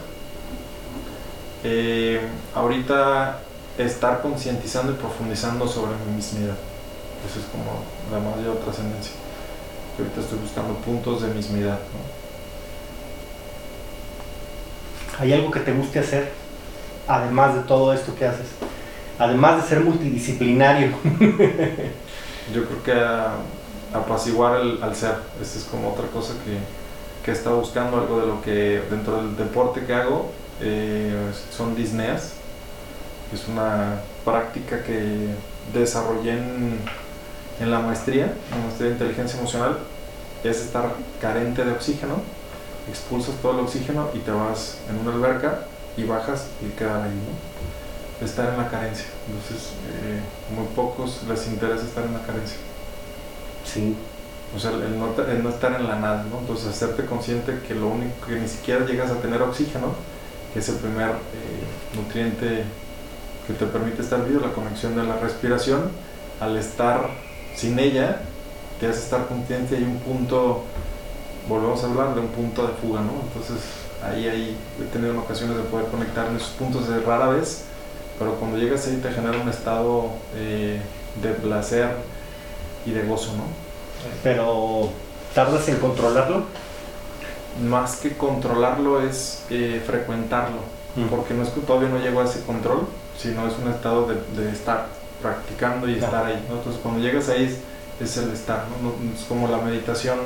Eh, 1.64 2.22
ahorita 2.56 3.40
estar 3.78 4.22
concientizando 4.22 4.94
y 4.94 4.96
profundizando 4.96 5.68
sobre 5.68 5.92
mi 6.06 6.16
mismidad. 6.16 6.56
Eso 7.30 7.40
es 7.40 7.46
como 7.48 7.84
la 8.12 8.20
mayor 8.20 8.58
trascendencia. 8.58 9.14
Ahorita 9.98 10.22
estoy 10.22 10.40
buscando 10.40 10.74
puntos 10.76 11.22
de 11.22 11.28
mismidad. 11.30 11.80
¿Hay 15.20 15.34
algo 15.34 15.52
que 15.52 15.60
te 15.60 15.74
guste 15.74 16.00
hacer, 16.00 16.32
además 17.08 17.56
de 17.56 17.62
todo 17.62 17.92
esto 17.92 18.16
que 18.16 18.26
haces? 18.26 18.48
Además 19.18 19.64
de 19.64 19.68
ser 19.68 19.82
multidisciplinario. 19.82 20.90
Yo 22.54 22.66
creo 22.66 22.84
que 22.84 23.98
apaciguar 23.98 24.56
al 24.56 24.96
ser, 24.96 25.16
esa 25.42 25.58
es 25.58 25.66
como 25.66 25.92
otra 25.92 26.06
cosa 26.08 26.34
que, 26.46 26.58
que 27.28 27.32
he 27.32 27.36
estado 27.36 27.60
buscando, 27.60 27.98
algo 27.98 28.22
de 28.22 28.28
lo 28.28 28.42
que 28.42 28.82
dentro 28.90 29.18
del 29.18 29.36
deporte 29.36 29.84
que 29.84 29.94
hago, 29.94 30.32
eh, 30.62 31.30
son 31.52 31.76
disneas. 31.76 32.36
Es 33.34 33.50
una 33.50 34.00
práctica 34.24 34.82
que 34.82 35.36
desarrollé 35.74 36.38
en, 36.38 36.80
en 37.60 37.70
la 37.70 37.80
maestría, 37.80 38.28
en 38.28 38.52
la 38.52 38.64
maestría 38.64 38.88
de 38.88 38.94
inteligencia 38.94 39.38
emocional. 39.40 39.78
Es 40.42 40.62
estar 40.62 40.94
carente 41.20 41.66
de 41.66 41.74
oxígeno, 41.74 42.22
expulsas 42.90 43.36
todo 43.42 43.60
el 43.60 43.66
oxígeno 43.66 44.08
y 44.14 44.20
te 44.20 44.32
vas 44.32 44.78
en 44.90 44.98
una 44.98 45.12
alberca 45.12 45.66
y 45.98 46.06
bajas 46.06 46.46
y 46.66 46.70
quedar 46.78 47.02
ahí. 47.02 47.10
¿no? 47.10 48.26
Estar 48.26 48.54
en 48.54 48.58
la 48.58 48.70
carencia. 48.70 49.08
Entonces, 49.28 49.72
eh, 49.84 50.22
muy 50.56 50.68
pocos 50.68 51.24
les 51.28 51.46
interesa 51.48 51.84
estar 51.84 52.06
en 52.06 52.14
la 52.14 52.22
carencia. 52.22 52.56
Sí. 53.66 53.98
O 54.56 54.60
sea, 54.60 54.72
el 54.72 54.98
no, 54.98 55.14
el 55.28 55.44
no, 55.44 55.50
estar 55.50 55.74
en 55.74 55.88
la 55.88 56.00
nada, 56.00 56.26
¿no? 56.30 56.40
Entonces, 56.40 56.68
hacerte 56.68 57.06
consciente 57.06 57.60
que 57.68 57.76
lo 57.76 57.88
único 57.88 58.26
que 58.26 58.36
ni 58.36 58.48
siquiera 58.48 58.86
llegas 58.86 59.12
a 59.12 59.16
tener 59.16 59.42
oxígeno, 59.42 59.94
que 60.54 60.60
es 60.60 60.70
el 60.70 60.76
primer 60.76 61.10
eh, 61.10 61.96
nutriente 61.96 62.64
que 63.46 63.54
te 63.54 63.66
permite 63.66 64.02
estar 64.02 64.26
vivo, 64.26 64.42
la 64.42 64.54
conexión 64.54 64.96
de 64.96 65.04
la 65.04 65.18
respiración, 65.18 65.90
al 66.40 66.58
estar 66.58 67.10
sin 67.56 67.80
ella, 67.80 68.22
te 68.80 68.88
hace 68.88 69.00
estar 69.00 69.28
consciente 69.28 69.80
y 69.80 69.84
un 69.84 70.00
punto, 70.00 70.64
volvemos 71.48 71.84
a 71.84 71.88
hablar 71.88 72.16
de 72.16 72.22
un 72.22 72.28
punto 72.28 72.68
de 72.68 72.74
fuga, 72.74 73.02
¿no? 73.02 73.22
Entonces 73.24 73.66
ahí, 74.04 74.28
ahí 74.28 74.58
he 74.80 74.86
tenido 74.86 75.18
ocasiones 75.20 75.58
de 75.58 75.64
poder 75.64 75.88
conectar 75.88 76.28
esos 76.36 76.50
puntos 76.50 76.88
de 76.88 77.00
rara 77.00 77.30
vez, 77.30 77.64
pero 78.20 78.36
cuando 78.36 78.58
llegas 78.58 78.88
ahí 78.88 78.98
te 78.98 79.12
genera 79.12 79.40
un 79.40 79.50
estado 79.50 80.10
eh, 80.36 80.80
de 81.22 81.30
placer 81.32 81.92
y 82.86 82.92
de 82.92 83.04
gozo, 83.04 83.34
¿no? 83.36 83.67
Pero 84.24 84.90
tardas 85.34 85.68
en 85.70 85.78
controlarlo 85.78 86.46
más 87.62 87.98
que 87.98 88.16
controlarlo 88.16 89.02
es 89.02 89.44
eh, 89.50 89.82
frecuentarlo, 89.86 90.60
porque 91.10 91.34
no 91.34 91.44
es 91.44 91.50
que 91.50 91.62
todavía 91.62 91.90
no 91.90 92.00
llego 92.00 92.22
a 92.22 92.26
ese 92.26 92.42
control, 92.42 92.88
sino 93.18 93.48
es 93.48 93.54
un 93.58 93.72
estado 93.72 94.08
de, 94.08 94.52
estar 94.52 94.88
practicando 95.22 95.90
y 95.90 95.96
estar 95.96 96.26
ahí. 96.26 96.46
Entonces 96.50 96.80
cuando 96.82 97.02
llegas 97.02 97.30
ahí 97.30 97.46
es, 97.46 97.58
es 98.00 98.18
el 98.18 98.32
estar, 98.32 98.66
¿no? 98.82 98.94
es 99.16 99.24
como 99.26 99.48
la 99.48 99.58
meditación 99.58 100.20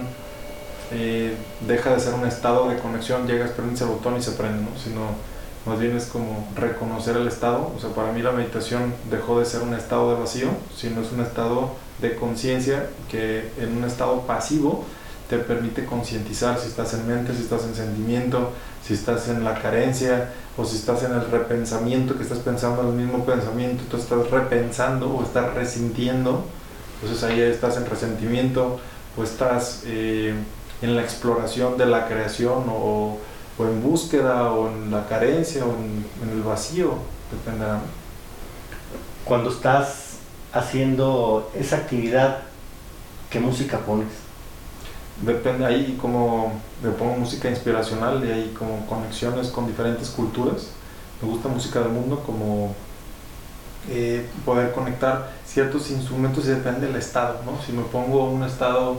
eh, 0.92 1.36
deja 1.62 1.94
de 1.94 2.00
ser 2.00 2.14
un 2.14 2.26
estado 2.26 2.68
de 2.70 2.78
conexión, 2.78 3.28
llegas, 3.28 3.52
prendes 3.52 3.82
el 3.82 3.88
botón 3.88 4.18
y 4.18 4.22
se 4.22 4.32
prende, 4.32 4.62
¿no? 4.62 4.78
sino 4.78 5.02
más 5.66 5.80
bien 5.80 5.96
es 5.96 6.06
como 6.06 6.48
reconocer 6.56 7.18
el 7.18 7.28
estado. 7.28 7.72
O 7.76 7.80
sea, 7.80 7.92
para 7.92 8.12
mí 8.12 8.22
la 8.22 8.32
meditación 8.32 8.94
dejó 9.10 9.40
de 9.40 9.46
ser 9.46 9.62
un 9.62 9.74
estado 9.74 10.14
de 10.14 10.20
vacío, 10.20 10.48
sino 10.76 11.02
es 11.02 11.12
un 11.12 11.22
estado 11.22 11.72
de 12.02 12.16
conciencia 12.16 12.88
que 13.10 13.52
en 13.60 13.78
un 13.78 13.84
estado 13.84 14.22
pasivo 14.22 14.86
te 15.30 15.38
permite 15.38 15.86
concientizar 15.86 16.60
si 16.60 16.68
estás 16.68 16.94
en 16.94 17.08
mente, 17.08 17.34
si 17.34 17.44
estás 17.44 17.64
en 17.64 17.74
sentimiento, 17.74 18.52
si 18.86 18.94
estás 18.94 19.30
en 19.30 19.44
la 19.44 19.62
carencia 19.62 20.34
o 20.58 20.66
si 20.66 20.76
estás 20.76 21.04
en 21.04 21.14
el 21.14 21.26
repensamiento, 21.32 22.18
que 22.18 22.24
estás 22.24 22.40
pensando 22.40 22.82
el 22.82 22.96
mismo 22.96 23.24
pensamiento, 23.26 23.84
tú 23.90 23.98
estás 23.98 24.30
repensando 24.30 25.10
o 25.10 25.24
estás 25.24 25.54
resintiendo, 25.54 26.44
entonces 26.96 27.24
ahí 27.24 27.40
estás 27.40 27.78
en 27.78 27.86
resentimiento 27.86 28.80
o 29.18 29.24
estás 29.24 29.84
eh, 29.86 30.34
en 30.82 30.96
la 30.96 31.02
exploración 31.02 31.78
de 31.78 31.86
la 31.86 32.08
creación 32.08 32.66
o, 32.68 33.18
o, 33.62 33.68
en 33.68 33.82
búsqueda 33.82 34.52
o 34.52 34.70
en 34.70 34.92
la 34.92 35.08
carencia 35.08 35.66
o 35.66 35.70
en, 35.70 36.06
en 36.24 36.30
el 36.38 36.42
vacío, 36.42 36.96
dependerá. 37.32 37.80
Cuando 39.26 39.52
estás 39.52 40.18
haciendo 40.52 41.52
esa 41.56 41.78
actividad, 41.78 42.40
¿qué 43.30 43.40
música 43.40 43.80
pones? 43.80 44.22
depende 45.22 45.66
ahí 45.66 45.98
como 46.02 46.54
le 46.84 46.90
pongo 46.92 47.16
música 47.16 47.50
inspiracional 47.50 48.24
y 48.26 48.32
hay 48.32 48.56
como 48.58 48.86
conexiones 48.88 49.48
con 49.50 49.68
diferentes 49.68 50.10
culturas 50.10 50.68
me 51.22 51.30
gusta 51.30 51.48
música 51.48 51.80
del 51.80 51.90
mundo 51.90 52.24
como 52.26 52.74
eh, 53.90 54.28
poder 54.46 54.72
conectar 54.72 55.32
ciertos 55.46 55.92
instrumentos 55.92 56.46
y 56.46 56.50
depende 56.50 56.88
del 56.88 56.96
estado 56.96 57.40
¿no? 57.46 57.62
si 57.64 57.72
me 57.72 57.84
pongo 57.84 58.26
un 58.26 58.44
estado 58.44 58.98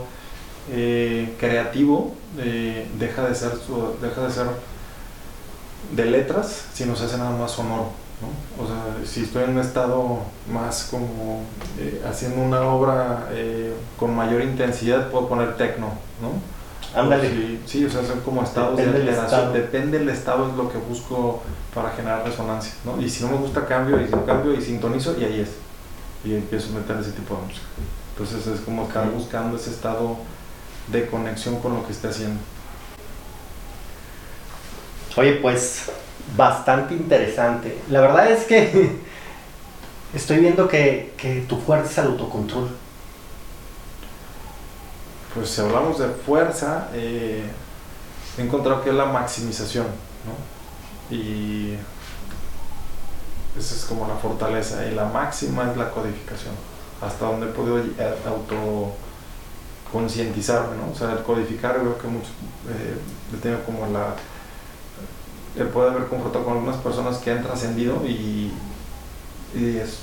eh, 0.71 1.35
creativo 1.39 2.13
eh, 2.37 2.87
deja 2.97 3.27
de 3.27 3.35
ser 3.35 3.51
deja 4.01 4.21
de 4.21 4.31
ser 4.31 4.47
de 5.91 6.05
letras 6.05 6.65
si 6.73 6.85
no 6.85 6.95
se 6.95 7.05
hace 7.05 7.17
nada 7.17 7.31
más 7.31 7.51
sonoro 7.51 8.03
o 8.59 8.67
sea, 8.67 9.05
si 9.05 9.23
estoy 9.23 9.43
en 9.43 9.51
un 9.51 9.59
estado 9.59 10.19
más 10.51 10.87
como 10.89 11.41
eh, 11.79 12.03
haciendo 12.07 12.41
una 12.41 12.61
obra 12.61 13.27
eh, 13.31 13.73
con 13.97 14.15
mayor 14.15 14.41
intensidad, 14.41 15.09
puedo 15.09 15.27
poner 15.27 15.55
tecno, 15.57 15.87
¿no? 16.21 16.53
Ándale. 16.99 17.59
sí, 17.65 17.85
o 17.85 17.89
sea, 17.89 18.05
son 18.05 18.19
como 18.19 18.43
estados 18.43 18.77
Depende 18.77 18.99
de 18.99 19.09
alteración. 19.09 19.39
estado. 19.39 19.53
Depende 19.53 19.99
del 19.99 20.09
estado, 20.09 20.49
es 20.49 20.55
lo 20.55 20.71
que 20.71 20.77
busco 20.77 21.41
para 21.73 21.89
generar 21.91 22.23
resonancia, 22.23 22.73
¿no? 22.85 23.01
Y 23.01 23.09
si 23.09 23.23
no 23.23 23.31
me 23.31 23.37
gusta, 23.37 23.65
cambio 23.65 23.99
y 23.99 24.05
si 24.05 24.11
cambio 24.11 24.53
y 24.53 24.61
sintonizo 24.61 25.15
y 25.19 25.23
ahí 25.23 25.39
es. 25.39 25.49
Y 26.23 26.35
empiezo 26.35 26.69
a 26.69 26.79
meter 26.79 26.97
ese 26.97 27.11
tipo 27.11 27.35
de 27.35 27.41
música. 27.41 27.65
Entonces 28.11 28.45
es 28.45 28.61
como 28.61 28.83
estar 28.83 29.09
buscando 29.09 29.57
ese 29.57 29.71
estado 29.71 30.17
de 30.87 31.07
conexión 31.07 31.59
con 31.59 31.75
lo 31.75 31.85
que 31.85 31.93
esté 31.93 32.07
haciendo. 32.07 32.39
Oye, 35.15 35.33
pues 35.33 35.91
bastante 36.35 36.93
interesante. 36.95 37.77
La 37.89 38.01
verdad 38.01 38.31
es 38.31 38.45
que 38.45 38.97
estoy 40.13 40.39
viendo 40.39 40.67
que, 40.67 41.13
que 41.17 41.41
tu 41.41 41.57
fuerte 41.57 41.89
es 41.89 41.97
el 41.97 42.07
autocontrol. 42.07 42.69
Pues 45.33 45.49
si 45.49 45.61
hablamos 45.61 45.99
de 45.99 46.09
fuerza, 46.09 46.89
eh, 46.93 47.43
he 48.37 48.41
encontrado 48.41 48.83
que 48.83 48.89
es 48.89 48.95
la 48.95 49.05
maximización, 49.05 49.87
¿no? 50.25 51.15
Y 51.15 51.75
esa 53.57 53.75
es 53.75 53.85
como 53.85 54.07
la 54.07 54.15
fortaleza. 54.15 54.85
Y 54.85 54.95
la 54.95 55.05
máxima 55.05 55.69
es 55.71 55.77
la 55.77 55.89
codificación. 55.89 56.53
Hasta 57.01 57.25
donde 57.25 57.47
he 57.47 57.49
podido 57.49 57.79
eh, 57.79 58.15
auto 58.27 58.95
concientizarme, 59.93 60.75
¿no? 60.75 60.91
O 60.91 60.95
sea, 60.95 61.13
el 61.13 61.23
codificar 61.23 61.81
veo 61.81 61.97
que 61.97 62.07
mucho, 62.07 62.29
eh, 62.67 62.97
he 63.33 63.37
tenido 63.37 63.63
como 63.63 63.87
la 63.87 64.15
el 65.55 65.67
poder 65.67 65.91
haber 65.93 66.07
confrontado 66.07 66.45
con 66.45 66.55
algunas 66.55 66.77
personas 66.77 67.17
que 67.19 67.31
han 67.31 67.43
trascendido 67.43 68.03
y, 68.05 68.51
y 69.53 69.77
es 69.77 69.99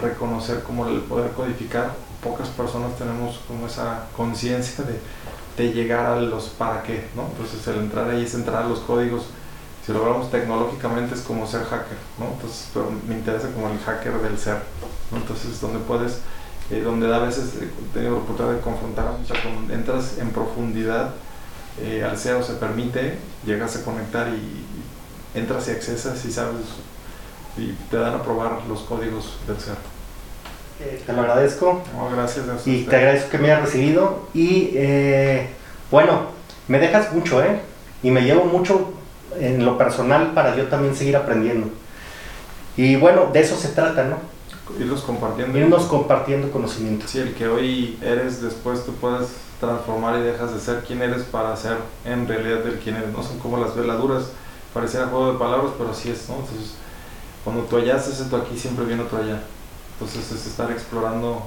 reconocer 0.00 0.62
como 0.62 0.86
el 0.86 1.00
poder 1.00 1.30
codificar. 1.32 1.92
Pocas 2.22 2.48
personas 2.48 2.96
tenemos 2.96 3.38
como 3.46 3.66
esa 3.66 4.06
conciencia 4.16 4.82
de, 4.84 4.98
de 5.62 5.72
llegar 5.74 6.06
a 6.06 6.16
los 6.16 6.44
para 6.48 6.82
qué, 6.82 7.06
¿no? 7.14 7.26
Entonces 7.26 7.66
el 7.68 7.80
entrar 7.80 8.08
ahí 8.08 8.24
es 8.24 8.34
entrar 8.34 8.62
a 8.62 8.68
los 8.68 8.78
códigos. 8.80 9.26
Si 9.84 9.92
lo 9.92 10.02
hablamos 10.02 10.30
tecnológicamente 10.30 11.14
es 11.14 11.20
como 11.20 11.46
ser 11.46 11.64
hacker, 11.64 11.98
¿no? 12.18 12.28
Entonces, 12.32 12.70
pero 12.72 12.90
me 13.06 13.14
interesa 13.14 13.48
como 13.52 13.68
el 13.68 13.78
hacker 13.78 14.14
del 14.22 14.38
ser, 14.38 14.62
¿no? 15.10 15.18
Entonces, 15.18 15.60
donde 15.60 15.80
puedes, 15.80 16.20
eh, 16.70 16.80
donde 16.80 17.14
a 17.14 17.18
veces 17.18 17.54
he 17.60 17.94
tenido 17.94 18.12
la 18.14 18.18
oportunidad 18.20 18.56
de 18.56 18.60
confrontar, 18.60 19.06
o 19.22 19.26
sea, 19.26 19.42
cuando 19.42 19.72
entras 19.72 20.18
en 20.18 20.30
profundidad 20.30 21.10
eh, 21.82 22.04
al 22.08 22.16
ser 22.16 22.36
o 22.36 22.42
se 22.42 22.54
permite, 22.54 23.18
llegas 23.44 23.76
a 23.76 23.84
conectar 23.84 24.28
y, 24.28 24.64
entras 25.38 25.68
y 25.68 25.72
accesas 25.72 26.24
y 26.24 26.32
sabes, 26.32 26.62
y 27.56 27.72
te 27.90 27.96
dan 27.96 28.14
a 28.14 28.22
probar 28.22 28.62
los 28.68 28.80
códigos 28.80 29.36
del 29.46 29.58
ser. 29.58 29.76
Te 31.06 31.12
lo 31.12 31.20
agradezco 31.20 31.82
No, 31.96 32.10
gracias. 32.10 32.46
a 32.48 32.68
y 32.68 32.82
te 32.82 32.96
agradezco 32.96 33.30
que 33.30 33.38
me 33.38 33.50
hayas 33.50 33.66
recibido. 33.66 34.28
Y 34.34 34.70
eh, 34.74 35.48
bueno, 35.90 36.28
me 36.66 36.78
dejas 36.78 37.12
mucho, 37.12 37.42
¿eh? 37.42 37.60
Y 38.02 38.10
me 38.10 38.22
llevo 38.22 38.44
mucho 38.44 38.92
en 39.38 39.64
lo 39.64 39.78
personal 39.78 40.32
para 40.32 40.56
yo 40.56 40.66
también 40.66 40.94
seguir 40.96 41.16
aprendiendo. 41.16 41.68
Y 42.76 42.96
bueno, 42.96 43.30
de 43.32 43.40
eso 43.40 43.56
se 43.56 43.68
trata, 43.68 44.04
¿no? 44.04 44.18
Irlos 44.78 45.02
compartiendo. 45.02 45.58
Irnos 45.58 45.84
compartiendo 45.84 46.50
conocimientos. 46.50 47.10
Sí, 47.10 47.18
el 47.18 47.34
que 47.34 47.48
hoy 47.48 47.98
eres, 48.02 48.40
después 48.42 48.84
tú 48.84 48.92
puedes 48.94 49.28
transformar 49.60 50.18
y 50.18 50.22
dejas 50.22 50.52
de 50.54 50.60
ser 50.60 50.84
quien 50.84 51.02
eres 51.02 51.22
para 51.24 51.56
ser 51.56 51.76
en 52.04 52.26
realidad 52.26 52.66
el 52.66 52.78
quien 52.78 52.96
eres. 52.96 53.12
No 53.12 53.22
son 53.22 53.38
como 53.38 53.58
las 53.58 53.76
veladuras, 53.76 54.30
pareciera 54.72 55.06
juego 55.06 55.32
de 55.32 55.38
palabras, 55.38 55.72
pero 55.76 55.90
así 55.90 56.10
es, 56.10 56.28
¿no? 56.28 56.36
Entonces, 56.36 56.74
cuando 57.44 57.62
tú 57.64 57.76
allá 57.76 57.96
haces 57.96 58.20
esto 58.20 58.36
aquí, 58.36 58.58
siempre 58.58 58.84
viene 58.84 59.02
otro 59.02 59.18
allá. 59.18 59.42
Entonces, 59.94 60.32
es 60.32 60.46
estar 60.46 60.70
explorando 60.70 61.42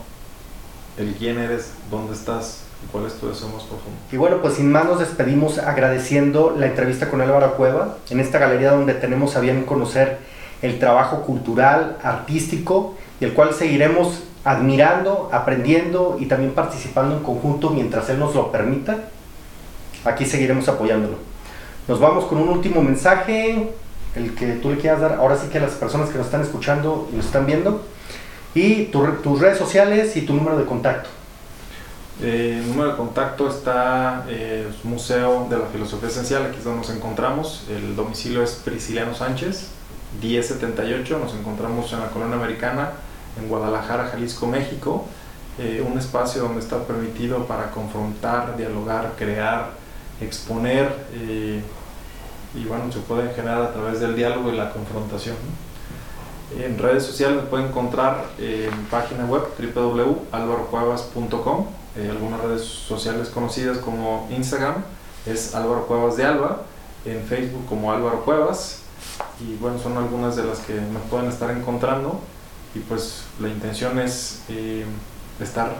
el 0.97 1.13
quién 1.15 1.37
eres, 1.37 1.73
dónde 1.89 2.13
estás 2.13 2.67
cuál 2.91 3.05
es 3.05 3.13
tu 3.13 3.27
deseo 3.27 3.47
más 3.49 3.63
profundo. 3.63 3.99
Y 4.11 4.17
bueno, 4.17 4.37
pues 4.41 4.55
sin 4.55 4.71
más 4.71 4.85
nos 4.85 4.99
despedimos 4.99 5.57
agradeciendo 5.57 6.55
la 6.57 6.67
entrevista 6.67 7.09
con 7.09 7.21
Álvaro 7.21 7.55
Cueva 7.55 7.97
en 8.09 8.19
esta 8.19 8.37
galería 8.37 8.71
donde 8.71 8.93
tenemos 8.93 9.35
a 9.35 9.39
bien 9.39 9.63
conocer 9.63 10.19
el 10.61 10.79
trabajo 10.79 11.21
cultural, 11.21 11.97
artístico 12.03 12.95
y 13.19 13.25
el 13.25 13.33
cual 13.33 13.53
seguiremos 13.53 14.23
admirando, 14.43 15.29
aprendiendo 15.31 16.17
y 16.19 16.25
también 16.25 16.53
participando 16.53 17.17
en 17.17 17.23
conjunto 17.23 17.69
mientras 17.69 18.09
él 18.09 18.19
nos 18.19 18.35
lo 18.35 18.51
permita. 18.51 19.09
Aquí 20.05 20.25
seguiremos 20.25 20.67
apoyándolo. 20.69 21.17
Nos 21.87 21.99
vamos 21.99 22.25
con 22.25 22.37
un 22.37 22.49
último 22.49 22.81
mensaje, 22.81 23.69
el 24.15 24.35
que 24.35 24.53
tú 24.53 24.69
le 24.69 24.77
quieras 24.77 25.01
dar 25.01 25.13
ahora 25.13 25.35
sí 25.37 25.47
que 25.47 25.57
a 25.57 25.61
las 25.61 25.73
personas 25.73 26.09
que 26.09 26.17
nos 26.17 26.27
están 26.27 26.41
escuchando 26.41 27.09
y 27.11 27.15
nos 27.15 27.25
están 27.25 27.45
viendo 27.45 27.85
y 28.53 28.85
tu 28.85 29.05
tus 29.23 29.39
redes 29.39 29.57
sociales 29.57 30.15
y 30.17 30.21
tu 30.21 30.33
número 30.33 30.57
de 30.57 30.65
contacto. 30.65 31.09
Eh, 32.21 32.59
el 32.59 32.67
número 32.67 32.91
de 32.91 32.97
contacto 32.97 33.47
está 33.47 34.25
eh, 34.27 34.67
Museo 34.83 35.47
de 35.49 35.57
la 35.57 35.65
Filosofía 35.67 36.09
Esencial, 36.09 36.45
aquí 36.47 36.57
es 36.57 36.63
donde 36.63 36.79
nos 36.79 36.89
encontramos. 36.89 37.65
El 37.69 37.95
domicilio 37.95 38.41
es 38.41 38.53
Prisciliano 38.53 39.13
Sánchez, 39.13 39.67
1078. 40.21 41.19
Nos 41.19 41.35
encontramos 41.35 41.93
en 41.93 41.99
la 41.99 42.07
Colonia 42.07 42.37
Americana, 42.37 42.93
en 43.39 43.47
Guadalajara, 43.47 44.07
Jalisco, 44.07 44.47
México. 44.47 45.05
Eh, 45.59 45.83
un 45.85 45.97
espacio 45.97 46.43
donde 46.43 46.59
está 46.59 46.83
permitido 46.83 47.45
para 47.45 47.71
confrontar, 47.71 48.55
dialogar, 48.57 49.13
crear, 49.17 49.71
exponer. 50.21 51.07
eh, 51.13 51.61
y 52.55 52.63
bueno, 52.65 52.91
se 52.91 52.99
puede 52.99 53.33
generar 53.33 53.61
a 53.61 53.73
través 53.73 53.99
del 53.99 54.15
diálogo 54.15 54.51
y 54.51 54.55
la 54.55 54.71
confrontación. 54.71 55.35
En 56.57 56.77
redes 56.77 57.03
sociales 57.03 57.43
me 57.43 57.49
pueden 57.49 57.67
encontrar 57.67 58.23
en 58.39 58.71
página 58.85 59.25
web 59.25 59.43
www.alvarocuevas.com, 59.59 61.65
eh, 61.97 62.07
algunas 62.09 62.41
redes 62.41 62.63
sociales 62.63 63.27
conocidas 63.29 63.79
como 63.79 64.29
Instagram 64.31 64.75
es 65.25 65.55
Álvaro 65.55 65.87
Cuevas 65.87 66.15
de 66.15 66.25
Alba, 66.25 66.61
en 67.03 67.21
Facebook 67.23 67.65
como 67.67 67.91
Álvaro 67.91 68.23
Cuevas 68.23 68.83
y 69.41 69.55
bueno, 69.55 69.77
son 69.77 69.97
algunas 69.97 70.37
de 70.37 70.45
las 70.45 70.59
que 70.59 70.73
me 70.73 70.99
pueden 71.09 71.27
estar 71.27 71.51
encontrando 71.51 72.21
y 72.75 72.79
pues 72.79 73.23
la 73.39 73.49
intención 73.49 73.99
es 73.99 74.41
eh, 74.49 74.85
estar 75.39 75.75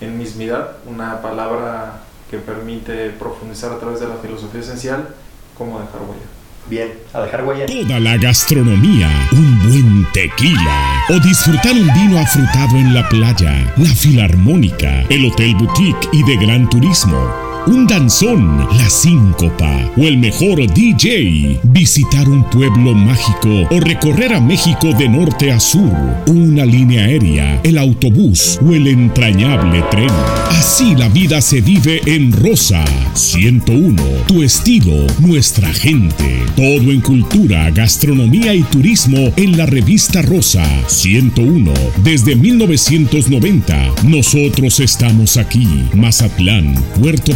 en 0.00 0.18
mismidad, 0.18 0.76
una 0.86 1.22
palabra 1.22 2.02
que 2.30 2.38
permite 2.38 3.10
profundizar 3.10 3.72
a 3.72 3.78
través 3.78 4.00
de 4.00 4.08
la 4.08 4.16
filosofía 4.16 4.60
esencial, 4.60 5.08
cómo 5.56 5.78
dejar 5.78 6.02
huella. 6.02 6.26
Bien, 6.68 6.94
a 7.12 7.20
dejar 7.20 7.44
huella. 7.44 7.66
Toda 7.66 8.00
la 8.00 8.16
gastronomía, 8.16 9.10
un 9.32 9.58
buen 9.68 10.06
tequila 10.12 11.04
o 11.10 11.18
disfrutar 11.20 11.72
un 11.72 11.92
vino 11.92 12.18
afrutado 12.18 12.76
en 12.76 12.94
la 12.94 13.06
playa, 13.08 13.72
la 13.76 13.94
filarmónica, 13.94 15.02
el 15.10 15.26
hotel 15.26 15.54
boutique 15.56 16.08
y 16.12 16.22
de 16.22 16.36
gran 16.36 16.68
turismo. 16.70 17.43
Un 17.66 17.86
danzón, 17.86 18.58
la 18.76 18.90
síncopa 18.90 19.90
o 19.96 20.02
el 20.02 20.18
mejor 20.18 20.66
DJ, 20.72 21.60
visitar 21.62 22.28
un 22.28 22.44
pueblo 22.50 22.94
mágico 22.94 23.66
o 23.70 23.80
recorrer 23.80 24.34
a 24.34 24.40
México 24.40 24.92
de 24.98 25.08
norte 25.08 25.50
a 25.50 25.58
sur, 25.60 25.90
una 26.26 26.66
línea 26.66 27.04
aérea, 27.04 27.60
el 27.62 27.78
autobús 27.78 28.58
o 28.66 28.74
el 28.74 28.86
entrañable 28.88 29.82
tren. 29.90 30.10
Así 30.50 30.94
la 30.94 31.08
vida 31.08 31.40
se 31.40 31.60
vive 31.60 32.00
en 32.06 32.32
Rosa 32.32 32.84
101, 33.14 34.02
tu 34.26 34.42
estilo, 34.42 35.06
nuestra 35.20 35.72
gente. 35.72 36.42
Todo 36.56 36.92
en 36.92 37.00
cultura, 37.00 37.70
gastronomía 37.70 38.54
y 38.54 38.62
turismo 38.62 39.32
en 39.36 39.56
la 39.56 39.66
revista 39.66 40.22
Rosa 40.22 40.64
101 40.86 41.72
desde 42.02 42.36
1990. 42.36 43.94
Nosotros 44.04 44.80
estamos 44.80 45.36
aquí, 45.36 45.66
Mazatlán, 45.94 46.74
Puerto 47.00 47.32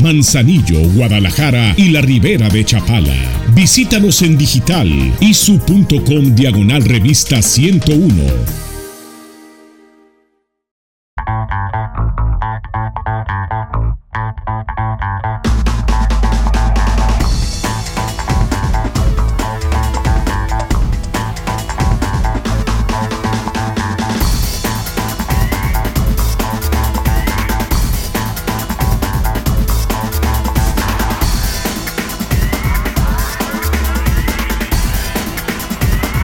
Manzanillo, 0.00 0.80
Guadalajara 0.90 1.72
y 1.78 1.88
la 1.88 2.02
Ribera 2.02 2.50
de 2.50 2.62
Chapala. 2.62 3.14
Visítanos 3.54 4.20
en 4.20 4.36
digital 4.36 4.88
isu.com 5.20 6.34
diagonal 6.34 6.84
revista 6.84 7.40
101 7.40 8.69